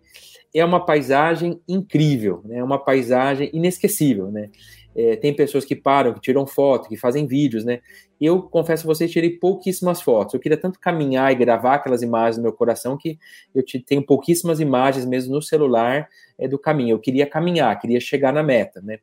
É 0.54 0.64
uma 0.64 0.86
paisagem 0.86 1.60
incrível, 1.68 2.42
né? 2.46 2.58
É 2.60 2.64
uma 2.64 2.78
paisagem 2.78 3.50
inesquecível, 3.54 4.32
né? 4.32 4.50
É, 4.98 5.16
tem 5.16 5.32
pessoas 5.32 5.64
que 5.64 5.76
param, 5.76 6.12
que 6.12 6.20
tiram 6.20 6.48
foto, 6.48 6.89
que 6.89 6.98
fazem 6.98 7.28
vídeos, 7.28 7.64
né? 7.64 7.82
Eu 8.20 8.41
confesso 8.41 8.84
a 8.84 8.88
vocês, 8.88 9.12
tirei 9.12 9.30
pouquíssimas 9.30 10.02
fotos. 10.02 10.34
Eu 10.34 10.39
queria 10.39 10.58
tanto 10.58 10.80
caminhar 10.80 11.32
e 11.32 11.36
gravar 11.36 11.76
aquelas 11.76 12.02
imagens 12.02 12.38
no 12.38 12.43
meu 12.43 12.52
coração 12.52 12.98
que 12.98 13.20
eu 13.54 13.64
tenho 13.86 14.04
pouquíssimas 14.04 14.60
imagens 14.60 15.06
mesmo 15.06 15.36
no 15.36 15.41
celular 15.41 16.10
é, 16.39 16.48
do 16.48 16.58
caminho. 16.58 16.95
Eu 16.95 17.00
queria 17.00 17.28
caminhar, 17.28 17.80
queria 17.80 18.00
chegar 18.00 18.34
na 18.34 18.41
meta, 18.41 18.82
né? 18.82 18.98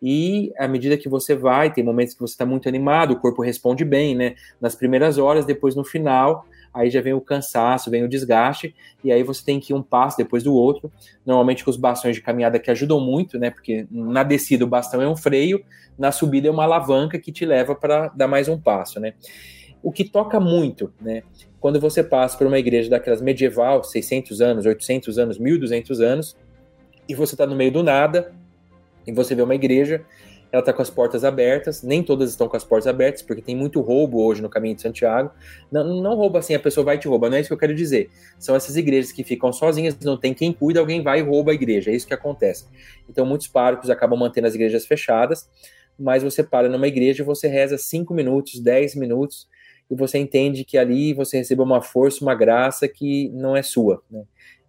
E 0.00 0.52
à 0.56 0.68
medida 0.68 0.96
que 0.96 1.08
você 1.08 1.34
vai, 1.34 1.72
tem 1.72 1.84
momentos 1.84 2.14
que 2.14 2.20
você 2.20 2.32
está 2.32 2.46
muito 2.46 2.68
animado, 2.68 3.12
o 3.12 3.20
corpo 3.20 3.42
responde 3.42 3.84
bem, 3.84 4.14
né? 4.14 4.36
Nas 4.60 4.76
primeiras 4.76 5.18
horas, 5.18 5.44
depois 5.44 5.74
no 5.74 5.84
final, 5.84 6.46
aí 6.72 6.90
já 6.90 7.00
vem 7.00 7.12
o 7.12 7.20
cansaço, 7.20 7.90
vem 7.90 8.04
o 8.04 8.08
desgaste, 8.08 8.74
e 9.02 9.10
aí 9.10 9.22
você 9.22 9.44
tem 9.44 9.58
que 9.58 9.72
ir 9.72 9.76
um 9.76 9.82
passo 9.82 10.16
depois 10.16 10.42
do 10.42 10.54
outro, 10.54 10.90
normalmente 11.26 11.64
com 11.64 11.70
os 11.70 11.76
bastões 11.76 12.16
de 12.16 12.22
caminhada 12.22 12.58
que 12.58 12.70
ajudam 12.70 13.00
muito, 13.00 13.38
né? 13.38 13.50
Porque 13.50 13.86
na 13.90 14.22
descida 14.22 14.64
o 14.64 14.68
bastão 14.68 15.02
é 15.02 15.08
um 15.08 15.16
freio, 15.16 15.64
na 15.98 16.12
subida 16.12 16.48
é 16.48 16.50
uma 16.50 16.64
alavanca 16.64 17.18
que 17.18 17.32
te 17.32 17.44
leva 17.44 17.74
para 17.74 18.08
dar 18.08 18.28
mais 18.28 18.48
um 18.48 18.58
passo, 18.58 19.00
né? 19.00 19.14
O 19.82 19.90
que 19.90 20.04
toca 20.04 20.38
muito, 20.38 20.92
né? 21.00 21.22
Quando 21.58 21.80
você 21.80 22.02
passa 22.02 22.38
por 22.38 22.46
uma 22.46 22.58
igreja 22.58 22.88
daquelas 22.88 23.20
medieval, 23.20 23.82
600 23.82 24.40
anos, 24.40 24.66
800 24.66 25.18
anos, 25.18 25.38
1200 25.38 26.00
anos, 26.00 26.36
e 27.08 27.14
você 27.14 27.34
está 27.34 27.46
no 27.46 27.56
meio 27.56 27.72
do 27.72 27.82
nada, 27.82 28.32
e 29.06 29.12
você 29.12 29.34
vê 29.34 29.42
uma 29.42 29.54
igreja 29.54 30.04
ela 30.52 30.60
está 30.60 30.72
com 30.72 30.82
as 30.82 30.90
portas 30.90 31.24
abertas, 31.24 31.82
nem 31.82 32.02
todas 32.02 32.30
estão 32.30 32.48
com 32.48 32.56
as 32.56 32.64
portas 32.64 32.86
abertas, 32.86 33.22
porque 33.22 33.40
tem 33.40 33.54
muito 33.54 33.80
roubo 33.80 34.22
hoje 34.22 34.42
no 34.42 34.48
caminho 34.48 34.74
de 34.74 34.82
Santiago. 34.82 35.30
Não, 35.70 35.84
não 36.02 36.16
rouba 36.16 36.40
assim, 36.40 36.54
a 36.54 36.58
pessoa 36.58 36.84
vai 36.84 36.96
e 36.96 36.98
te 36.98 37.06
rouba, 37.06 37.30
não 37.30 37.36
é 37.36 37.40
isso 37.40 37.48
que 37.48 37.54
eu 37.54 37.58
quero 37.58 37.74
dizer. 37.74 38.10
São 38.38 38.56
essas 38.56 38.76
igrejas 38.76 39.12
que 39.12 39.22
ficam 39.22 39.52
sozinhas, 39.52 39.96
não 40.00 40.16
tem 40.16 40.34
quem 40.34 40.52
cuida, 40.52 40.80
alguém 40.80 41.02
vai 41.02 41.20
e 41.20 41.22
rouba 41.22 41.52
a 41.52 41.54
igreja, 41.54 41.90
é 41.90 41.94
isso 41.94 42.06
que 42.06 42.14
acontece. 42.14 42.66
Então 43.08 43.24
muitos 43.24 43.46
párocos 43.46 43.90
acabam 43.90 44.18
mantendo 44.18 44.48
as 44.48 44.54
igrejas 44.54 44.86
fechadas, 44.86 45.48
mas 45.98 46.22
você 46.22 46.42
para 46.42 46.68
numa 46.68 46.88
igreja 46.88 47.22
e 47.22 47.26
você 47.26 47.46
reza 47.46 47.78
5 47.78 48.12
minutos, 48.12 48.58
10 48.58 48.96
minutos, 48.96 49.48
e 49.88 49.94
você 49.94 50.18
entende 50.18 50.64
que 50.64 50.78
ali 50.78 51.12
você 51.12 51.38
recebe 51.38 51.62
uma 51.62 51.80
força, 51.80 52.24
uma 52.24 52.34
graça 52.34 52.88
que 52.88 53.28
não 53.30 53.56
é 53.56 53.62
sua, 53.62 54.02
né? 54.10 54.22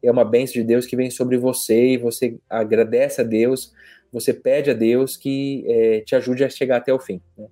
É 0.04 0.12
uma 0.12 0.26
bênção 0.26 0.56
de 0.56 0.64
Deus 0.64 0.88
que 0.88 0.96
vem 0.96 1.12
sobre 1.12 1.38
você 1.38 1.90
e 1.94 1.98
você 1.98 2.40
agradece 2.50 3.22
a 3.22 3.24
Deus 3.24 3.72
você 4.12 4.34
pede 4.34 4.72
a 4.72 4.74
Deus 4.74 5.16
que 5.16 5.64
é, 5.68 6.02
te 6.02 6.16
ajude 6.16 6.44
a 6.44 6.50
chegar 6.50 6.78
até 6.78 6.94
o 6.94 7.00
fim. 7.00 7.22
Né? 7.38 7.48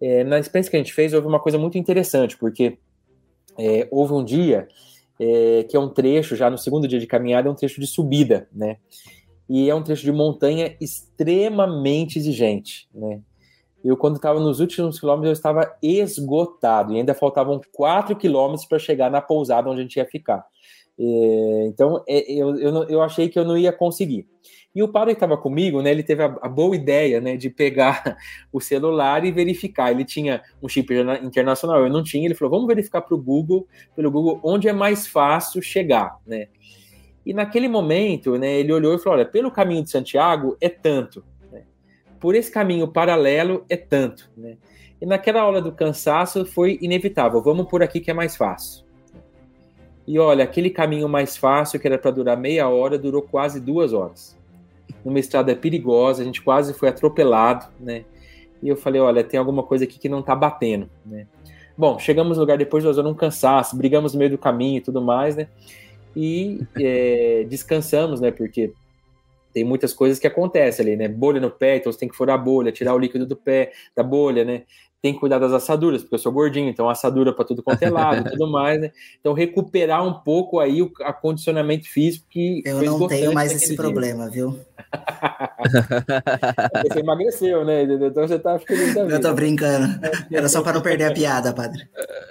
É, 0.00 0.24
na 0.24 0.38
experiência 0.38 0.70
que 0.70 0.76
a 0.76 0.80
gente 0.80 0.92
fez, 0.92 1.12
houve 1.12 1.26
uma 1.26 1.40
coisa 1.40 1.58
muito 1.58 1.78
interessante, 1.78 2.36
porque 2.36 2.78
é, 3.58 3.86
houve 3.90 4.12
um 4.12 4.24
dia 4.24 4.66
é, 5.20 5.64
que 5.64 5.76
é 5.76 5.80
um 5.80 5.88
trecho, 5.88 6.34
já 6.34 6.50
no 6.50 6.58
segundo 6.58 6.88
dia 6.88 6.98
de 6.98 7.06
caminhada, 7.06 7.48
é 7.48 7.50
um 7.50 7.54
trecho 7.54 7.80
de 7.80 7.86
subida, 7.86 8.48
né? 8.52 8.78
E 9.48 9.68
é 9.68 9.74
um 9.74 9.82
trecho 9.82 10.02
de 10.02 10.12
montanha 10.12 10.76
extremamente 10.80 12.18
exigente, 12.18 12.88
né? 12.94 13.20
Eu, 13.84 13.96
quando 13.96 14.16
estava 14.16 14.38
nos 14.38 14.60
últimos 14.60 14.98
quilômetros, 14.98 15.28
eu 15.28 15.32
estava 15.32 15.76
esgotado, 15.82 16.92
e 16.92 16.98
ainda 16.98 17.14
faltavam 17.14 17.60
quatro 17.72 18.16
quilômetros 18.16 18.64
para 18.64 18.78
chegar 18.78 19.10
na 19.10 19.20
pousada 19.20 19.68
onde 19.68 19.80
a 19.80 19.82
gente 19.82 19.96
ia 19.96 20.06
ficar. 20.06 20.44
É, 21.04 21.66
então, 21.66 22.04
é, 22.06 22.32
eu, 22.32 22.56
eu, 22.56 22.84
eu 22.84 23.02
achei 23.02 23.28
que 23.28 23.36
eu 23.36 23.44
não 23.44 23.58
ia 23.58 23.72
conseguir. 23.72 24.28
E 24.74 24.82
o 24.82 24.88
padre 24.88 25.14
que 25.14 25.16
estava 25.16 25.36
comigo, 25.36 25.82
né, 25.82 25.90
ele 25.90 26.04
teve 26.04 26.22
a, 26.22 26.26
a, 26.40 26.48
boa 26.48 26.76
ideia, 26.76 27.20
né, 27.20 27.36
de 27.36 27.50
pegar 27.50 28.16
o 28.52 28.60
celular 28.60 29.24
e 29.24 29.32
verificar. 29.32 29.90
Ele 29.90 30.04
tinha 30.04 30.40
um 30.62 30.68
chip 30.68 30.94
internacional, 31.22 31.82
eu 31.82 31.90
não 31.90 32.04
tinha. 32.04 32.24
Ele 32.24 32.34
falou, 32.34 32.52
vamos 32.52 32.68
verificar 32.68 33.02
para 33.02 33.14
o 33.16 33.20
Google, 33.20 33.66
pelo 33.96 34.10
Google, 34.12 34.40
onde 34.44 34.68
é 34.68 34.72
mais 34.72 35.06
fácil 35.06 35.60
chegar, 35.60 36.18
né? 36.24 36.46
E 37.26 37.34
naquele 37.34 37.68
momento, 37.68 38.36
né, 38.36 38.60
ele 38.60 38.72
olhou 38.72 38.94
e 38.94 38.98
falou, 38.98 39.18
olha, 39.18 39.28
pelo 39.28 39.50
caminho 39.50 39.82
de 39.82 39.90
Santiago 39.90 40.56
é 40.60 40.68
tanto, 40.68 41.24
né? 41.52 41.62
por 42.18 42.34
esse 42.34 42.50
caminho 42.50 42.88
paralelo 42.88 43.64
é 43.68 43.76
tanto, 43.76 44.30
né? 44.36 44.56
E 45.00 45.06
naquela 45.06 45.44
hora 45.44 45.60
do 45.60 45.72
cansaço 45.72 46.44
foi 46.46 46.78
inevitável, 46.80 47.42
vamos 47.42 47.66
por 47.66 47.82
aqui 47.82 48.00
que 48.00 48.10
é 48.10 48.14
mais 48.14 48.36
fácil. 48.36 48.84
E 50.06 50.18
olha, 50.18 50.44
aquele 50.44 50.70
caminho 50.70 51.08
mais 51.08 51.36
fácil, 51.36 51.78
que 51.78 51.86
era 51.86 51.98
para 51.98 52.10
durar 52.10 52.36
meia 52.36 52.68
hora, 52.68 52.98
durou 52.98 53.22
quase 53.22 53.60
duas 53.60 53.92
horas 53.92 54.36
numa 55.04 55.18
estrada 55.18 55.54
perigosa, 55.54 56.22
a 56.22 56.24
gente 56.24 56.42
quase 56.42 56.72
foi 56.74 56.88
atropelado, 56.88 57.66
né? 57.78 58.04
E 58.62 58.68
eu 58.68 58.76
falei, 58.76 59.00
olha, 59.00 59.24
tem 59.24 59.38
alguma 59.38 59.62
coisa 59.62 59.84
aqui 59.84 59.98
que 59.98 60.08
não 60.08 60.22
tá 60.22 60.34
batendo, 60.34 60.88
né? 61.04 61.26
Bom, 61.76 61.98
chegamos 61.98 62.36
no 62.36 62.42
lugar 62.42 62.58
depois 62.58 62.84
de 62.84 62.88
usando 62.88 63.08
um 63.08 63.14
cansaço, 63.14 63.76
brigamos 63.76 64.12
no 64.12 64.18
meio 64.18 64.30
do 64.30 64.38
caminho 64.38 64.78
e 64.78 64.80
tudo 64.80 65.02
mais, 65.02 65.34
né? 65.34 65.48
E 66.14 66.60
é, 66.78 67.44
descansamos, 67.50 68.20
né? 68.20 68.30
Porque 68.30 68.72
tem 69.52 69.64
muitas 69.64 69.92
coisas 69.92 70.18
que 70.18 70.26
acontecem 70.26 70.86
ali, 70.86 70.96
né? 70.96 71.08
Bolha 71.08 71.40
no 71.40 71.50
pé, 71.50 71.76
então 71.76 71.90
você 71.90 71.98
tem 71.98 72.08
que 72.08 72.16
furar 72.16 72.36
a 72.36 72.42
bolha, 72.42 72.70
tirar 72.70 72.94
o 72.94 72.98
líquido 72.98 73.26
do 73.26 73.36
pé, 73.36 73.72
da 73.96 74.02
bolha, 74.02 74.44
né? 74.44 74.62
Tem 75.02 75.12
que 75.12 75.18
cuidar 75.18 75.40
das 75.40 75.52
assaduras, 75.52 76.02
porque 76.02 76.14
eu 76.14 76.18
sou 76.20 76.30
gordinho, 76.30 76.68
então 76.68 76.88
assadura 76.88 77.32
para 77.32 77.44
tudo 77.44 77.60
quanto 77.60 77.82
é 77.82 77.90
lado, 77.90 78.22
tudo 78.30 78.48
mais, 78.48 78.80
né? 78.80 78.92
Então 79.18 79.32
recuperar 79.32 80.06
um 80.06 80.14
pouco 80.14 80.60
aí 80.60 80.80
o 80.80 80.92
acondicionamento 81.00 81.88
físico 81.88 82.24
que 82.30 82.62
eu 82.64 82.80
não 82.80 83.08
tenho 83.08 83.34
mais 83.34 83.50
esse 83.50 83.68
dia. 83.68 83.76
problema, 83.76 84.30
viu? 84.30 84.56
você 86.88 87.00
emagreceu, 87.00 87.64
né? 87.64 87.82
Então 87.82 88.28
você 88.28 88.38
tá 88.38 88.56
ficando 88.60 89.10
Eu 89.10 89.20
tô 89.20 89.34
brincando. 89.34 89.88
Era 90.30 90.48
só 90.48 90.62
para 90.62 90.74
não 90.74 90.80
perder 90.80 91.06
a 91.06 91.12
piada, 91.12 91.52
padre. 91.52 91.82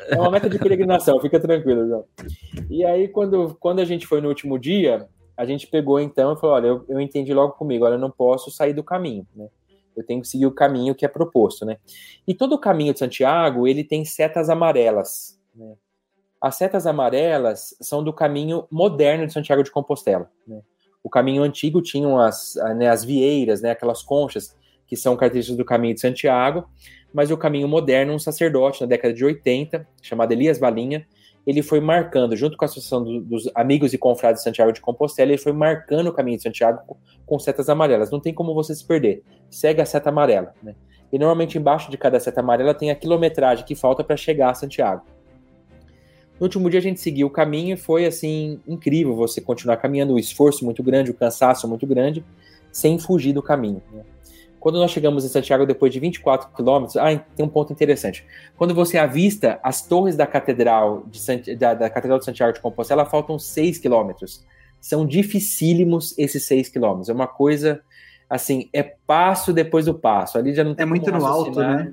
É 0.08 0.16
uma 0.16 0.32
meta 0.32 0.50
de 0.50 0.58
peregrinação, 0.58 1.20
fica 1.20 1.42
tranquilo, 1.42 1.86
João. 1.86 2.06
E 2.70 2.86
aí 2.86 3.10
quando 3.10 3.58
quando 3.60 3.80
a 3.80 3.86
gente 3.86 4.08
foi 4.08 4.22
no 4.22 4.30
último 4.30 4.58
dia, 4.58 5.10
a 5.36 5.44
gente 5.44 5.68
pegou 5.68 6.00
então 6.00 6.34
e 6.34 6.40
falou, 6.40 6.56
olha, 6.56 6.68
eu, 6.68 6.86
eu 6.88 7.02
entendi 7.02 7.34
logo 7.34 7.54
comigo, 7.54 7.84
olha, 7.84 7.96
eu 7.96 8.00
não 8.00 8.12
posso 8.12 8.50
sair 8.50 8.74
do 8.74 8.84
caminho, 8.84 9.28
né? 9.36 9.48
Eu 9.96 10.06
tenho 10.06 10.22
que 10.22 10.28
seguir 10.28 10.46
o 10.46 10.52
caminho 10.52 10.96
que 10.96 11.06
é 11.06 11.08
proposto, 11.08 11.66
né? 11.66 11.78
E 12.28 12.34
todo 12.34 12.54
o 12.54 12.60
caminho 12.60 12.94
de 12.94 13.00
Santiago, 13.00 13.68
ele 13.68 13.84
tem 13.84 14.06
setas 14.06 14.50
amarelas, 14.50 15.40
né? 15.56 15.76
As 16.42 16.56
setas 16.56 16.88
amarelas 16.88 17.76
são 17.80 18.04
do 18.04 18.12
caminho 18.12 18.66
moderno 18.72 19.28
de 19.28 19.34
Santiago 19.34 19.62
de 19.62 19.70
Compostela, 19.70 20.32
né? 20.48 20.62
O 21.04 21.10
caminho 21.10 21.44
antigo 21.44 21.82
tinha 21.82 22.08
as, 22.26 22.56
né, 22.76 22.88
as 22.88 23.04
vieiras, 23.04 23.62
né, 23.62 23.72
aquelas 23.72 24.04
conchas 24.04 24.56
que 24.86 24.96
são 24.96 25.16
características 25.16 25.58
do 25.58 25.66
caminho 25.66 25.96
de 25.96 26.02
Santiago, 26.02 26.70
mas 27.14 27.32
o 27.32 27.38
caminho 27.38 27.68
moderno, 27.68 28.14
um 28.14 28.20
sacerdote 28.20 28.82
na 28.82 28.88
década 28.88 29.14
de 29.14 29.24
80, 29.24 29.88
chamado 30.02 30.32
Elias 30.32 30.60
Valinha, 30.60 31.08
ele 31.46 31.64
foi 31.64 31.80
marcando, 31.80 32.36
junto 32.36 32.56
com 32.56 32.64
a 32.64 32.68
Associação 32.68 33.04
do, 33.04 33.22
dos 33.22 33.50
Amigos 33.56 33.94
e 33.94 33.98
Confrades 33.98 34.42
de 34.42 34.44
Santiago 34.44 34.72
de 34.72 34.80
Compostela, 34.80 35.32
ele 35.32 35.42
foi 35.42 35.52
marcando 35.52 36.08
o 36.08 36.14
caminho 36.14 36.38
de 36.38 36.44
Santiago 36.44 36.82
com, 36.86 36.98
com, 37.26 37.40
setas 37.40 37.68
amarelas. 37.68 38.12
Não 38.12 38.20
tem 38.20 38.34
como 38.34 38.54
você 38.54 38.76
se 38.76 38.86
perder. 38.86 39.24
Segue 39.50 39.82
a 39.82 39.86
seta 39.86 40.10
amarela. 40.10 40.54
Né? 40.62 40.76
E 41.12 41.18
normalmente 41.18 41.58
embaixo 41.58 41.90
de 41.90 41.98
cada 41.98 42.20
seta 42.20 42.42
amarela 42.42 42.74
tem 42.74 42.92
a 42.92 42.96
quilometragem 42.96 43.66
que 43.66 43.76
falta 43.76 44.04
para 44.04 44.16
chegar 44.16 44.52
a 44.52 44.54
Santiago. 44.54 45.04
No 46.40 46.46
último 46.46 46.70
dia 46.70 46.80
a 46.80 46.84
gente 46.84 47.00
seguiu 47.00 47.28
o 47.28 47.30
caminho 47.30 47.74
e 47.74 47.78
foi 47.78 48.06
assim 48.06 48.60
incrível 48.68 49.16
você 49.16 49.40
continuar 49.40 49.78
caminhando, 49.78 50.14
o 50.14 50.20
esforço 50.20 50.66
muito 50.66 50.82
grande, 50.82 51.12
o 51.12 51.14
cansaço 51.14 51.68
muito 51.68 51.86
grande, 51.86 52.26
sem 52.72 52.98
fugir 52.98 53.34
do 53.34 53.44
caminho. 53.44 53.82
Né? 53.92 54.04
Quando 54.62 54.78
nós 54.78 54.92
chegamos 54.92 55.26
em 55.26 55.28
Santiago, 55.28 55.66
depois 55.66 55.92
de 55.92 56.00
24 56.00 56.52
quilômetros, 56.56 56.96
ah, 56.96 57.18
tem 57.36 57.44
um 57.44 57.50
ponto 57.50 57.74
interessante. 57.74 58.24
Quando 58.56 58.76
você 58.76 58.96
avista 58.96 59.60
as 59.64 59.82
torres 59.82 60.16
da 60.16 60.28
Catedral 60.28 61.04
de, 61.08 61.56
da, 61.56 61.74
da, 61.74 61.90
Catedral 61.90 62.20
de 62.20 62.26
Santiago 62.26 62.54
de 62.54 62.62
Compostela, 62.62 63.04
faltam 63.04 63.40
6 63.40 63.80
quilômetros. 63.80 64.46
São 64.80 65.04
dificílimos 65.04 66.16
esses 66.16 66.46
6 66.46 66.70
quilômetros. 66.70 67.10
É 67.10 67.14
uma 67.14 67.26
coisa, 67.26 67.82
assim, 68.30 68.70
é 68.72 68.84
passo 68.84 69.52
depois 69.52 69.88
do 69.88 69.96
passo. 69.96 70.38
Ali 70.38 70.54
já 70.54 70.64
não 70.64 70.76
tem 70.76 70.84
É 70.84 70.86
muito 70.86 71.12
no 71.12 71.26
alto, 71.26 71.60
né? 71.60 71.92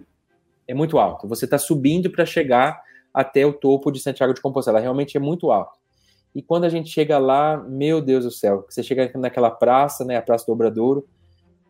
É 0.66 0.75
muito 0.75 0.99
alto. 0.99 1.27
Você 1.27 1.47
está 1.47 1.57
subindo 1.57 2.11
para 2.11 2.27
chegar 2.27 2.83
até 3.14 3.47
o 3.47 3.53
topo 3.55 3.91
de 3.91 3.99
Santiago 3.99 4.35
de 4.35 4.43
Compostela. 4.43 4.79
Realmente 4.79 5.16
é 5.16 5.21
muito 5.21 5.51
alto. 5.51 5.79
E 6.35 6.43
quando 6.43 6.64
a 6.64 6.69
gente 6.69 6.91
chega 6.91 7.16
lá, 7.16 7.57
meu 7.57 8.03
Deus 8.03 8.27
do 8.27 8.31
céu, 8.31 8.66
você 8.69 8.83
chega 8.83 9.11
naquela 9.14 9.51
praça, 9.51 10.05
né, 10.05 10.19
a 10.19 10.23
Praça 10.23 10.45
do 10.45 10.53
Obradouro, 10.53 11.09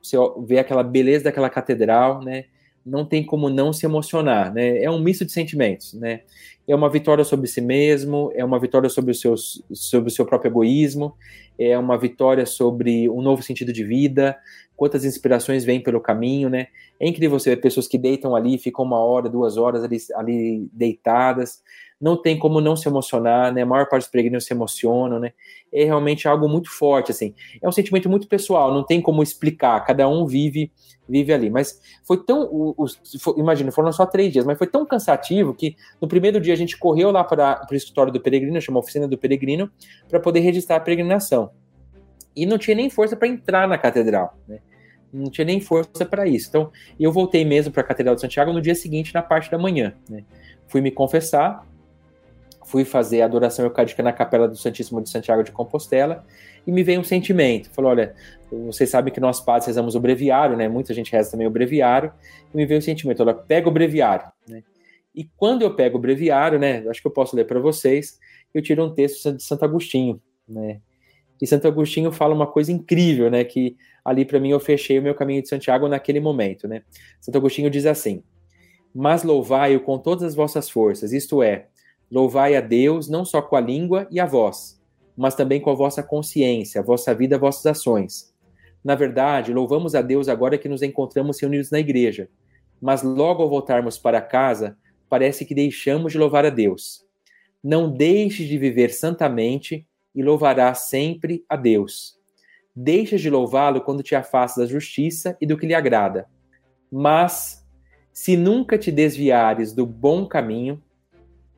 você 0.02 0.16
vê 0.46 0.58
aquela 0.58 0.82
beleza 0.82 1.24
daquela 1.24 1.50
catedral, 1.50 2.22
né? 2.22 2.44
Não 2.84 3.04
tem 3.04 3.24
como 3.24 3.50
não 3.50 3.72
se 3.72 3.84
emocionar, 3.84 4.52
né? 4.52 4.82
É 4.82 4.90
um 4.90 4.98
misto 4.98 5.24
de 5.24 5.32
sentimentos, 5.32 5.94
né? 5.94 6.20
É 6.66 6.74
uma 6.74 6.88
vitória 6.90 7.24
sobre 7.24 7.46
si 7.46 7.60
mesmo, 7.60 8.30
é 8.34 8.44
uma 8.44 8.58
vitória 8.58 8.88
sobre 8.88 9.10
o 9.10 9.14
seu, 9.14 9.34
sobre 9.72 10.10
o 10.10 10.12
seu 10.12 10.24
próprio 10.26 10.50
egoísmo, 10.50 11.14
é 11.58 11.76
uma 11.78 11.98
vitória 11.98 12.46
sobre 12.46 13.08
um 13.08 13.20
novo 13.20 13.42
sentido 13.42 13.72
de 13.72 13.82
vida, 13.82 14.36
quantas 14.76 15.04
inspirações 15.04 15.64
vêm 15.64 15.82
pelo 15.82 16.00
caminho, 16.00 16.48
né? 16.48 16.68
É 17.00 17.08
incrível 17.08 17.38
você 17.38 17.50
ver 17.50 17.56
pessoas 17.60 17.88
que 17.88 17.98
deitam 17.98 18.36
ali, 18.36 18.58
ficam 18.58 18.84
uma 18.84 18.98
hora, 18.98 19.28
duas 19.28 19.56
horas 19.56 19.82
ali, 19.82 19.96
ali 20.14 20.68
deitadas, 20.72 21.62
não 22.00 22.16
tem 22.20 22.38
como 22.38 22.60
não 22.60 22.76
se 22.76 22.88
emocionar, 22.88 23.52
né? 23.52 23.62
A 23.62 23.66
maior 23.66 23.88
parte 23.88 24.04
dos 24.04 24.10
peregrinos 24.10 24.44
se 24.44 24.52
emocionam, 24.52 25.18
né? 25.18 25.32
É 25.72 25.84
realmente 25.84 26.28
algo 26.28 26.48
muito 26.48 26.70
forte, 26.70 27.10
assim. 27.10 27.34
É 27.60 27.68
um 27.68 27.72
sentimento 27.72 28.08
muito 28.08 28.28
pessoal, 28.28 28.72
não 28.72 28.84
tem 28.84 29.00
como 29.00 29.22
explicar, 29.22 29.84
cada 29.84 30.08
um 30.08 30.26
vive 30.26 30.70
vive 31.08 31.32
ali. 31.32 31.48
Mas 31.48 31.80
foi 32.04 32.22
tão, 32.22 32.74
imagina, 33.36 33.72
foram 33.72 33.90
só 33.92 34.04
três 34.04 34.32
dias, 34.32 34.44
mas 34.44 34.58
foi 34.58 34.66
tão 34.66 34.84
cansativo 34.84 35.54
que 35.54 35.74
no 36.00 36.06
primeiro 36.06 36.40
dia 36.40 36.52
a 36.52 36.56
gente 36.56 36.76
correu 36.76 37.10
lá 37.10 37.24
para 37.24 37.66
o 37.70 37.74
escritório 37.74 38.12
do 38.12 38.20
peregrino, 38.20 38.60
chamou 38.60 38.82
oficina 38.82 39.08
do 39.08 39.16
peregrino, 39.16 39.70
para 40.08 40.20
poder 40.20 40.40
registrar 40.40 40.76
a 40.76 40.80
peregrinação. 40.80 41.50
E 42.36 42.44
não 42.44 42.58
tinha 42.58 42.76
nem 42.76 42.90
força 42.90 43.16
para 43.16 43.26
entrar 43.26 43.66
na 43.66 43.78
catedral, 43.78 44.38
né? 44.46 44.60
Não 45.12 45.30
tinha 45.30 45.44
nem 45.44 45.58
força 45.58 46.04
para 46.04 46.26
isso. 46.26 46.48
Então, 46.48 46.70
eu 47.00 47.10
voltei 47.10 47.44
mesmo 47.44 47.72
para 47.72 47.80
a 47.80 47.84
Catedral 47.84 48.14
de 48.14 48.20
Santiago 48.20 48.52
no 48.52 48.60
dia 48.60 48.74
seguinte, 48.74 49.14
na 49.14 49.22
parte 49.22 49.50
da 49.50 49.56
manhã. 49.56 49.94
Né? 50.08 50.22
Fui 50.66 50.82
me 50.82 50.90
confessar, 50.90 51.66
fui 52.68 52.84
fazer 52.84 53.22
a 53.22 53.24
adoração 53.24 53.64
eucarística 53.64 54.02
na 54.02 54.12
Capela 54.12 54.46
do 54.46 54.56
Santíssimo 54.56 55.00
de 55.00 55.08
Santiago 55.08 55.42
de 55.42 55.50
Compostela 55.50 56.24
e 56.66 56.70
me 56.70 56.82
veio 56.82 57.00
um 57.00 57.04
sentimento. 57.04 57.70
Falou: 57.70 57.90
olha, 57.90 58.14
vocês 58.66 58.90
sabem 58.90 59.12
que 59.12 59.18
nós 59.18 59.40
padres 59.40 59.66
rezamos 59.66 59.94
o 59.94 60.00
breviário, 60.00 60.54
né? 60.54 60.68
Muita 60.68 60.92
gente 60.92 61.10
reza 61.10 61.30
também 61.30 61.46
o 61.46 61.50
breviário. 61.50 62.12
E 62.52 62.56
me 62.56 62.66
veio 62.66 62.78
o 62.78 62.82
sentimento: 62.82 63.22
olha, 63.22 63.32
pega 63.32 63.68
o 63.68 63.72
breviário, 63.72 64.30
né? 64.46 64.62
E 65.14 65.24
quando 65.36 65.62
eu 65.62 65.74
pego 65.74 65.96
o 65.96 66.00
breviário, 66.00 66.58
né, 66.58 66.84
acho 66.88 67.00
que 67.00 67.08
eu 67.08 67.10
posso 67.10 67.34
ler 67.34 67.44
para 67.44 67.58
vocês, 67.58 68.18
eu 68.54 68.62
tiro 68.62 68.84
um 68.84 68.94
texto 68.94 69.32
de 69.32 69.42
Santo 69.42 69.64
Agostinho, 69.64 70.20
né? 70.46 70.80
E 71.40 71.46
Santo 71.46 71.66
Agostinho 71.66 72.12
fala 72.12 72.34
uma 72.34 72.46
coisa 72.46 72.70
incrível, 72.70 73.30
né, 73.30 73.44
que 73.44 73.76
ali 74.04 74.24
para 74.24 74.38
mim 74.38 74.50
eu 74.50 74.60
fechei 74.60 74.98
o 74.98 75.02
meu 75.02 75.14
caminho 75.14 75.42
de 75.42 75.48
Santiago 75.48 75.88
naquele 75.88 76.20
momento, 76.20 76.68
né? 76.68 76.82
Santo 77.20 77.38
Agostinho 77.38 77.70
diz 77.70 77.86
assim: 77.86 78.22
"Mas 78.94 79.24
louvai-o 79.24 79.80
com 79.80 79.98
todas 79.98 80.22
as 80.22 80.34
vossas 80.34 80.68
forças, 80.68 81.12
isto 81.12 81.42
é, 81.42 81.66
louvai 82.10 82.56
a 82.56 82.60
Deus 82.60 83.08
não 83.08 83.24
só 83.24 83.42
com 83.42 83.56
a 83.56 83.60
língua 83.60 84.06
e 84.10 84.18
a 84.18 84.26
voz, 84.26 84.80
mas 85.16 85.34
também 85.34 85.60
com 85.60 85.70
a 85.70 85.74
vossa 85.74 86.02
consciência, 86.02 86.80
a 86.80 86.84
vossa 86.84 87.14
vida, 87.14 87.36
as 87.36 87.40
vossas 87.40 87.66
ações. 87.66 88.34
Na 88.82 88.94
verdade, 88.94 89.52
louvamos 89.52 89.94
a 89.94 90.02
Deus 90.02 90.28
agora 90.28 90.56
que 90.56 90.68
nos 90.68 90.82
encontramos 90.82 91.40
reunidos 91.40 91.70
na 91.70 91.80
igreja, 91.80 92.28
mas 92.80 93.02
logo 93.02 93.42
ao 93.42 93.48
voltarmos 93.48 93.98
para 93.98 94.20
casa, 94.20 94.76
parece 95.08 95.44
que 95.44 95.54
deixamos 95.54 96.12
de 96.12 96.18
louvar 96.18 96.46
a 96.46 96.50
Deus. 96.50 97.04
Não 97.62 97.90
deixes 97.90 98.46
de 98.46 98.56
viver 98.56 98.90
santamente 98.90 99.86
e 100.14 100.22
louvarás 100.22 100.88
sempre 100.88 101.44
a 101.48 101.56
Deus. 101.56 102.16
Deixas 102.74 103.20
de 103.20 103.28
louvá-lo 103.28 103.80
quando 103.80 104.02
te 104.02 104.14
afastas 104.14 104.64
da 104.64 104.72
justiça 104.72 105.36
e 105.40 105.46
do 105.46 105.58
que 105.58 105.66
lhe 105.66 105.74
agrada. 105.74 106.26
Mas, 106.90 107.66
se 108.12 108.36
nunca 108.36 108.78
te 108.78 108.92
desviares 108.92 109.72
do 109.72 109.84
bom 109.84 110.26
caminho, 110.26 110.80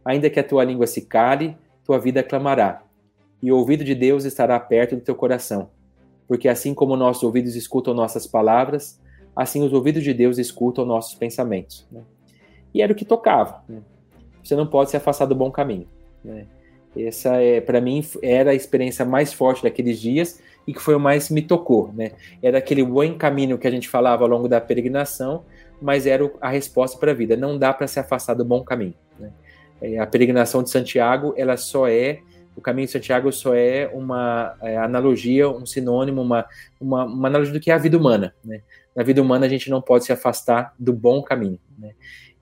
ainda 0.05 0.30
que 0.30 0.40
a 0.40 0.44
tua 0.44 0.64
língua 0.64 0.86
se 0.86 1.03
cale, 1.03 1.57
tua 1.84 1.98
vida 1.98 2.22
clamará, 2.22 2.82
e 3.42 3.51
o 3.51 3.57
ouvido 3.57 3.84
de 3.84 3.94
Deus 3.94 4.24
estará 4.24 4.59
perto 4.61 4.96
do 4.96 5.03
teu 5.03 5.14
coração. 5.14 5.70
Porque 6.28 6.48
assim 6.48 6.74
como 6.74 6.96
nossos 6.96 7.22
ouvidos 7.22 7.57
escutam 7.57 7.94
nossas 7.94 8.26
palavras, 8.26 9.01
assim 9.34 9.64
os 9.64 9.72
ouvidos 9.72 10.05
de 10.05 10.12
Deus 10.12 10.38
escutam 10.38 10.84
nossos 10.84 11.14
pensamentos. 11.14 11.86
Né? 11.90 12.03
E 12.72 12.82
era 12.82 12.92
o 12.92 12.94
que 12.94 13.05
tocava. 13.05 13.64
Né? 13.68 13.80
Você 14.42 14.55
não 14.55 14.66
pode 14.66 14.90
se 14.90 14.96
afastar 14.96 15.26
do 15.26 15.34
bom 15.34 15.51
caminho. 15.51 15.88
Né? 16.22 16.46
Essa 16.96 17.36
é, 17.36 17.61
para 17.61 17.80
mim, 17.80 18.05
era 18.22 18.51
a 18.51 18.55
experiência 18.55 19.05
mais 19.05 19.32
forte 19.32 19.62
daqueles 19.62 20.01
dias 20.01 20.40
e 20.66 20.72
que 20.72 20.80
foi 20.80 20.94
o 20.94 21.01
mais 21.01 21.30
me 21.30 21.40
tocou, 21.40 21.92
né? 21.92 22.12
Era 22.42 22.59
aquele 22.59 22.84
bom 22.84 23.16
caminho 23.16 23.57
que 23.59 23.66
a 23.66 23.70
gente 23.70 23.88
falava 23.88 24.24
ao 24.24 24.28
longo 24.28 24.48
da 24.48 24.61
peregrinação, 24.61 25.44
mas 25.80 26.07
era 26.07 26.30
a 26.40 26.51
resposta 26.51 26.98
para 26.98 27.12
a 27.12 27.14
vida. 27.14 27.36
Não 27.36 27.57
dá 27.57 27.72
para 27.72 27.86
se 27.86 27.98
afastar 27.98 28.34
do 28.34 28.44
bom 28.44 28.62
caminho. 28.62 28.94
Né? 29.18 29.30
É, 29.80 29.98
a 29.98 30.06
peregrinação 30.06 30.62
de 30.62 30.70
Santiago, 30.70 31.34
ela 31.36 31.56
só 31.56 31.88
é 31.88 32.20
o 32.56 32.60
caminho 32.60 32.86
de 32.86 32.92
Santiago 32.92 33.32
só 33.32 33.54
é 33.54 33.90
uma 33.92 34.54
é, 34.60 34.76
analogia, 34.76 35.48
um 35.48 35.64
sinônimo, 35.64 36.20
uma, 36.20 36.44
uma, 36.80 37.04
uma, 37.04 37.28
analogia 37.28 37.54
do 37.54 37.60
que 37.60 37.70
é 37.70 37.74
a 37.74 37.78
vida 37.78 37.96
humana. 37.96 38.34
Né? 38.44 38.60
Na 38.94 39.02
vida 39.02 39.22
humana 39.22 39.46
a 39.46 39.48
gente 39.48 39.70
não 39.70 39.80
pode 39.80 40.04
se 40.04 40.12
afastar 40.12 40.74
do 40.78 40.92
bom 40.92 41.22
caminho. 41.22 41.58
Né? 41.78 41.92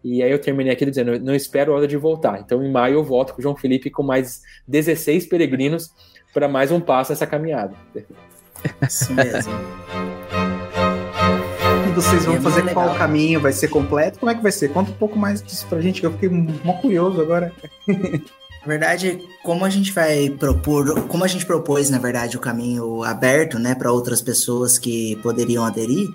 E 0.03 0.23
aí 0.23 0.31
eu 0.31 0.41
terminei 0.41 0.73
aqui 0.73 0.85
dizendo, 0.85 1.21
não 1.21 1.35
espero 1.35 1.73
a 1.73 1.77
hora 1.77 1.87
de 1.87 1.97
voltar. 1.97 2.41
Então 2.41 2.65
em 2.65 2.71
maio 2.71 2.95
eu 2.95 3.05
volto 3.05 3.33
com 3.33 3.41
o 3.41 3.43
João 3.43 3.57
Felipe 3.57 3.91
com 3.91 4.03
mais 4.03 4.43
16 4.67 5.27
peregrinos 5.27 5.93
para 6.33 6.49
mais 6.49 6.73
um 6.73 6.81
passo 6.81 7.13
nessa 7.13 7.27
caminhada. 7.27 7.75
Isso 8.83 9.13
mesmo. 9.15 9.53
Vocês 12.03 12.25
vão 12.25 12.37
é 12.37 12.41
fazer 12.41 12.63
qual 12.73 12.87
legal. 12.87 12.99
caminho? 12.99 13.41
Vai 13.41 13.53
ser 13.53 13.67
completo? 13.67 14.21
Como 14.21 14.31
é 14.31 14.35
que 14.35 14.43
vai 14.43 14.53
ser? 14.53 14.69
Conta 14.69 14.93
um 14.93 14.95
pouco 14.95 15.19
mais 15.19 15.43
disso 15.43 15.67
pra 15.67 15.81
gente, 15.81 16.01
que 16.01 16.07
eu 16.07 16.13
fiquei 16.13 16.29
muito 16.29 16.63
curioso 16.81 17.21
agora. 17.21 17.53
Na 17.89 18.67
verdade, 18.67 19.21
como 19.43 19.65
a 19.65 19.71
gente 19.71 19.93
vai 19.93 20.31
propor, 20.31 21.07
como 21.09 21.25
a 21.25 21.27
gente 21.27 21.45
propôs, 21.45 21.91
na 21.91 21.99
verdade, 21.99 22.37
o 22.37 22.41
caminho 22.41 23.03
aberto, 23.03 23.59
né, 23.59 23.75
para 23.75 23.91
outras 23.91 24.21
pessoas 24.21 24.79
que 24.79 25.17
poderiam 25.17 25.65
aderir, 25.65 26.09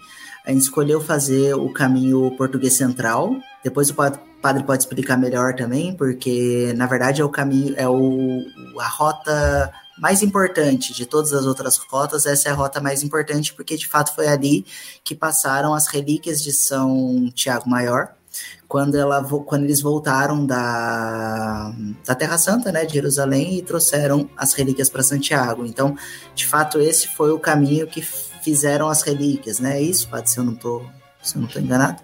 a 0.46 0.52
gente 0.52 0.62
escolheu 0.62 1.02
fazer 1.02 1.54
o 1.54 1.70
caminho 1.70 2.32
português 2.38 2.74
central. 2.74 3.36
Depois 3.64 3.90
o 3.90 3.94
padre 3.94 4.64
pode 4.64 4.84
explicar 4.84 5.18
melhor 5.18 5.54
também, 5.54 5.96
porque 5.96 6.74
na 6.78 6.86
verdade 6.86 7.22
é 7.22 7.26
o 7.26 7.30
caminho, 7.30 7.74
é 7.78 7.88
o, 7.88 8.46
a 8.80 8.88
rota 8.88 9.74
mais 9.98 10.22
importante 10.22 10.94
de 10.94 11.06
todas 11.06 11.34
as 11.34 11.46
outras 11.46 11.78
rotas. 11.78 12.26
Essa 12.26 12.50
é 12.50 12.52
a 12.52 12.56
rota 12.56 12.82
mais 12.82 13.04
importante, 13.04 13.54
porque 13.54 13.76
de 13.76 13.88
fato 13.88 14.14
foi 14.14 14.28
ali 14.28 14.66
que 15.04 15.16
passaram 15.16 15.74
as 15.74 15.88
relíquias 15.88 16.42
de 16.42 16.52
São 16.52 17.30
Tiago 17.34 17.70
Maior 17.70 18.14
quando, 18.68 18.96
ela, 18.96 19.24
quando 19.46 19.64
eles 19.64 19.82
voltaram 19.82 20.46
da, 20.46 21.72
da 22.06 22.16
Terra 22.16 22.38
Santa, 22.38 22.72
né, 22.72 22.86
de 22.86 22.94
Jerusalém, 22.94 23.58
e 23.58 23.62
trouxeram 23.62 24.28
as 24.36 24.54
relíquias 24.54 24.90
para 24.90 25.04
Santiago. 25.04 25.66
Então, 25.66 25.96
de 26.34 26.48
fato, 26.48 26.80
esse 26.80 27.08
foi 27.08 27.32
o 27.32 27.40
caminho 27.40 27.86
que 27.86 28.02
fizeram 28.02 28.90
as 28.90 29.04
relíquias, 29.04 29.60
né? 29.60 29.78
É 29.78 29.82
isso, 29.82 30.10
Padre, 30.10 30.30
se 30.30 30.40
eu 30.40 30.44
não 30.44 30.54
estou 30.54 30.82
enganado. 31.58 32.02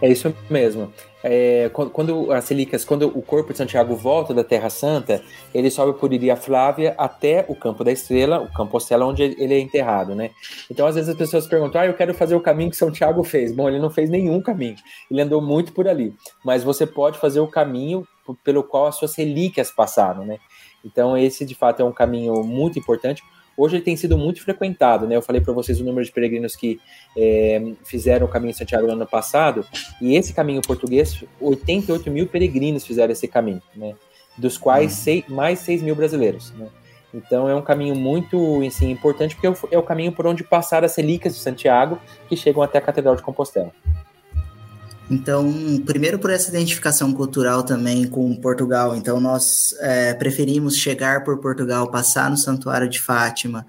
É 0.00 0.10
isso 0.10 0.34
mesmo 0.48 0.92
é, 1.28 1.68
quando, 1.70 2.30
as 2.32 2.48
relíquias, 2.48 2.84
quando 2.84 3.06
o 3.08 3.20
corpo 3.20 3.50
de 3.50 3.58
Santiago 3.58 3.96
volta 3.96 4.32
da 4.32 4.44
Terra 4.44 4.70
Santa, 4.70 5.22
ele 5.52 5.70
sobe 5.70 5.98
por 5.98 6.12
Iria 6.12 6.36
Flávia 6.36 6.94
até 6.96 7.44
o 7.48 7.56
Campo 7.56 7.82
da 7.82 7.90
Estrela, 7.90 8.40
o 8.40 8.52
Compostela, 8.52 9.04
onde 9.04 9.22
ele 9.22 9.54
é 9.54 9.58
enterrado, 9.58 10.14
né? 10.14 10.30
Então, 10.70 10.86
às 10.86 10.94
vezes 10.94 11.10
as 11.10 11.16
pessoas 11.16 11.46
perguntam, 11.46 11.80
ah, 11.80 11.86
eu 11.86 11.94
quero 11.94 12.14
fazer 12.14 12.36
o 12.36 12.40
caminho 12.40 12.70
que 12.70 12.76
São 12.76 12.92
Tiago 12.92 13.24
fez. 13.24 13.52
Bom, 13.52 13.68
ele 13.68 13.80
não 13.80 13.90
fez 13.90 14.08
nenhum 14.08 14.40
caminho, 14.40 14.76
ele 15.10 15.20
andou 15.20 15.42
muito 15.42 15.72
por 15.72 15.88
ali. 15.88 16.14
Mas 16.44 16.62
você 16.62 16.86
pode 16.86 17.18
fazer 17.18 17.40
o 17.40 17.48
caminho 17.48 18.06
pelo 18.44 18.62
qual 18.62 18.86
as 18.86 18.94
suas 18.94 19.14
relíquias 19.16 19.70
passaram, 19.70 20.24
né? 20.24 20.38
Então, 20.84 21.18
esse, 21.18 21.44
de 21.44 21.54
fato, 21.54 21.80
é 21.80 21.84
um 21.84 21.92
caminho 21.92 22.44
muito 22.44 22.78
importante. 22.78 23.22
Hoje 23.56 23.76
ele 23.76 23.84
tem 23.84 23.96
sido 23.96 24.18
muito 24.18 24.42
frequentado, 24.42 25.06
né? 25.06 25.16
Eu 25.16 25.22
falei 25.22 25.40
para 25.40 25.52
vocês 25.52 25.80
o 25.80 25.84
número 25.84 26.04
de 26.04 26.12
peregrinos 26.12 26.54
que 26.54 26.80
é, 27.16 27.72
fizeram 27.84 28.26
o 28.26 28.28
caminho 28.28 28.52
de 28.52 28.58
Santiago 28.58 28.86
no 28.86 28.92
ano 28.92 29.06
passado, 29.06 29.64
e 30.00 30.14
esse 30.14 30.34
caminho 30.34 30.60
português, 30.60 31.24
88 31.40 32.10
mil 32.10 32.26
peregrinos 32.26 32.84
fizeram 32.84 33.12
esse 33.12 33.26
caminho, 33.26 33.62
né? 33.74 33.94
Dos 34.36 34.58
quais 34.58 34.92
uhum. 34.92 34.98
seis, 34.98 35.24
mais 35.28 35.58
6 35.60 35.82
mil 35.82 35.94
brasileiros, 35.94 36.52
né? 36.52 36.68
Então 37.14 37.48
é 37.48 37.54
um 37.54 37.62
caminho 37.62 37.94
muito 37.94 38.62
assim, 38.66 38.90
importante, 38.90 39.34
porque 39.34 39.74
é 39.74 39.78
o 39.78 39.82
caminho 39.82 40.12
por 40.12 40.26
onde 40.26 40.44
passaram 40.44 40.84
as 40.84 40.94
relíquias 40.94 41.34
de 41.34 41.40
Santiago 41.40 41.98
que 42.28 42.36
chegam 42.36 42.62
até 42.62 42.76
a 42.76 42.80
Catedral 42.82 43.16
de 43.16 43.22
Compostela. 43.22 43.72
Então, 45.08 45.52
primeiro 45.86 46.18
por 46.18 46.30
essa 46.30 46.48
identificação 46.48 47.12
cultural 47.12 47.62
também 47.62 48.08
com 48.08 48.34
Portugal. 48.36 48.96
Então, 48.96 49.20
nós 49.20 49.72
é, 49.78 50.12
preferimos 50.14 50.76
chegar 50.76 51.22
por 51.22 51.38
Portugal, 51.38 51.90
passar 51.90 52.28
no 52.28 52.36
Santuário 52.36 52.88
de 52.88 53.00
Fátima, 53.00 53.64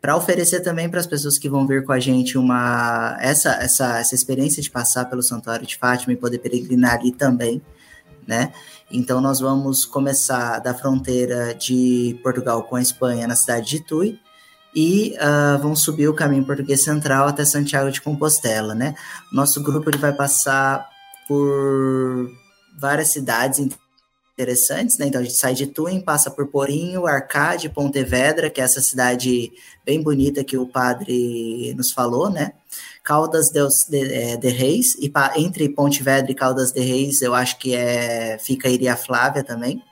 para 0.00 0.16
oferecer 0.16 0.60
também 0.60 0.88
para 0.88 1.00
as 1.00 1.06
pessoas 1.06 1.36
que 1.36 1.48
vão 1.48 1.66
vir 1.66 1.84
com 1.84 1.92
a 1.92 2.00
gente 2.00 2.38
uma 2.38 3.18
essa, 3.20 3.50
essa, 3.54 3.98
essa 3.98 4.14
experiência 4.14 4.62
de 4.62 4.70
passar 4.70 5.04
pelo 5.06 5.22
Santuário 5.22 5.66
de 5.66 5.76
Fátima 5.76 6.12
e 6.12 6.16
poder 6.16 6.38
peregrinar 6.38 6.94
ali 6.94 7.12
também, 7.12 7.60
né? 8.26 8.52
Então, 8.90 9.20
nós 9.20 9.40
vamos 9.40 9.84
começar 9.84 10.58
da 10.60 10.72
fronteira 10.72 11.54
de 11.54 12.18
Portugal 12.22 12.62
com 12.62 12.76
a 12.76 12.82
Espanha, 12.82 13.28
na 13.28 13.36
cidade 13.36 13.68
de 13.68 13.80
Tui, 13.80 14.18
e 14.74 15.14
uh, 15.16 15.60
vão 15.60 15.74
subir 15.74 16.08
o 16.08 16.14
caminho 16.14 16.44
português 16.44 16.82
central 16.84 17.28
até 17.28 17.44
Santiago 17.44 17.90
de 17.90 18.00
Compostela, 18.00 18.74
né? 18.74 18.94
Nosso 19.32 19.62
grupo 19.62 19.90
ele 19.90 19.98
vai 19.98 20.12
passar 20.12 20.88
por 21.26 22.30
várias 22.78 23.08
cidades 23.08 23.58
interessantes, 24.38 24.98
né? 24.98 25.06
Então 25.06 25.20
a 25.20 25.24
gente 25.24 25.36
sai 25.36 25.52
de 25.52 25.66
Tuim, 25.66 26.00
passa 26.00 26.30
por 26.30 26.46
Porinho, 26.46 27.06
Arcade, 27.06 27.68
Pontevedra, 27.68 28.48
que 28.48 28.60
é 28.60 28.64
essa 28.64 28.80
cidade 28.80 29.50
bem 29.84 30.00
bonita 30.00 30.44
que 30.44 30.56
o 30.56 30.66
padre 30.66 31.74
nos 31.76 31.90
falou, 31.90 32.30
né? 32.30 32.52
Caldas 33.02 33.50
de, 33.50 33.60
de, 33.88 34.14
é, 34.14 34.36
de 34.36 34.48
Reis, 34.48 34.94
e 35.00 35.08
pa, 35.08 35.32
entre 35.36 35.68
Pontevedra 35.68 36.30
e 36.30 36.34
Caldas 36.34 36.70
de 36.70 36.80
Reis, 36.80 37.20
eu 37.20 37.34
acho 37.34 37.58
que 37.58 37.74
é 37.74 38.38
fica 38.38 38.68
Iria 38.68 38.96
Flávia 38.96 39.42
também, 39.42 39.82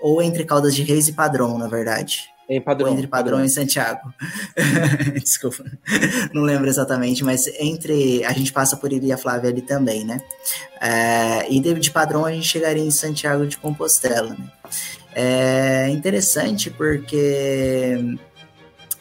ou 0.00 0.22
entre 0.22 0.44
Caldas 0.44 0.74
de 0.74 0.82
Reis 0.82 1.08
e 1.08 1.12
Padrão, 1.12 1.58
na 1.58 1.66
verdade. 1.66 2.31
Em 2.56 2.60
padrão. 2.60 2.92
Entre 2.92 3.06
padrão, 3.06 3.36
padrão. 3.36 3.44
e 3.44 3.48
Santiago. 3.48 4.12
Desculpa. 5.22 5.64
Não 6.32 6.42
lembro 6.42 6.68
exatamente, 6.68 7.24
mas 7.24 7.46
entre. 7.58 8.24
A 8.24 8.32
gente 8.32 8.52
passa 8.52 8.76
por 8.76 8.92
Iria 8.92 9.16
Flávia 9.16 9.50
ali 9.50 9.62
também, 9.62 10.04
né? 10.04 10.20
É, 10.80 11.50
e 11.50 11.60
de, 11.60 11.74
de 11.74 11.90
padrão 11.90 12.24
a 12.24 12.32
gente 12.32 12.46
chegaria 12.46 12.82
em 12.82 12.90
Santiago 12.90 13.46
de 13.46 13.56
Compostela, 13.56 14.30
né? 14.30 14.50
É 15.14 15.88
interessante 15.90 16.70
porque 16.70 18.18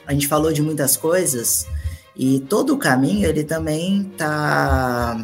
a 0.05 0.13
gente 0.13 0.27
falou 0.27 0.51
de 0.51 0.61
muitas 0.61 0.97
coisas 0.97 1.65
e 2.15 2.41
todo 2.41 2.73
o 2.73 2.77
caminho 2.77 3.27
ele 3.27 3.43
também 3.43 4.03
tá 4.17 5.17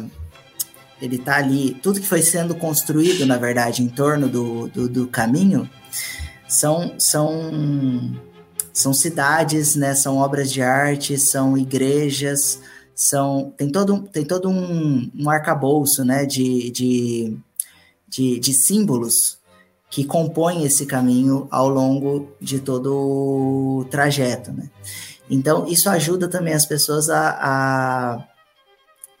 ele 1.00 1.18
tá 1.18 1.36
ali 1.36 1.78
tudo 1.82 2.00
que 2.00 2.06
foi 2.06 2.22
sendo 2.22 2.54
construído 2.54 3.26
na 3.26 3.36
verdade 3.36 3.82
em 3.82 3.88
torno 3.88 4.28
do, 4.28 4.68
do, 4.68 4.88
do 4.88 5.06
caminho 5.06 5.68
são, 6.48 6.98
são, 6.98 8.18
são 8.72 8.94
cidades, 8.94 9.76
né? 9.76 9.94
São 9.94 10.16
obras 10.16 10.50
de 10.50 10.62
arte, 10.62 11.18
são 11.18 11.56
igrejas, 11.56 12.60
são 12.94 13.52
tem 13.56 13.70
todo, 13.70 14.00
tem 14.08 14.24
todo 14.24 14.48
um, 14.48 15.10
um 15.14 15.30
arcabouço, 15.30 16.04
né? 16.04 16.24
De, 16.24 16.70
de, 16.70 17.36
de, 18.08 18.40
de 18.40 18.54
símbolos 18.54 19.38
que 19.90 20.04
compõem 20.04 20.64
esse 20.64 20.86
caminho 20.86 21.46
ao 21.50 21.68
longo 21.68 22.32
de 22.40 22.60
todo 22.60 22.94
o 22.94 23.84
trajeto, 23.90 24.50
né? 24.50 24.70
Então, 25.30 25.66
isso 25.66 25.90
ajuda 25.90 26.26
também 26.26 26.54
as 26.54 26.64
pessoas 26.64 27.10
a, 27.10 27.30
a, 27.30 28.24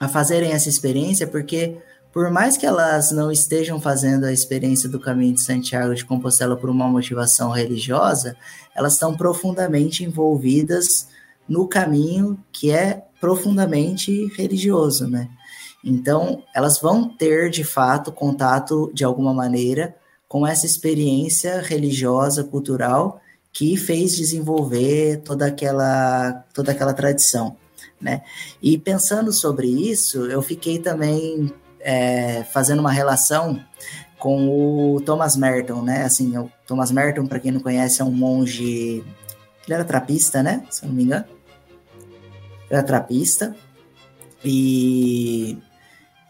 a 0.00 0.08
fazerem 0.08 0.52
essa 0.52 0.68
experiência, 0.70 1.26
porque 1.26 1.76
por 2.18 2.32
mais 2.32 2.56
que 2.56 2.66
elas 2.66 3.12
não 3.12 3.30
estejam 3.30 3.80
fazendo 3.80 4.24
a 4.24 4.32
experiência 4.32 4.88
do 4.88 4.98
caminho 4.98 5.34
de 5.34 5.40
Santiago 5.40 5.94
de 5.94 6.04
Compostela 6.04 6.56
por 6.56 6.68
uma 6.68 6.88
motivação 6.88 7.52
religiosa, 7.52 8.36
elas 8.74 8.94
estão 8.94 9.16
profundamente 9.16 10.02
envolvidas 10.02 11.06
no 11.48 11.68
caminho 11.68 12.36
que 12.50 12.72
é 12.72 13.04
profundamente 13.20 14.26
religioso, 14.34 15.06
né? 15.06 15.28
Então, 15.84 16.42
elas 16.52 16.80
vão 16.80 17.08
ter 17.08 17.50
de 17.50 17.62
fato 17.62 18.10
contato 18.10 18.90
de 18.92 19.04
alguma 19.04 19.32
maneira 19.32 19.94
com 20.26 20.44
essa 20.44 20.66
experiência 20.66 21.60
religiosa, 21.60 22.42
cultural 22.42 23.20
que 23.52 23.76
fez 23.76 24.16
desenvolver 24.16 25.18
toda 25.18 25.46
aquela 25.46 26.32
toda 26.52 26.72
aquela 26.72 26.92
tradição, 26.92 27.56
né? 28.00 28.22
E 28.60 28.76
pensando 28.76 29.32
sobre 29.32 29.68
isso, 29.68 30.26
eu 30.26 30.42
fiquei 30.42 30.80
também 30.80 31.54
é, 31.80 32.44
fazendo 32.44 32.80
uma 32.80 32.92
relação 32.92 33.60
com 34.18 34.48
o 34.94 35.00
Thomas 35.00 35.36
Merton, 35.36 35.82
né? 35.82 36.04
Assim, 36.04 36.36
o 36.36 36.50
Thomas 36.66 36.90
Merton, 36.90 37.26
para 37.26 37.40
quem 37.40 37.52
não 37.52 37.60
conhece, 37.60 38.02
é 38.02 38.04
um 38.04 38.10
monge. 38.10 39.04
Ele 39.64 39.74
era 39.74 39.84
trapista, 39.84 40.42
né? 40.42 40.64
Se 40.70 40.84
eu 40.84 40.88
não 40.88 40.96
me 40.96 41.04
engano. 41.04 41.24
Ele 42.68 42.78
era 42.78 42.82
trapista. 42.82 43.54
E 44.44 45.58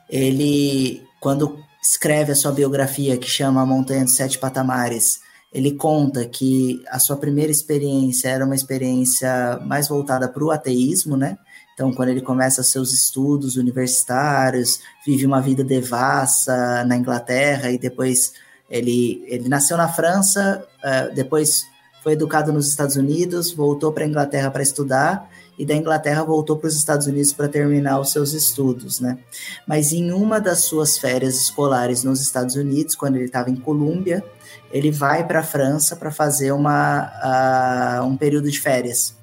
ele, 0.09 1.03
quando 1.21 1.59
escreve 1.83 2.33
a 2.33 2.35
sua 2.35 2.53
biografia, 2.53 3.17
que 3.17 3.29
chama 3.29 3.63
A 3.63 3.67
Montanha 3.67 4.05
dos 4.05 4.17
Sete 4.17 4.39
Patamares, 4.39 5.21
ele 5.53 5.73
conta 5.73 6.27
que 6.27 6.83
a 6.89 6.99
sua 6.99 7.17
primeira 7.17 7.51
experiência 7.51 8.29
era 8.29 8.45
uma 8.45 8.55
experiência 8.55 9.59
mais 9.65 9.89
voltada 9.89 10.29
para 10.29 10.45
o 10.45 10.51
ateísmo, 10.51 11.17
né? 11.17 11.39
Então, 11.79 11.93
quando 11.93 12.09
ele 12.09 12.21
começa 12.21 12.61
seus 12.65 12.93
estudos 12.93 13.57
universitários, 13.57 14.81
vive 15.07 15.25
uma 15.25 15.41
vida 15.41 15.63
devassa 15.63 16.85
na 16.85 16.97
Inglaterra 16.97 17.71
e 17.71 17.79
depois 17.79 18.33
ele, 18.69 19.23
ele 19.29 19.49
nasceu 19.49 19.77
na 19.77 19.87
França, 19.87 20.67
uh, 20.83 21.15
depois 21.15 21.65
foi 22.03 22.15
educado 22.15 22.53
nos 22.53 22.69
Estados 22.69 22.97
Unidos, 22.97 23.53
voltou 23.53 23.93
para 23.93 24.03
a 24.03 24.09
Inglaterra 24.09 24.51
para 24.51 24.61
estudar 24.61 25.31
e 25.57 25.65
da 25.65 25.73
Inglaterra 25.73 26.25
voltou 26.25 26.57
para 26.57 26.67
os 26.67 26.75
Estados 26.75 27.07
Unidos 27.07 27.33
para 27.33 27.47
terminar 27.47 28.01
os 28.01 28.11
seus 28.11 28.33
estudos, 28.33 28.99
né? 28.99 29.17
Mas 29.65 29.93
em 29.93 30.11
uma 30.11 30.41
das 30.41 30.63
suas 30.63 30.99
férias 30.99 31.37
escolares 31.37 32.03
nos 32.03 32.21
Estados 32.21 32.57
Unidos, 32.57 32.97
quando 32.97 33.15
ele 33.15 33.27
estava 33.27 33.51
em 33.51 33.57
Colômbia, 33.57 34.25
ele 34.73 34.91
vai 34.91 35.25
para 35.25 35.41
a 35.41 35.45
França 35.45 35.95
para 35.95 36.11
fazer 36.11 36.51
uma, 36.51 38.01
uh, 38.03 38.05
um 38.05 38.17
período 38.17 38.51
de 38.51 38.61
férias. 38.61 39.17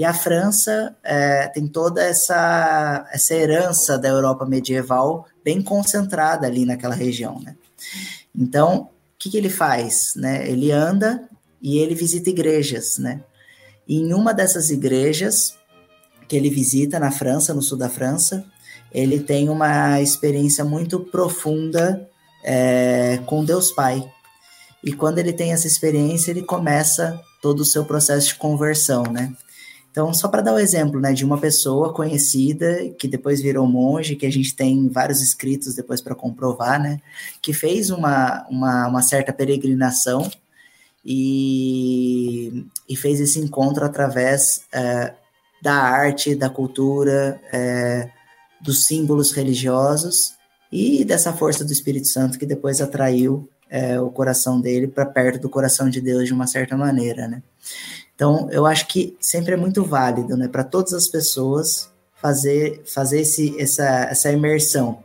E 0.00 0.04
a 0.06 0.14
França 0.14 0.96
é, 1.04 1.48
tem 1.48 1.68
toda 1.68 2.02
essa, 2.02 3.06
essa 3.12 3.34
herança 3.34 3.98
da 3.98 4.08
Europa 4.08 4.46
medieval 4.46 5.26
bem 5.44 5.60
concentrada 5.60 6.46
ali 6.46 6.64
naquela 6.64 6.94
região, 6.94 7.38
né? 7.38 7.54
Então, 8.34 8.84
o 8.84 8.88
que, 9.18 9.28
que 9.28 9.36
ele 9.36 9.50
faz? 9.50 10.12
Né? 10.16 10.48
Ele 10.48 10.72
anda 10.72 11.28
e 11.60 11.76
ele 11.76 11.94
visita 11.94 12.30
igrejas, 12.30 12.96
né? 12.96 13.20
E 13.86 13.98
em 13.98 14.14
uma 14.14 14.32
dessas 14.32 14.70
igrejas 14.70 15.58
que 16.26 16.34
ele 16.34 16.48
visita 16.48 16.98
na 16.98 17.10
França, 17.10 17.52
no 17.52 17.60
sul 17.60 17.76
da 17.76 17.90
França, 17.90 18.42
ele 18.90 19.20
tem 19.20 19.50
uma 19.50 20.00
experiência 20.00 20.64
muito 20.64 20.98
profunda 20.98 22.08
é, 22.42 23.20
com 23.26 23.44
Deus 23.44 23.70
Pai. 23.70 24.10
E 24.82 24.94
quando 24.94 25.18
ele 25.18 25.34
tem 25.34 25.52
essa 25.52 25.66
experiência, 25.66 26.30
ele 26.30 26.40
começa 26.40 27.20
todo 27.42 27.60
o 27.60 27.66
seu 27.66 27.84
processo 27.84 28.28
de 28.28 28.36
conversão, 28.36 29.02
né? 29.02 29.30
Então, 29.90 30.14
só 30.14 30.28
para 30.28 30.40
dar 30.40 30.52
o 30.52 30.56
um 30.56 30.58
exemplo, 30.58 31.00
né, 31.00 31.12
de 31.12 31.24
uma 31.24 31.38
pessoa 31.38 31.92
conhecida 31.92 32.88
que 32.98 33.08
depois 33.08 33.42
virou 33.42 33.66
monge, 33.66 34.14
que 34.14 34.26
a 34.26 34.30
gente 34.30 34.54
tem 34.54 34.88
vários 34.88 35.20
escritos 35.20 35.74
depois 35.74 36.00
para 36.00 36.14
comprovar, 36.14 36.80
né, 36.80 37.00
que 37.42 37.52
fez 37.52 37.90
uma, 37.90 38.46
uma, 38.48 38.86
uma 38.86 39.02
certa 39.02 39.32
peregrinação 39.32 40.30
e, 41.04 42.66
e, 42.88 42.96
fez 42.96 43.20
esse 43.20 43.40
encontro 43.40 43.84
através 43.84 44.62
é, 44.72 45.14
da 45.62 45.74
arte, 45.74 46.34
da 46.34 46.48
cultura, 46.48 47.40
é, 47.52 48.10
dos 48.60 48.86
símbolos 48.86 49.32
religiosos 49.32 50.34
e 50.70 51.04
dessa 51.04 51.32
força 51.32 51.64
do 51.64 51.72
Espírito 51.72 52.06
Santo 52.06 52.38
que 52.38 52.46
depois 52.46 52.80
atraiu 52.80 53.48
é, 53.68 54.00
o 54.00 54.10
coração 54.10 54.60
dele 54.60 54.86
para 54.88 55.06
perto 55.06 55.40
do 55.40 55.48
coração 55.48 55.88
de 55.88 56.00
Deus 56.00 56.26
de 56.26 56.34
uma 56.34 56.46
certa 56.46 56.76
maneira, 56.76 57.26
né? 57.26 57.42
Então, 58.20 58.50
eu 58.50 58.66
acho 58.66 58.86
que 58.86 59.16
sempre 59.18 59.54
é 59.54 59.56
muito 59.56 59.82
válido, 59.82 60.36
né, 60.36 60.46
para 60.46 60.62
todas 60.62 60.92
as 60.92 61.08
pessoas 61.08 61.90
fazer, 62.20 62.82
fazer 62.84 63.22
esse, 63.22 63.58
essa, 63.58 63.82
essa 64.10 64.30
imersão, 64.30 65.02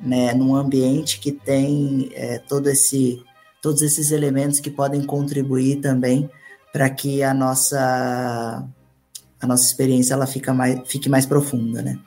né, 0.00 0.32
num 0.32 0.56
ambiente 0.56 1.20
que 1.20 1.32
tem 1.32 2.08
é, 2.14 2.38
todo 2.38 2.70
esse, 2.70 3.22
todos 3.60 3.82
esses 3.82 4.10
elementos 4.10 4.58
que 4.58 4.70
podem 4.70 5.04
contribuir 5.04 5.82
também 5.82 6.30
para 6.72 6.88
que 6.88 7.22
a 7.22 7.34
nossa, 7.34 8.66
a 9.38 9.46
nossa 9.46 9.66
experiência 9.66 10.14
ela 10.14 10.26
fica 10.26 10.54
mais, 10.54 10.80
fique 10.88 11.10
mais 11.10 11.26
profunda, 11.26 11.82
né. 11.82 11.98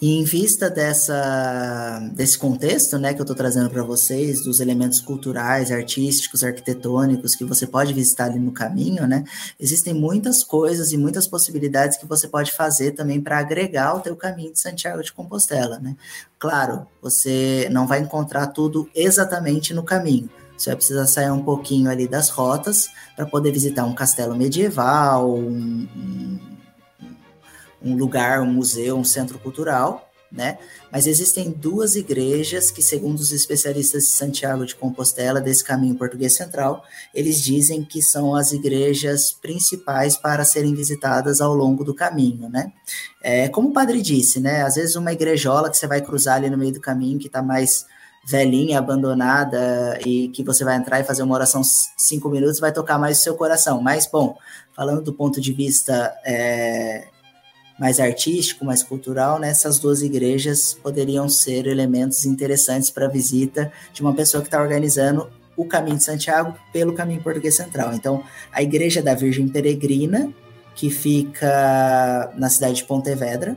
E 0.00 0.18
em 0.18 0.24
vista 0.24 0.68
dessa, 0.68 2.00
desse 2.12 2.36
contexto 2.38 2.98
né, 2.98 3.14
que 3.14 3.20
eu 3.20 3.22
estou 3.22 3.36
trazendo 3.36 3.70
para 3.70 3.82
vocês, 3.82 4.44
dos 4.44 4.60
elementos 4.60 5.00
culturais, 5.00 5.72
artísticos, 5.72 6.44
arquitetônicos 6.44 7.34
que 7.34 7.44
você 7.44 7.66
pode 7.66 7.94
visitar 7.94 8.26
ali 8.26 8.38
no 8.38 8.52
caminho, 8.52 9.06
né, 9.06 9.24
existem 9.58 9.94
muitas 9.94 10.44
coisas 10.44 10.92
e 10.92 10.98
muitas 10.98 11.26
possibilidades 11.26 11.96
que 11.96 12.04
você 12.04 12.28
pode 12.28 12.52
fazer 12.52 12.92
também 12.92 13.22
para 13.22 13.38
agregar 13.38 13.94
o 13.94 14.00
teu 14.00 14.14
caminho 14.14 14.52
de 14.52 14.60
Santiago 14.60 15.02
de 15.02 15.12
Compostela. 15.12 15.78
Né? 15.78 15.96
Claro, 16.38 16.86
você 17.00 17.66
não 17.70 17.86
vai 17.86 18.00
encontrar 18.00 18.48
tudo 18.48 18.88
exatamente 18.94 19.72
no 19.72 19.82
caminho. 19.82 20.28
Você 20.58 20.70
vai 20.70 20.76
precisar 20.76 21.06
sair 21.06 21.30
um 21.30 21.42
pouquinho 21.42 21.90
ali 21.90 22.06
das 22.08 22.28
rotas 22.28 22.88
para 23.14 23.26
poder 23.26 23.50
visitar 23.50 23.84
um 23.84 23.94
castelo 23.94 24.34
medieval, 24.34 25.34
um, 25.34 25.86
um 25.94 26.55
um 27.82 27.96
lugar, 27.96 28.40
um 28.40 28.52
museu, 28.52 28.96
um 28.96 29.04
centro 29.04 29.38
cultural, 29.38 30.06
né? 30.30 30.58
Mas 30.90 31.06
existem 31.06 31.50
duas 31.50 31.94
igrejas 31.94 32.70
que, 32.70 32.82
segundo 32.82 33.18
os 33.18 33.32
especialistas 33.32 34.04
de 34.04 34.10
Santiago 34.10 34.66
de 34.66 34.74
Compostela, 34.74 35.40
desse 35.40 35.64
caminho 35.64 35.94
português 35.94 36.34
central, 36.34 36.82
eles 37.14 37.40
dizem 37.40 37.84
que 37.84 38.02
são 38.02 38.34
as 38.34 38.52
igrejas 38.52 39.32
principais 39.32 40.16
para 40.16 40.44
serem 40.44 40.74
visitadas 40.74 41.40
ao 41.40 41.54
longo 41.54 41.84
do 41.84 41.94
caminho, 41.94 42.48
né? 42.48 42.72
É, 43.22 43.48
como 43.48 43.68
o 43.68 43.72
padre 43.72 44.02
disse, 44.02 44.40
né? 44.40 44.62
Às 44.62 44.74
vezes 44.74 44.96
uma 44.96 45.12
igrejola 45.12 45.70
que 45.70 45.76
você 45.76 45.86
vai 45.86 46.00
cruzar 46.00 46.36
ali 46.36 46.50
no 46.50 46.58
meio 46.58 46.72
do 46.72 46.80
caminho, 46.80 47.18
que 47.18 47.28
está 47.28 47.42
mais 47.42 47.86
velhinha, 48.26 48.80
abandonada, 48.80 50.00
e 50.04 50.28
que 50.30 50.42
você 50.42 50.64
vai 50.64 50.76
entrar 50.76 50.98
e 50.98 51.04
fazer 51.04 51.22
uma 51.22 51.36
oração 51.36 51.62
cinco 51.96 52.28
minutos, 52.28 52.58
vai 52.58 52.72
tocar 52.72 52.98
mais 52.98 53.20
o 53.20 53.22
seu 53.22 53.36
coração. 53.36 53.80
Mas, 53.80 54.08
bom, 54.10 54.36
falando 54.74 55.00
do 55.00 55.12
ponto 55.12 55.40
de 55.40 55.52
vista 55.52 56.12
é, 56.24 57.06
mais 57.78 58.00
artístico, 58.00 58.64
mais 58.64 58.82
cultural, 58.82 59.38
né, 59.38 59.50
essas 59.50 59.78
duas 59.78 60.02
igrejas 60.02 60.74
poderiam 60.82 61.28
ser 61.28 61.66
elementos 61.66 62.24
interessantes 62.24 62.90
para 62.90 63.06
a 63.06 63.10
visita 63.10 63.70
de 63.92 64.00
uma 64.00 64.14
pessoa 64.14 64.42
que 64.42 64.48
está 64.48 64.60
organizando 64.60 65.30
o 65.56 65.64
Caminho 65.64 65.96
de 65.96 66.04
Santiago 66.04 66.54
pelo 66.72 66.94
Caminho 66.94 67.22
Português 67.22 67.54
Central. 67.56 67.94
Então, 67.94 68.22
a 68.52 68.62
Igreja 68.62 69.02
da 69.02 69.14
Virgem 69.14 69.48
Peregrina, 69.48 70.32
que 70.74 70.90
fica 70.90 72.32
na 72.36 72.48
cidade 72.48 72.76
de 72.76 72.84
Pontevedra, 72.84 73.56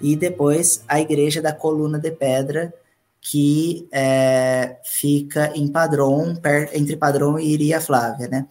e 0.00 0.16
depois 0.16 0.82
a 0.88 1.00
Igreja 1.00 1.40
da 1.40 1.52
Coluna 1.52 1.98
de 1.98 2.10
Pedra, 2.10 2.72
que 3.20 3.86
é, 3.92 4.78
fica 4.82 5.52
em 5.54 5.68
Padrão, 5.68 6.36
entre 6.72 6.96
Padrão 6.96 7.38
e 7.38 7.52
Iria 7.52 7.80
Flávia, 7.80 8.28
né? 8.28 8.46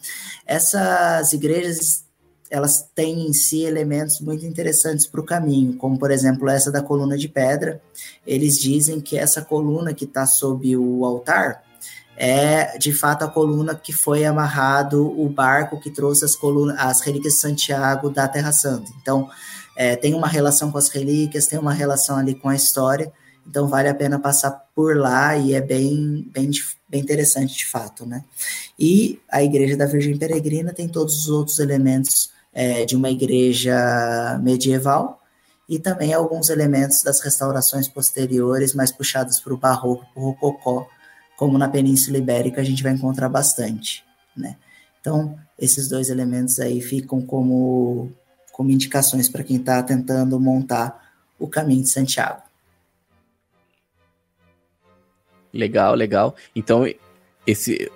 Essas 0.45 1.33
igrejas 1.33 2.05
elas 2.49 2.89
têm 2.95 3.27
em 3.27 3.33
si 3.33 3.63
elementos 3.63 4.19
muito 4.19 4.45
interessantes 4.45 5.05
para 5.05 5.21
o 5.21 5.25
caminho, 5.25 5.77
como 5.77 5.97
por 5.99 6.09
exemplo 6.09 6.49
essa 6.49 6.71
da 6.71 6.81
coluna 6.81 7.17
de 7.17 7.27
pedra. 7.27 7.81
Eles 8.25 8.57
dizem 8.57 8.99
que 8.99 9.17
essa 9.17 9.41
coluna 9.41 9.93
que 9.93 10.05
está 10.05 10.25
sob 10.25 10.75
o 10.75 11.05
altar 11.05 11.63
é 12.17 12.77
de 12.77 12.91
fato 12.91 13.23
a 13.23 13.29
coluna 13.29 13.73
que 13.73 13.93
foi 13.93 14.25
amarrado 14.25 15.07
o 15.17 15.29
barco 15.29 15.79
que 15.79 15.89
trouxe 15.89 16.25
as 16.25 16.35
colunas, 16.35 16.75
as 16.77 16.99
relíquias 17.01 17.35
de 17.35 17.39
Santiago 17.39 18.09
da 18.09 18.27
Terra 18.27 18.51
Santa. 18.51 18.91
Então 19.01 19.29
é, 19.75 19.95
tem 19.95 20.13
uma 20.13 20.27
relação 20.27 20.71
com 20.71 20.77
as 20.77 20.89
relíquias, 20.89 21.47
tem 21.47 21.57
uma 21.57 21.73
relação 21.73 22.17
ali 22.17 22.35
com 22.35 22.49
a 22.49 22.55
história. 22.55 23.11
Então 23.47 23.67
vale 23.67 23.87
a 23.87 23.95
pena 23.95 24.19
passar 24.19 24.51
por 24.75 24.97
lá 24.97 25.37
e 25.37 25.53
é 25.53 25.61
bem, 25.61 26.29
bem, 26.33 26.51
bem 26.89 27.01
interessante 27.01 27.55
de 27.55 27.65
fato, 27.65 28.05
né? 28.05 28.23
E 28.77 29.19
a 29.31 29.41
Igreja 29.41 29.77
da 29.77 29.85
Virgem 29.85 30.17
Peregrina 30.17 30.73
tem 30.73 30.87
todos 30.87 31.19
os 31.19 31.29
outros 31.29 31.59
elementos 31.59 32.31
é, 32.53 32.85
de 32.85 32.95
uma 32.95 33.09
igreja 33.09 34.39
medieval 34.41 35.21
e 35.67 35.77
também 35.77 36.13
alguns 36.13 36.49
elementos 36.49 37.03
das 37.03 37.21
restaurações 37.21 37.87
posteriores, 37.87 38.73
mais 38.73 38.91
puxados 38.91 39.39
para 39.39 39.53
o 39.53 39.57
barroco, 39.57 40.05
para 40.13 40.21
o 40.21 40.31
rococó, 40.31 40.87
como 41.37 41.57
na 41.57 41.69
Península 41.69 42.17
Ibérica 42.17 42.59
a 42.59 42.63
gente 42.63 42.81
vai 42.81 42.91
encontrar 42.91 43.29
bastante, 43.29 44.03
né? 44.35 44.57
Então, 44.99 45.37
esses 45.57 45.87
dois 45.87 46.09
elementos 46.09 46.59
aí 46.59 46.81
ficam 46.81 47.21
como, 47.21 48.11
como 48.51 48.71
indicações 48.71 49.29
para 49.29 49.43
quem 49.43 49.57
está 49.57 49.81
tentando 49.81 50.39
montar 50.39 51.13
o 51.37 51.47
caminho 51.47 51.83
de 51.83 51.89
Santiago. 51.89 52.41
Legal, 55.53 55.95
legal. 55.95 56.35
Então, 56.55 56.83
esse 57.45 57.91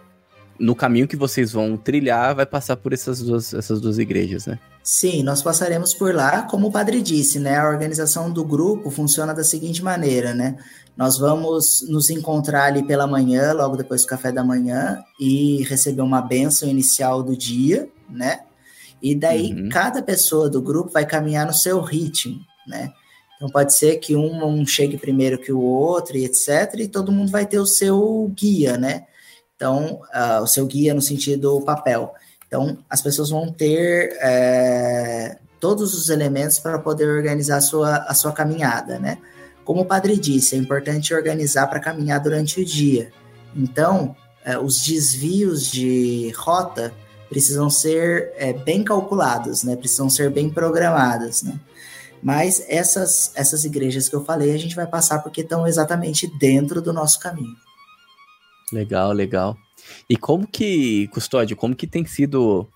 no 0.59 0.75
caminho 0.75 1.07
que 1.07 1.15
vocês 1.15 1.51
vão 1.51 1.75
trilhar, 1.75 2.35
vai 2.35 2.45
passar 2.45 2.77
por 2.77 2.93
essas 2.93 3.21
duas, 3.21 3.53
essas 3.53 3.81
duas 3.81 3.97
igrejas, 3.97 4.45
né? 4.45 4.59
Sim, 4.83 5.23
nós 5.23 5.41
passaremos 5.41 5.93
por 5.93 6.13
lá, 6.13 6.43
como 6.43 6.67
o 6.67 6.71
padre 6.71 7.01
disse, 7.01 7.39
né? 7.39 7.57
A 7.57 7.69
organização 7.69 8.31
do 8.31 8.43
grupo 8.43 8.91
funciona 8.91 9.33
da 9.33 9.43
seguinte 9.43 9.83
maneira, 9.83 10.33
né? 10.33 10.57
Nós 10.95 11.17
vamos 11.17 11.85
nos 11.89 12.09
encontrar 12.09 12.65
ali 12.65 12.83
pela 12.83 13.07
manhã, 13.07 13.53
logo 13.53 13.77
depois 13.77 14.03
do 14.03 14.07
café 14.07 14.31
da 14.31 14.43
manhã, 14.43 15.01
e 15.19 15.63
receber 15.63 16.01
uma 16.01 16.21
benção 16.21 16.69
inicial 16.69 17.23
do 17.23 17.35
dia, 17.35 17.89
né? 18.09 18.41
E 19.01 19.15
daí 19.15 19.53
uhum. 19.53 19.69
cada 19.69 20.03
pessoa 20.03 20.49
do 20.49 20.61
grupo 20.61 20.91
vai 20.91 21.05
caminhar 21.05 21.45
no 21.45 21.53
seu 21.53 21.81
ritmo, 21.81 22.39
né? 22.67 22.91
Então 23.35 23.49
pode 23.49 23.73
ser 23.75 23.97
que 23.97 24.15
um, 24.15 24.45
um 24.45 24.65
chegue 24.65 24.97
primeiro 24.97 25.37
que 25.37 25.51
o 25.51 25.59
outro, 25.61 26.15
e 26.15 26.25
etc. 26.25 26.75
E 26.77 26.87
todo 26.87 27.11
mundo 27.11 27.31
vai 27.31 27.45
ter 27.45 27.59
o 27.59 27.65
seu 27.65 28.31
guia, 28.35 28.77
né? 28.77 29.05
Então, 29.55 30.01
uh, 30.13 30.41
o 30.41 30.47
seu 30.47 30.65
guia 30.65 30.93
no 30.93 31.01
sentido 31.01 31.61
papel. 31.61 32.13
Então, 32.47 32.77
as 32.89 33.01
pessoas 33.01 33.29
vão 33.29 33.51
ter 33.51 34.15
é, 34.21 35.37
todos 35.59 35.93
os 35.93 36.09
elementos 36.09 36.59
para 36.59 36.77
poder 36.77 37.07
organizar 37.07 37.57
a 37.57 37.61
sua, 37.61 37.95
a 37.97 38.13
sua 38.13 38.31
caminhada, 38.31 38.99
né? 38.99 39.17
Como 39.65 39.81
o 39.81 39.85
padre 39.85 40.17
disse, 40.17 40.55
é 40.55 40.59
importante 40.59 41.13
organizar 41.13 41.67
para 41.67 41.79
caminhar 41.79 42.19
durante 42.19 42.61
o 42.61 42.65
dia. 42.65 43.11
Então, 43.55 44.15
é, 44.43 44.57
os 44.57 44.81
desvios 44.81 45.71
de 45.71 46.31
rota 46.37 46.93
precisam 47.29 47.69
ser 47.69 48.33
é, 48.35 48.53
bem 48.53 48.83
calculados, 48.83 49.63
né? 49.63 49.75
Precisam 49.75 50.09
ser 50.09 50.29
bem 50.29 50.49
programados, 50.49 51.41
né? 51.41 51.59
Mas 52.21 52.63
essas, 52.69 53.31
essas 53.35 53.65
igrejas 53.65 54.07
que 54.07 54.15
eu 54.15 54.23
falei, 54.23 54.53
a 54.53 54.59
gente 54.59 54.75
vai 54.75 54.85
passar 54.85 55.19
porque 55.19 55.41
estão 55.41 55.65
exatamente 55.67 56.27
dentro 56.37 56.81
do 56.81 56.93
nosso 56.93 57.19
caminho. 57.19 57.55
Legal, 58.73 59.11
legal. 59.11 59.57
E 60.09 60.17
como 60.17 60.47
que, 60.47 61.07
Custódio, 61.09 61.55
como 61.55 61.75
que 61.75 61.85
tem 61.85 62.05
sido. 62.05 62.67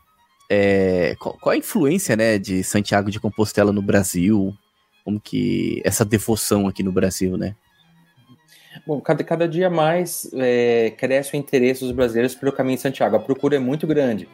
É, 0.50 1.16
qual, 1.20 1.38
qual, 1.38 1.54
a 1.54 1.58
influência 1.58 2.16
né, 2.16 2.38
de 2.38 2.64
Santiago 2.64 3.12
de 3.12 3.20
Compostela 3.20 3.72
no 3.72 3.82
Brasil? 3.82 4.56
Como 5.04 5.20
que. 5.20 5.82
essa 5.84 6.06
devoção 6.06 6.68
aqui 6.68 6.84
no 6.84 6.92
Brasil, 6.92 7.36
né? 7.38 7.56
Bom, 8.86 9.02
cada, 9.02 9.24
cada 9.24 9.48
dia 9.48 9.70
mais 9.70 10.30
é, 10.34 10.94
cresce 10.98 11.36
o 11.36 11.38
interesse 11.38 11.84
dos 11.84 11.92
brasileiros 11.92 12.36
pelo 12.36 12.52
caminho 12.52 12.76
de 12.76 12.84
Santiago. 12.84 13.16
A 13.16 13.20
procura 13.20 13.56
é 13.56 13.60
muito 13.60 13.88
grande. 13.88 14.30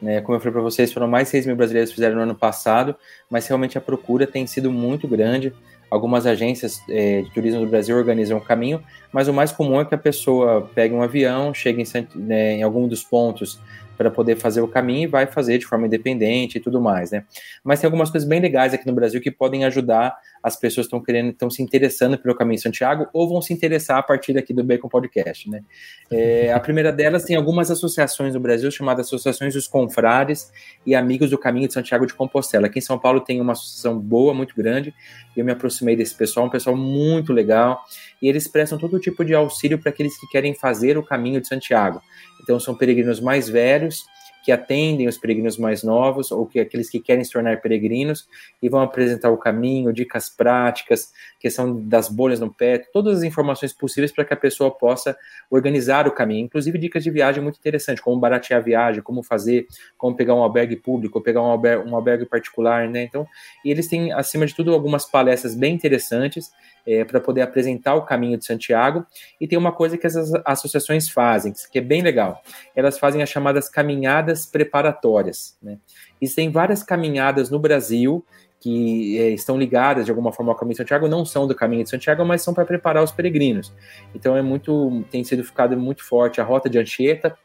Né? 0.00 0.20
Como 0.20 0.36
eu 0.36 0.40
falei 0.40 0.52
para 0.52 0.62
vocês, 0.62 0.92
foram 0.92 1.08
mais 1.08 1.26
de 1.26 1.32
6 1.32 1.46
mil 1.46 1.56
brasileiros 1.56 1.90
que 1.90 1.96
fizeram 1.96 2.16
no 2.16 2.22
ano 2.22 2.34
passado, 2.34 2.94
mas 3.28 3.46
realmente 3.48 3.76
a 3.76 3.80
procura 3.80 4.26
tem 4.26 4.46
sido 4.46 4.70
muito 4.70 5.08
grande. 5.08 5.52
Algumas 5.90 6.26
agências 6.26 6.82
é, 6.88 7.22
de 7.22 7.30
turismo 7.30 7.60
do 7.60 7.66
Brasil 7.66 7.96
organizam 7.96 8.38
o 8.38 8.40
caminho, 8.40 8.82
mas 9.12 9.28
o 9.28 9.32
mais 9.32 9.52
comum 9.52 9.80
é 9.80 9.84
que 9.84 9.94
a 9.94 9.98
pessoa 9.98 10.68
pegue 10.74 10.94
um 10.94 11.02
avião, 11.02 11.54
chegue 11.54 11.82
em, 11.82 12.18
né, 12.18 12.52
em 12.54 12.62
algum 12.62 12.86
dos 12.86 13.02
pontos 13.02 13.58
para 13.98 14.10
poder 14.10 14.36
fazer 14.36 14.60
o 14.60 14.68
caminho 14.68 15.02
e 15.02 15.06
vai 15.06 15.26
fazer 15.26 15.58
de 15.58 15.66
forma 15.66 15.86
independente 15.86 16.56
e 16.56 16.60
tudo 16.60 16.80
mais, 16.80 17.10
né? 17.10 17.24
Mas 17.64 17.80
tem 17.80 17.88
algumas 17.88 18.10
coisas 18.10 18.28
bem 18.28 18.38
legais 18.38 18.72
aqui 18.72 18.86
no 18.86 18.92
Brasil 18.92 19.20
que 19.20 19.30
podem 19.30 19.64
ajudar 19.64 20.16
as 20.48 20.56
pessoas 20.56 20.86
estão 20.86 21.00
querendo, 21.00 21.30
estão 21.30 21.48
se 21.48 21.62
interessando 21.62 22.18
pelo 22.18 22.34
caminho 22.34 22.56
de 22.56 22.62
Santiago 22.62 23.06
ou 23.12 23.28
vão 23.28 23.40
se 23.40 23.52
interessar 23.52 23.98
a 23.98 24.02
partir 24.02 24.32
daqui 24.32 24.52
do 24.52 24.64
Bacon 24.64 24.88
Podcast, 24.88 25.48
né? 25.48 25.62
É, 26.10 26.52
a 26.52 26.58
primeira 26.58 26.90
delas 26.90 27.24
tem 27.24 27.36
algumas 27.36 27.70
associações 27.70 28.34
no 28.34 28.40
Brasil 28.40 28.70
chamadas 28.70 29.06
Associações 29.06 29.54
dos 29.54 29.68
Confrades 29.68 30.50
e 30.84 30.94
Amigos 30.94 31.30
do 31.30 31.38
Caminho 31.38 31.68
de 31.68 31.74
Santiago 31.74 32.06
de 32.06 32.14
Compostela. 32.14 32.66
Aqui 32.66 32.80
em 32.80 32.82
São 32.82 32.98
Paulo 32.98 33.20
tem 33.20 33.40
uma 33.40 33.52
associação 33.52 33.98
boa, 33.98 34.34
muito 34.34 34.56
grande, 34.56 34.92
eu 35.36 35.44
me 35.44 35.52
aproximei 35.52 35.94
desse 35.94 36.14
pessoal, 36.14 36.46
um 36.46 36.50
pessoal 36.50 36.76
muito 36.76 37.32
legal, 37.32 37.84
e 38.20 38.28
eles 38.28 38.48
prestam 38.48 38.78
todo 38.78 38.98
tipo 38.98 39.24
de 39.24 39.34
auxílio 39.34 39.78
para 39.78 39.90
aqueles 39.90 40.18
que 40.18 40.26
querem 40.28 40.54
fazer 40.54 40.98
o 40.98 41.02
caminho 41.02 41.40
de 41.40 41.46
Santiago. 41.46 42.02
Então, 42.42 42.58
são 42.58 42.74
peregrinos 42.74 43.20
mais 43.20 43.48
velhos 43.48 44.04
que 44.48 44.52
atendem 44.52 45.06
os 45.06 45.18
peregrinos 45.18 45.58
mais 45.58 45.82
novos 45.82 46.32
ou 46.32 46.46
que 46.46 46.58
aqueles 46.58 46.88
que 46.88 46.98
querem 46.98 47.22
se 47.22 47.30
tornar 47.30 47.60
peregrinos 47.60 48.26
e 48.62 48.68
vão 48.70 48.80
apresentar 48.80 49.28
o 49.28 49.36
caminho, 49.36 49.92
dicas 49.92 50.30
práticas, 50.30 51.12
questão 51.38 51.78
das 51.82 52.08
bolhas 52.08 52.40
no 52.40 52.50
pé, 52.50 52.78
todas 52.78 53.18
as 53.18 53.24
informações 53.24 53.74
possíveis 53.74 54.10
para 54.10 54.24
que 54.24 54.32
a 54.32 54.36
pessoa 54.38 54.70
possa 54.70 55.14
organizar 55.50 56.08
o 56.08 56.12
caminho, 56.12 56.46
inclusive 56.46 56.78
dicas 56.78 57.04
de 57.04 57.10
viagem 57.10 57.42
muito 57.42 57.58
interessantes, 57.58 58.02
como 58.02 58.18
baratear 58.18 58.60
a 58.60 58.64
viagem, 58.64 59.02
como 59.02 59.22
fazer, 59.22 59.66
como 59.98 60.16
pegar 60.16 60.34
um 60.34 60.42
albergue 60.42 60.76
público, 60.76 61.20
pegar 61.20 61.42
um 61.42 61.50
albergue, 61.50 61.86
um 61.86 61.94
albergue 61.94 62.24
particular, 62.24 62.88
né? 62.88 63.02
Então, 63.02 63.26
e 63.62 63.70
eles 63.70 63.86
têm 63.86 64.14
acima 64.14 64.46
de 64.46 64.54
tudo 64.54 64.72
algumas 64.72 65.04
palestras 65.04 65.54
bem 65.54 65.74
interessantes 65.74 66.50
é, 66.88 67.04
para 67.04 67.20
poder 67.20 67.42
apresentar 67.42 67.94
o 67.94 68.06
caminho 68.06 68.38
de 68.38 68.46
Santiago. 68.46 69.04
E 69.38 69.46
tem 69.46 69.58
uma 69.58 69.72
coisa 69.72 69.98
que 69.98 70.06
essas 70.06 70.32
associações 70.46 71.10
fazem, 71.10 71.52
que 71.70 71.78
é 71.78 71.82
bem 71.82 72.00
legal. 72.00 72.42
Elas 72.74 72.98
fazem 72.98 73.22
as 73.22 73.28
chamadas 73.28 73.68
caminhadas 73.68 74.46
preparatórias. 74.46 75.58
Né? 75.62 75.76
Existem 76.20 76.50
várias 76.50 76.82
caminhadas 76.82 77.50
no 77.50 77.58
Brasil 77.58 78.24
que 78.60 79.16
é, 79.20 79.28
estão 79.28 79.56
ligadas 79.56 80.06
de 80.06 80.10
alguma 80.10 80.32
forma 80.32 80.50
ao 80.50 80.58
Caminho 80.58 80.72
de 80.72 80.78
Santiago, 80.78 81.06
não 81.06 81.24
são 81.24 81.46
do 81.46 81.54
Caminho 81.54 81.84
de 81.84 81.90
Santiago, 81.90 82.24
mas 82.24 82.42
são 82.42 82.52
para 82.52 82.64
preparar 82.64 83.04
os 83.04 83.12
peregrinos. 83.12 83.72
Então 84.12 84.36
é 84.36 84.42
muito, 84.42 85.04
tem 85.12 85.22
sido 85.22 85.44
ficado 85.44 85.76
muito 85.76 86.04
forte 86.04 86.40
a 86.40 86.44
rota 86.44 86.68
de 86.68 86.76
Anchieta, 86.76 87.38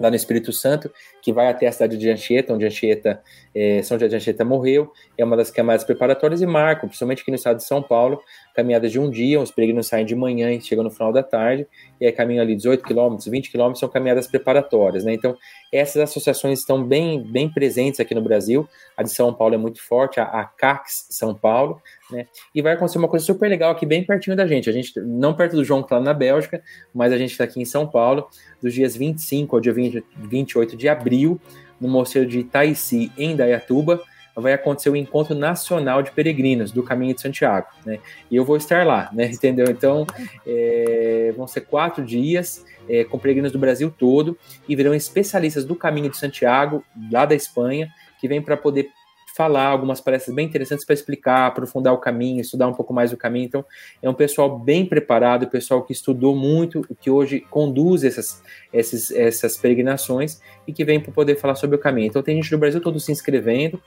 lá 0.00 0.10
no 0.10 0.16
Espírito 0.16 0.52
Santo, 0.52 0.90
que 1.22 1.32
vai 1.32 1.48
até 1.48 1.66
a 1.66 1.72
cidade 1.72 1.96
de 1.96 2.10
Anchieta, 2.10 2.52
onde 2.54 2.64
Anchieta, 2.64 3.22
é, 3.58 3.82
São 3.82 3.98
José 3.98 4.06
de 4.06 4.14
Anchieta 4.14 4.44
morreu, 4.44 4.92
é 5.16 5.24
uma 5.24 5.36
das 5.36 5.50
caminhadas 5.50 5.84
preparatórias 5.84 6.40
e 6.40 6.46
marcam, 6.46 6.88
principalmente 6.88 7.22
aqui 7.22 7.30
no 7.32 7.34
estado 7.34 7.56
de 7.56 7.64
São 7.64 7.82
Paulo, 7.82 8.22
caminhadas 8.54 8.92
de 8.92 9.00
um 9.00 9.10
dia, 9.10 9.40
os 9.40 9.50
peregrinos 9.50 9.88
saem 9.88 10.06
de 10.06 10.14
manhã 10.14 10.52
e 10.52 10.60
chegam 10.60 10.84
no 10.84 10.90
final 10.90 11.12
da 11.12 11.24
tarde, 11.24 11.66
e 12.00 12.06
aí 12.06 12.12
caminham 12.12 12.42
ali 12.42 12.54
18 12.54 12.84
quilômetros, 12.84 13.26
20 13.26 13.50
quilômetros, 13.50 13.80
são 13.80 13.88
caminhadas 13.88 14.28
preparatórias, 14.28 15.04
né? 15.04 15.12
Então, 15.12 15.36
essas 15.72 16.00
associações 16.00 16.60
estão 16.60 16.84
bem, 16.84 17.20
bem 17.20 17.48
presentes 17.52 17.98
aqui 17.98 18.14
no 18.14 18.22
Brasil, 18.22 18.68
a 18.96 19.02
de 19.02 19.10
São 19.10 19.34
Paulo 19.34 19.56
é 19.56 19.58
muito 19.58 19.82
forte, 19.82 20.20
a, 20.20 20.24
a 20.24 20.44
CACS 20.44 21.08
São 21.10 21.34
Paulo, 21.34 21.82
né? 22.12 22.26
E 22.54 22.62
vai 22.62 22.74
acontecer 22.74 22.98
uma 22.98 23.08
coisa 23.08 23.24
super 23.24 23.48
legal 23.48 23.72
aqui, 23.72 23.84
bem 23.84 24.04
pertinho 24.04 24.36
da 24.36 24.46
gente. 24.46 24.70
A 24.70 24.72
gente, 24.72 24.98
não 25.00 25.34
perto 25.34 25.56
do 25.56 25.64
João, 25.64 25.84
lá 25.90 26.00
na 26.00 26.14
Bélgica, 26.14 26.62
mas 26.94 27.12
a 27.12 27.18
gente 27.18 27.32
está 27.32 27.44
aqui 27.44 27.60
em 27.60 27.64
São 27.64 27.86
Paulo, 27.86 28.28
dos 28.62 28.72
dias 28.72 28.96
25 28.96 29.56
ao 29.56 29.60
dia 29.60 29.72
20, 29.72 30.04
28 30.16 30.76
de 30.76 30.88
abril, 30.88 31.40
no 31.80 31.88
Mosteiro 31.88 32.28
de 32.28 32.40
Itaici, 32.40 33.12
em 33.16 33.36
Dayatuba, 33.36 34.02
vai 34.40 34.52
acontecer 34.52 34.88
o 34.88 34.96
Encontro 34.96 35.34
Nacional 35.34 36.02
de 36.02 36.12
Peregrinos 36.12 36.70
do 36.70 36.82
Caminho 36.82 37.14
de 37.14 37.20
Santiago, 37.20 37.66
né? 37.84 37.98
E 38.30 38.36
eu 38.36 38.44
vou 38.44 38.56
estar 38.56 38.86
lá, 38.86 39.10
né? 39.12 39.26
Entendeu? 39.32 39.66
Então, 39.68 40.06
é, 40.46 41.32
vão 41.36 41.46
ser 41.46 41.62
quatro 41.62 42.04
dias 42.04 42.64
é, 42.88 43.04
com 43.04 43.18
peregrinos 43.18 43.52
do 43.52 43.58
Brasil 43.58 43.90
todo 43.90 44.38
e 44.68 44.76
virão 44.76 44.94
especialistas 44.94 45.64
do 45.64 45.74
Caminho 45.74 46.10
de 46.10 46.16
Santiago, 46.16 46.84
lá 47.10 47.26
da 47.26 47.34
Espanha, 47.34 47.88
que 48.20 48.28
vêm 48.28 48.40
para 48.40 48.56
poder 48.56 48.90
falar 49.38 49.66
algumas 49.66 50.00
palestras 50.00 50.34
bem 50.34 50.46
interessantes 50.46 50.84
para 50.84 50.94
explicar, 50.94 51.46
aprofundar 51.46 51.94
o 51.94 51.98
caminho, 51.98 52.40
estudar 52.40 52.66
um 52.66 52.74
pouco 52.74 52.92
mais 52.92 53.12
o 53.12 53.16
caminho. 53.16 53.46
Então, 53.46 53.64
é 54.02 54.10
um 54.10 54.14
pessoal 54.14 54.58
bem 54.58 54.84
preparado, 54.84 55.46
pessoal 55.46 55.84
que 55.84 55.92
estudou 55.92 56.34
muito, 56.34 56.84
que 57.00 57.08
hoje 57.08 57.46
conduz 57.48 58.02
essas, 58.02 58.42
essas, 58.72 59.12
essas 59.12 59.56
peregrinações 59.56 60.40
e 60.66 60.72
que 60.72 60.84
vem 60.84 60.98
para 60.98 61.12
poder 61.12 61.36
falar 61.36 61.54
sobre 61.54 61.76
o 61.76 61.78
caminho. 61.78 62.08
Então, 62.08 62.20
tem 62.20 62.34
gente 62.34 62.50
do 62.50 62.58
Brasil 62.58 62.80
todo 62.80 62.98
se 62.98 63.12
inscrevendo 63.12 63.80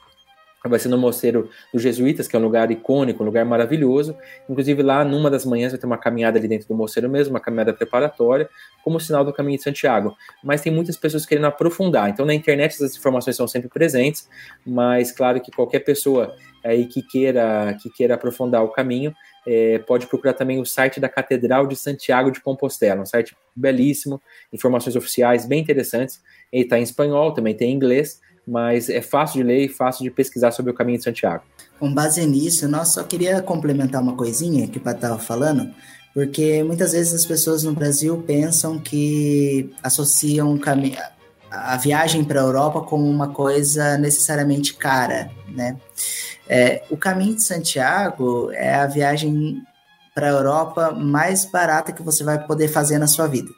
vai 0.69 0.79
ser 0.79 0.89
no 0.89 0.97
Mosteiro 0.97 1.49
dos 1.73 1.81
Jesuítas, 1.81 2.27
que 2.27 2.35
é 2.35 2.39
um 2.39 2.41
lugar 2.41 2.69
icônico, 2.69 3.23
um 3.23 3.25
lugar 3.25 3.43
maravilhoso. 3.45 4.15
Inclusive, 4.47 4.83
lá 4.83 5.03
numa 5.03 5.29
das 5.29 5.45
manhãs 5.45 5.71
vai 5.71 5.79
ter 5.79 5.85
uma 5.85 5.97
caminhada 5.97 6.37
ali 6.37 6.47
dentro 6.47 6.67
do 6.67 6.75
mosteiro 6.75 7.09
mesmo, 7.09 7.33
uma 7.33 7.39
caminhada 7.39 7.73
preparatória, 7.73 8.47
como 8.83 8.99
sinal 8.99 9.25
do 9.25 9.33
caminho 9.33 9.57
de 9.57 9.63
Santiago. 9.63 10.15
Mas 10.43 10.61
tem 10.61 10.71
muitas 10.71 10.95
pessoas 10.95 11.25
querendo 11.25 11.45
aprofundar. 11.45 12.09
Então, 12.09 12.25
na 12.25 12.33
internet, 12.33 12.73
essas 12.73 12.95
informações 12.95 13.35
são 13.35 13.47
sempre 13.47 13.69
presentes, 13.69 14.29
mas 14.65 15.11
claro 15.11 15.41
que 15.41 15.51
qualquer 15.51 15.79
pessoa 15.79 16.35
aí 16.63 16.85
que 16.85 17.01
queira, 17.01 17.75
que 17.81 17.89
queira 17.89 18.13
aprofundar 18.13 18.63
o 18.63 18.69
caminho, 18.69 19.13
é, 19.47 19.79
pode 19.79 20.05
procurar 20.05 20.33
também 20.33 20.59
o 20.59 20.65
site 20.65 20.99
da 20.99 21.09
Catedral 21.09 21.65
de 21.65 21.75
Santiago 21.75 22.31
de 22.31 22.39
Compostela, 22.39 23.01
um 23.01 23.05
site 23.05 23.35
belíssimo, 23.55 24.21
informações 24.53 24.95
oficiais 24.95 25.47
bem 25.47 25.59
interessantes. 25.59 26.21
Ele 26.51 26.63
está 26.63 26.77
em 26.77 26.83
espanhol, 26.83 27.33
também 27.33 27.55
tem 27.55 27.71
em 27.71 27.75
inglês, 27.75 28.21
mas 28.47 28.89
é 28.89 29.01
fácil 29.01 29.41
de 29.41 29.43
ler 29.43 29.65
e 29.65 29.69
fácil 29.69 30.03
de 30.03 30.11
pesquisar 30.11 30.51
sobre 30.51 30.71
o 30.71 30.73
caminho 30.73 30.97
de 30.97 31.03
Santiago. 31.03 31.43
Com 31.79 31.93
base 31.93 32.25
nisso, 32.25 32.67
nós 32.67 32.89
só 32.89 33.03
queria 33.03 33.41
complementar 33.41 34.01
uma 34.01 34.15
coisinha 34.15 34.67
que 34.67 34.77
o 34.77 34.81
Pat 34.81 34.95
estava 34.95 35.17
falando, 35.17 35.71
porque 36.13 36.63
muitas 36.63 36.91
vezes 36.91 37.13
as 37.13 37.25
pessoas 37.25 37.63
no 37.63 37.73
Brasil 37.73 38.23
pensam 38.25 38.77
que 38.77 39.71
associam 39.81 40.59
a 41.49 41.77
viagem 41.77 42.23
para 42.23 42.41
a 42.41 42.43
Europa 42.43 42.81
como 42.81 43.09
uma 43.09 43.29
coisa 43.29 43.97
necessariamente 43.97 44.73
cara, 44.73 45.31
né? 45.49 45.77
É, 46.47 46.83
o 46.89 46.97
caminho 46.97 47.35
de 47.35 47.43
Santiago 47.43 48.51
é 48.51 48.75
a 48.75 48.87
viagem 48.87 49.61
para 50.13 50.27
a 50.27 50.31
Europa 50.31 50.91
mais 50.91 51.45
barata 51.45 51.93
que 51.93 52.03
você 52.03 52.23
vai 52.23 52.45
poder 52.45 52.67
fazer 52.67 52.97
na 52.97 53.07
sua 53.07 53.27
vida, 53.27 53.49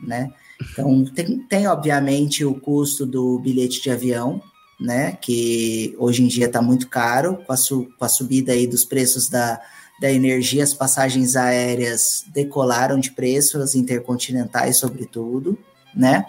né? 0.00 0.28
Então, 0.70 1.04
tem, 1.04 1.38
tem 1.40 1.66
obviamente 1.66 2.44
o 2.44 2.54
custo 2.54 3.04
do 3.04 3.38
bilhete 3.38 3.82
de 3.82 3.90
avião, 3.90 4.42
né? 4.80 5.12
Que 5.20 5.94
hoje 5.98 6.22
em 6.22 6.28
dia 6.28 6.46
está 6.46 6.60
muito 6.60 6.88
caro, 6.88 7.38
com 7.46 7.52
a, 7.52 7.56
su, 7.56 7.88
com 7.98 8.04
a 8.04 8.08
subida 8.08 8.52
aí 8.52 8.66
dos 8.66 8.84
preços 8.84 9.28
da, 9.28 9.60
da 10.00 10.10
energia, 10.10 10.64
as 10.64 10.74
passagens 10.74 11.36
aéreas 11.36 12.24
decolaram 12.32 12.98
de 12.98 13.12
preço, 13.12 13.58
as 13.58 13.74
intercontinentais, 13.74 14.78
sobretudo, 14.78 15.58
né? 15.94 16.26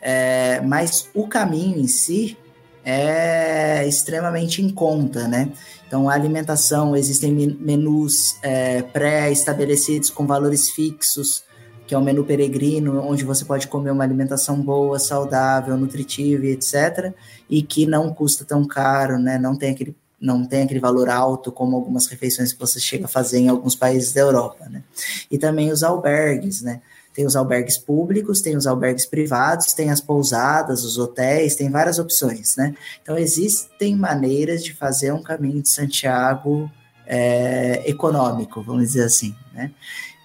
É, 0.00 0.60
mas 0.60 1.08
o 1.14 1.26
caminho 1.26 1.78
em 1.78 1.88
si 1.88 2.36
é 2.84 3.86
extremamente 3.86 4.62
em 4.62 4.70
conta, 4.70 5.26
né? 5.26 5.50
Então, 5.86 6.08
a 6.08 6.14
alimentação, 6.14 6.94
existem 6.94 7.32
menus 7.32 8.36
é, 8.42 8.82
pré-estabelecidos 8.82 10.10
com 10.10 10.26
valores 10.26 10.68
fixos, 10.70 11.44
que 11.88 11.94
é 11.94 11.98
o 11.98 12.02
menu 12.02 12.22
peregrino, 12.22 13.00
onde 13.00 13.24
você 13.24 13.46
pode 13.46 13.66
comer 13.66 13.90
uma 13.90 14.04
alimentação 14.04 14.60
boa, 14.60 14.98
saudável, 14.98 15.74
nutritiva 15.74 16.44
e 16.44 16.50
etc. 16.50 17.14
E 17.48 17.62
que 17.62 17.86
não 17.86 18.12
custa 18.12 18.44
tão 18.44 18.66
caro, 18.66 19.18
né? 19.18 19.38
Não 19.38 19.56
tem 19.56 19.70
aquele, 19.70 19.96
não 20.20 20.44
tem 20.44 20.64
aquele 20.64 20.80
valor 20.80 21.08
alto 21.08 21.50
como 21.50 21.74
algumas 21.74 22.06
refeições 22.06 22.52
que 22.52 22.60
você 22.60 22.78
chega 22.78 23.06
a 23.06 23.08
fazer 23.08 23.38
em 23.38 23.48
alguns 23.48 23.74
países 23.74 24.12
da 24.12 24.20
Europa, 24.20 24.68
né? 24.68 24.84
E 25.30 25.38
também 25.38 25.72
os 25.72 25.82
albergues, 25.82 26.60
né? 26.60 26.82
Tem 27.14 27.24
os 27.24 27.34
albergues 27.34 27.78
públicos, 27.78 28.42
tem 28.42 28.54
os 28.54 28.66
albergues 28.66 29.06
privados, 29.06 29.72
tem 29.72 29.90
as 29.90 30.02
pousadas, 30.02 30.84
os 30.84 30.98
hotéis, 30.98 31.56
tem 31.56 31.70
várias 31.70 31.98
opções, 31.98 32.54
né? 32.54 32.74
Então, 33.02 33.16
existem 33.16 33.96
maneiras 33.96 34.62
de 34.62 34.74
fazer 34.74 35.10
um 35.10 35.22
caminho 35.22 35.62
de 35.62 35.70
Santiago 35.70 36.70
é, 37.06 37.82
econômico, 37.88 38.62
vamos 38.62 38.82
dizer 38.82 39.04
assim, 39.04 39.34
né? 39.54 39.70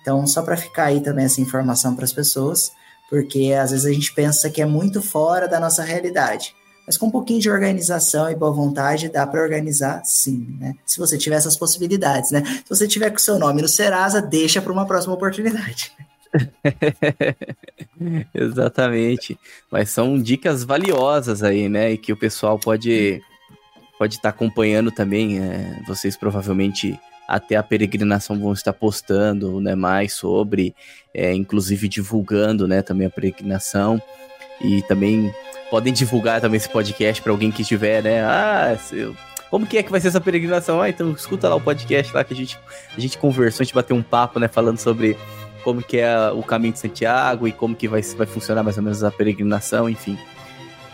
Então, 0.04 0.28
só 0.28 0.42
para 0.42 0.58
ficar 0.58 0.88
aí 0.88 1.00
também 1.00 1.24
essa 1.24 1.40
informação 1.40 1.96
para 1.96 2.04
as 2.04 2.12
pessoas, 2.12 2.74
porque 3.10 3.54
às 3.58 3.72
vezes 3.72 3.86
a 3.86 3.94
gente 3.94 4.14
pensa 4.14 4.50
que 4.50 4.62
é 4.62 4.66
muito 4.66 5.02
fora 5.02 5.48
da 5.48 5.62
nossa 5.62 5.82
realidade. 5.82 6.54
Mas 6.86 6.98
com 6.98 7.06
um 7.06 7.12
pouquinho 7.12 7.40
de 7.40 7.50
organização 7.50 8.30
e 8.30 8.36
boa 8.36 8.52
vontade, 8.52 9.08
dá 9.08 9.26
para 9.26 9.42
organizar 9.42 10.02
sim, 10.04 10.46
né? 10.60 10.76
Se 10.86 11.00
você 11.00 11.18
tiver 11.18 11.38
essas 11.38 11.56
possibilidades, 11.56 12.32
né? 12.32 12.44
Se 12.44 12.70
você 12.70 12.86
tiver 12.86 13.10
com 13.10 13.16
o 13.16 13.22
seu 13.22 13.40
nome 13.40 13.62
no 13.62 13.70
Serasa, 13.70 14.22
deixa 14.22 14.62
para 14.62 14.74
uma 14.74 14.86
próxima 14.86 15.14
oportunidade. 15.14 15.94
Exatamente. 18.34 19.38
Mas 19.72 19.90
são 19.90 20.22
dicas 20.22 20.64
valiosas 20.64 21.44
aí, 21.44 21.70
né? 21.70 21.94
E 21.94 21.98
que 21.98 22.12
o 22.12 22.18
pessoal 22.18 22.60
pode 22.60 23.22
pode 23.98 24.16
estar 24.16 24.32
tá 24.32 24.36
acompanhando 24.36 24.92
também. 24.92 25.40
É, 25.40 25.82
vocês 25.88 26.18
provavelmente 26.18 27.00
até 27.28 27.56
a 27.56 27.64
peregrinação 27.64 28.40
vão 28.40 28.54
estar 28.54 28.74
postando 28.74 29.60
né, 29.62 29.76
mais 29.76 30.14
sobre, 30.14 30.76
é, 31.14 31.34
inclusive 31.34 31.88
divulgando 31.88 32.68
né, 32.68 32.82
também 32.82 33.08
a 33.08 33.10
peregrinação. 33.10 34.02
E 34.62 34.82
também 34.84 35.34
podem 35.70 35.92
divulgar 35.92 36.40
também 36.40 36.58
esse 36.58 36.70
podcast 36.70 37.22
para 37.22 37.32
alguém 37.32 37.52
que 37.52 37.64
estiver, 37.64 38.04
né? 38.04 38.24
Ah, 38.24 38.78
eu, 38.92 39.16
como 39.50 39.68
que 39.68 39.78
é 39.78 39.84
que 39.84 39.92
vai 39.92 40.00
ser 40.00 40.08
essa 40.08 40.22
peregrinação? 40.22 40.82
Ah, 40.82 40.90
então 40.90 41.12
escuta 41.12 41.50
lá 41.50 41.56
o 41.56 41.62
podcast 41.62 42.12
lá 42.14 42.24
que 42.24 42.34
a 42.34 42.36
gente, 42.36 42.58
a 42.98 43.00
gente 43.00 43.18
conversou, 43.18 43.62
a 43.62 43.66
gente 43.66 43.76
bateu 43.76 43.96
um 43.96 44.02
papo, 44.02 44.40
né? 44.40 44.48
Falando 44.48 44.78
sobre 44.80 45.18
como 45.64 45.82
que 45.82 46.00
é 46.00 46.32
o 46.32 46.42
caminho 46.42 46.74
de 46.74 46.80
Santiago 46.80 47.48
e 47.48 47.52
como 47.52 47.76
que 47.76 47.88
vai, 47.88 48.02
vai 48.02 48.26
funcionar 48.26 48.64
mais 48.64 48.78
ou 48.78 48.84
menos 48.84 49.04
a 49.04 49.12
peregrinação, 49.12 49.90
enfim. 49.90 50.18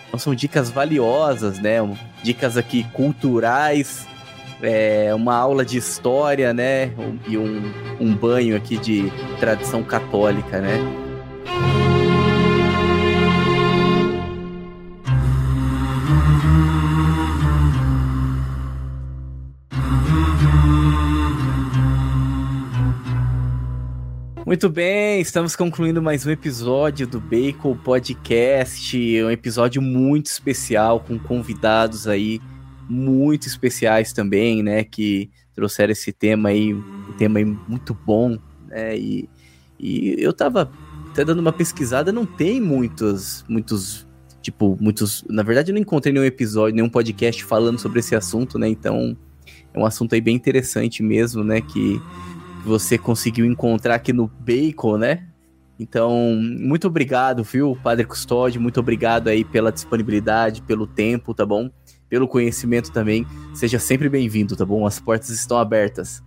Então 0.07 0.19
são 0.19 0.35
dicas 0.35 0.69
valiosas, 0.69 1.59
né? 1.59 1.77
Dicas 2.21 2.57
aqui 2.57 2.83
culturais 2.91 4.08
é, 4.61 5.13
uma 5.13 5.35
aula 5.35 5.65
de 5.65 5.77
história, 5.77 6.53
né? 6.53 6.91
E 7.27 7.37
um, 7.37 7.71
um 7.99 8.13
banho 8.13 8.55
aqui 8.55 8.77
de 8.77 9.11
tradição 9.39 9.83
católica, 9.83 10.59
né? 10.59 10.77
Muito 24.45 24.67
bem, 24.67 25.21
estamos 25.21 25.55
concluindo 25.55 26.01
mais 26.01 26.25
um 26.25 26.31
episódio 26.31 27.05
do 27.05 27.19
Bacon 27.19 27.77
Podcast, 27.77 28.97
um 29.23 29.29
episódio 29.29 29.79
muito 29.79 30.25
especial 30.25 30.99
com 30.99 31.19
convidados 31.19 32.07
aí 32.07 32.41
muito 32.89 33.47
especiais 33.47 34.11
também, 34.11 34.63
né? 34.63 34.83
Que 34.83 35.29
trouxeram 35.53 35.91
esse 35.91 36.11
tema 36.11 36.49
aí, 36.49 36.73
um 36.73 37.13
tema 37.17 37.39
aí 37.39 37.45
muito 37.45 37.93
bom, 37.93 38.37
né? 38.67 38.97
E, 38.97 39.29
e 39.79 40.15
eu 40.17 40.33
tava 40.33 40.71
até 41.11 41.23
dando 41.23 41.39
uma 41.39 41.53
pesquisada, 41.53 42.11
não 42.11 42.25
tem 42.25 42.59
muitos, 42.59 43.45
muitos, 43.47 44.07
tipo, 44.41 44.77
muitos. 44.81 45.23
Na 45.29 45.43
verdade, 45.43 45.71
eu 45.71 45.73
não 45.73 45.81
encontrei 45.81 46.11
nenhum 46.11 46.25
episódio, 46.25 46.75
nenhum 46.75 46.89
podcast 46.89 47.43
falando 47.43 47.77
sobre 47.77 47.99
esse 47.99 48.15
assunto, 48.15 48.57
né? 48.57 48.67
Então, 48.67 49.15
é 49.73 49.79
um 49.79 49.85
assunto 49.85 50.15
aí 50.15 50.21
bem 50.21 50.35
interessante 50.35 51.03
mesmo, 51.03 51.43
né? 51.43 51.61
Que 51.61 52.01
você 52.65 52.97
conseguiu 52.97 53.45
encontrar 53.45 53.95
aqui 53.95 54.11
no 54.11 54.27
Bacon, 54.27 54.97
né? 54.97 55.27
Então, 55.79 56.35
muito 56.35 56.87
obrigado, 56.87 57.41
viu, 57.41 57.77
Padre 57.81 58.05
Custódio? 58.05 58.59
Muito 58.59 58.81
obrigado 58.81 59.29
aí 59.29 59.45
pela 59.45 59.71
disponibilidade, 59.71 60.61
pelo 60.61 60.85
tempo, 60.85 61.33
tá 61.33 61.45
bom? 61.45 61.69
Pelo 62.09 62.27
conhecimento 62.27 62.91
também. 62.91 63.25
Seja 63.53 63.79
sempre 63.79 64.09
bem-vindo, 64.09 64.55
tá 64.55 64.65
bom? 64.65 64.85
As 64.85 64.99
portas 64.99 65.29
estão 65.29 65.57
abertas. 65.57 66.23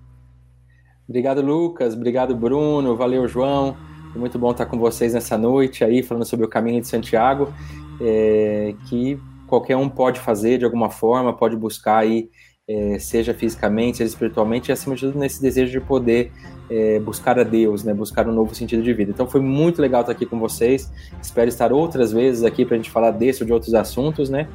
Obrigado, 1.09 1.43
Lucas. 1.43 1.95
Obrigado, 1.95 2.35
Bruno. 2.35 2.97
Valeu, 2.97 3.27
João. 3.27 3.77
Foi 4.13 4.21
muito 4.21 4.39
bom 4.39 4.51
estar 4.51 4.67
com 4.67 4.79
vocês 4.79 5.15
nessa 5.15 5.37
noite 5.37 5.83
aí, 5.83 6.03
falando 6.03 6.25
sobre 6.25 6.45
o 6.47 6.49
caminho 6.49 6.81
de 6.81 6.87
Santiago, 6.87 7.53
é, 8.01 8.75
que 8.87 9.19
qualquer 9.47 9.77
um 9.77 9.89
pode 9.89 10.21
fazer 10.21 10.59
de 10.59 10.65
alguma 10.65 10.91
forma, 10.91 11.33
pode 11.33 11.57
buscar 11.57 11.99
aí, 11.99 12.31
é, 12.69 12.99
seja 12.99 13.35
fisicamente, 13.35 13.99
seja 13.99 14.11
espiritualmente, 14.11 14.71
e 14.71 14.73
acima 14.73 14.95
de 14.95 15.03
tudo 15.03 15.19
nesse 15.19 15.41
desejo 15.41 15.73
de 15.73 15.81
poder 15.81 16.31
é, 16.71 17.01
buscar 17.01 17.39
a 17.39 17.43
Deus, 17.43 17.85
né, 17.85 17.93
buscar 17.93 18.29
um 18.29 18.33
novo 18.33 18.55
sentido 18.55 18.83
de 18.83 18.93
vida. 18.93 19.11
Então 19.11 19.27
foi 19.27 19.41
muito 19.41 19.81
legal 19.81 20.03
estar 20.03 20.13
aqui 20.13 20.27
com 20.27 20.39
vocês. 20.39 20.91
Espero 21.21 21.49
estar 21.49 21.73
outras 21.73 22.13
vezes 22.13 22.45
aqui 22.45 22.65
para 22.65 22.75
a 22.75 22.79
gente 22.79 22.91
falar 22.91 23.11
desse 23.11 23.43
ou 23.43 23.47
de 23.47 23.53
outros 23.53 23.75
assuntos, 23.75 24.31
né? 24.31 24.49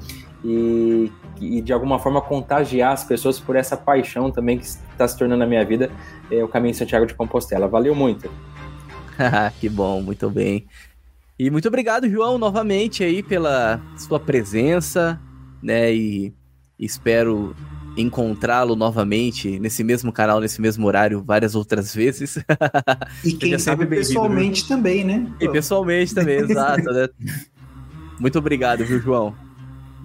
E, 0.48 1.12
e 1.42 1.62
de 1.62 1.74
alguma 1.74 2.00
forma 2.00 2.22
contagiar 2.22 2.94
as 2.94 3.04
pessoas 3.04 3.38
por 3.38 3.58
essa 3.58 3.76
paixão 3.76 4.32
também 4.32 4.58
que 4.58 4.64
está 4.64 5.06
se 5.06 5.18
tornando 5.18 5.40
na 5.40 5.46
minha 5.46 5.66
vida 5.66 5.92
é, 6.32 6.42
o 6.42 6.48
caminho 6.48 6.72
de 6.72 6.78
Santiago 6.78 7.06
de 7.06 7.14
Compostela. 7.14 7.68
Valeu 7.68 7.94
muito. 7.94 8.32
que 9.60 9.68
bom, 9.68 10.02
muito 10.02 10.30
bem. 10.30 10.66
E 11.38 11.50
muito 11.50 11.68
obrigado, 11.68 12.10
João, 12.10 12.38
novamente 12.38 13.04
aí 13.04 13.22
pela 13.22 13.82
sua 13.98 14.22
presença, 14.22 15.20
né? 15.62 15.94
E 15.94 16.34
espero 16.80 17.54
encontrá-lo 17.98 18.76
novamente 18.76 19.60
nesse 19.60 19.84
mesmo 19.84 20.14
canal, 20.14 20.40
nesse 20.40 20.62
mesmo 20.62 20.88
horário, 20.88 21.22
várias 21.22 21.56
outras 21.56 21.94
vezes. 21.94 22.40
E 23.26 23.34
quem 23.34 23.58
sabe 23.60 23.86
pessoalmente 23.86 24.66
também, 24.66 25.04
né? 25.04 25.30
E 25.42 25.50
pessoalmente 25.50 26.16
também, 26.16 26.38
exato, 26.50 26.84
né? 26.84 27.10
Muito 28.20 28.40
obrigado, 28.40 28.86
viu, 28.86 29.00
João? 29.00 29.47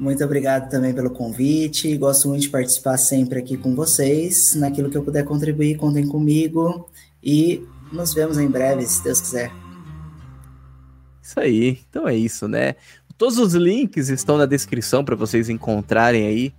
Muito 0.02 0.24
obrigado 0.24 0.68
também 0.68 0.92
pelo 0.92 1.10
convite. 1.10 1.96
Gosto 1.96 2.26
muito 2.26 2.42
de 2.42 2.48
participar 2.48 2.96
sempre 2.96 3.38
aqui 3.38 3.56
com 3.56 3.72
vocês. 3.76 4.52
Naquilo 4.56 4.90
que 4.90 4.98
eu 4.98 5.04
puder 5.04 5.24
contribuir, 5.24 5.76
contem 5.76 6.04
comigo. 6.08 6.88
E 7.22 7.64
nos 7.92 8.12
vemos 8.12 8.36
em 8.36 8.48
breve, 8.48 8.84
se 8.84 9.04
Deus 9.04 9.20
quiser. 9.20 9.52
Isso 11.22 11.38
aí. 11.38 11.78
Então 11.88 12.08
é 12.08 12.16
isso, 12.16 12.48
né? 12.48 12.74
Todos 13.16 13.38
os 13.38 13.54
links 13.54 14.08
estão 14.08 14.36
na 14.36 14.44
descrição 14.44 15.04
para 15.04 15.14
vocês 15.14 15.48
encontrarem 15.48 16.26
aí 16.26 16.52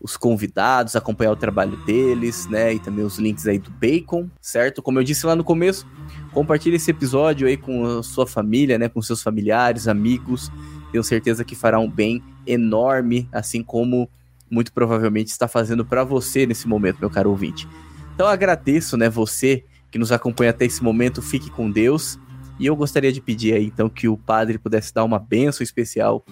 os 0.00 0.16
convidados, 0.16 0.94
acompanhar 0.94 1.32
o 1.32 1.36
trabalho 1.36 1.76
deles, 1.84 2.48
né? 2.48 2.74
E 2.74 2.78
também 2.78 3.04
os 3.04 3.18
links 3.18 3.48
aí 3.48 3.58
do 3.58 3.72
Bacon, 3.72 4.30
certo? 4.40 4.80
Como 4.80 5.00
eu 5.00 5.02
disse 5.02 5.26
lá 5.26 5.34
no 5.34 5.42
começo, 5.42 5.84
compartilhe 6.32 6.76
esse 6.76 6.92
episódio 6.92 7.48
aí 7.48 7.56
com 7.56 7.98
a 7.98 8.04
sua 8.04 8.24
família, 8.24 8.78
né? 8.78 8.88
Com 8.88 9.02
seus 9.02 9.20
familiares, 9.20 9.88
amigos. 9.88 10.48
Tenho 10.90 11.04
certeza 11.04 11.44
que 11.44 11.54
fará 11.54 11.78
um 11.78 11.90
bem 11.90 12.22
enorme, 12.46 13.28
assim 13.32 13.62
como 13.62 14.08
muito 14.50 14.72
provavelmente 14.72 15.28
está 15.28 15.46
fazendo 15.46 15.84
para 15.84 16.04
você 16.04 16.46
nesse 16.46 16.66
momento, 16.66 16.98
meu 17.00 17.10
caro 17.10 17.30
ouvinte. 17.30 17.68
Então 18.14 18.26
agradeço, 18.26 18.96
né, 18.96 19.08
você 19.08 19.64
que 19.90 19.98
nos 19.98 20.12
acompanha 20.12 20.50
até 20.50 20.64
esse 20.64 20.82
momento, 20.82 21.22
fique 21.22 21.50
com 21.50 21.70
Deus. 21.70 22.18
E 22.58 22.66
eu 22.66 22.74
gostaria 22.74 23.12
de 23.12 23.20
pedir 23.20 23.54
aí 23.54 23.66
então 23.66 23.88
que 23.88 24.08
o 24.08 24.16
padre 24.16 24.58
pudesse 24.58 24.92
dar 24.92 25.04
uma 25.04 25.18
benção 25.18 25.62
especial 25.62 26.24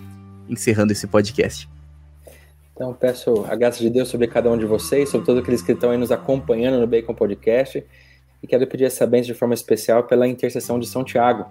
encerrando 0.49 0.93
esse 0.93 1.07
podcast. 1.07 1.69
Então 2.75 2.93
peço 2.93 3.47
a 3.49 3.55
graça 3.55 3.79
de 3.79 3.89
Deus 3.89 4.09
sobre 4.09 4.27
cada 4.27 4.51
um 4.51 4.59
de 4.59 4.67
vocês, 4.67 5.09
sobre 5.09 5.25
todos 5.25 5.43
aqueles 5.43 5.63
que 5.63 5.73
estão 5.73 5.91
aí 5.91 5.97
nos 5.97 6.13
acompanhando 6.13 6.79
no 6.79 6.87
Bacon 6.87 7.15
Podcast. 7.15 7.83
E 8.43 8.47
quero 8.47 8.67
pedir 8.67 8.85
essa 8.85 9.07
bênção 9.07 9.33
de 9.33 9.39
forma 9.39 9.55
especial 9.55 10.05
pela 10.05 10.29
intercessão 10.29 10.79
de 10.79 10.87
São 10.87 11.03
Tiago, 11.03 11.47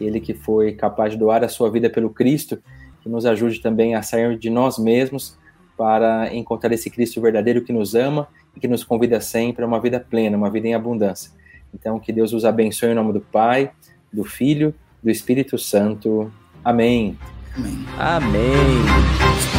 ele 0.00 0.20
que 0.20 0.34
foi 0.34 0.72
capaz 0.72 1.12
de 1.12 1.18
doar 1.18 1.44
a 1.44 1.48
sua 1.48 1.70
vida 1.70 1.88
pelo 1.88 2.10
Cristo 2.10 2.58
que 3.00 3.08
nos 3.08 3.24
ajude 3.24 3.60
também 3.60 3.94
a 3.94 4.02
sair 4.02 4.36
de 4.36 4.50
nós 4.50 4.78
mesmos 4.78 5.36
para 5.76 6.34
encontrar 6.34 6.72
esse 6.72 6.90
Cristo 6.90 7.20
verdadeiro 7.20 7.62
que 7.62 7.72
nos 7.72 7.94
ama 7.94 8.28
e 8.56 8.60
que 8.60 8.68
nos 8.68 8.84
convida 8.84 9.20
sempre 9.20 9.64
a 9.64 9.66
uma 9.66 9.80
vida 9.80 9.98
plena, 9.98 10.36
uma 10.36 10.50
vida 10.50 10.66
em 10.66 10.74
abundância. 10.74 11.30
Então, 11.72 11.98
que 11.98 12.12
Deus 12.12 12.32
os 12.32 12.44
abençoe 12.44 12.90
em 12.90 12.94
nome 12.94 13.12
do 13.12 13.20
Pai, 13.20 13.70
do 14.12 14.24
Filho, 14.24 14.74
do 15.02 15.10
Espírito 15.10 15.56
Santo. 15.56 16.32
Amém. 16.64 17.16
Amém. 17.56 17.84
Amém. 17.98 19.57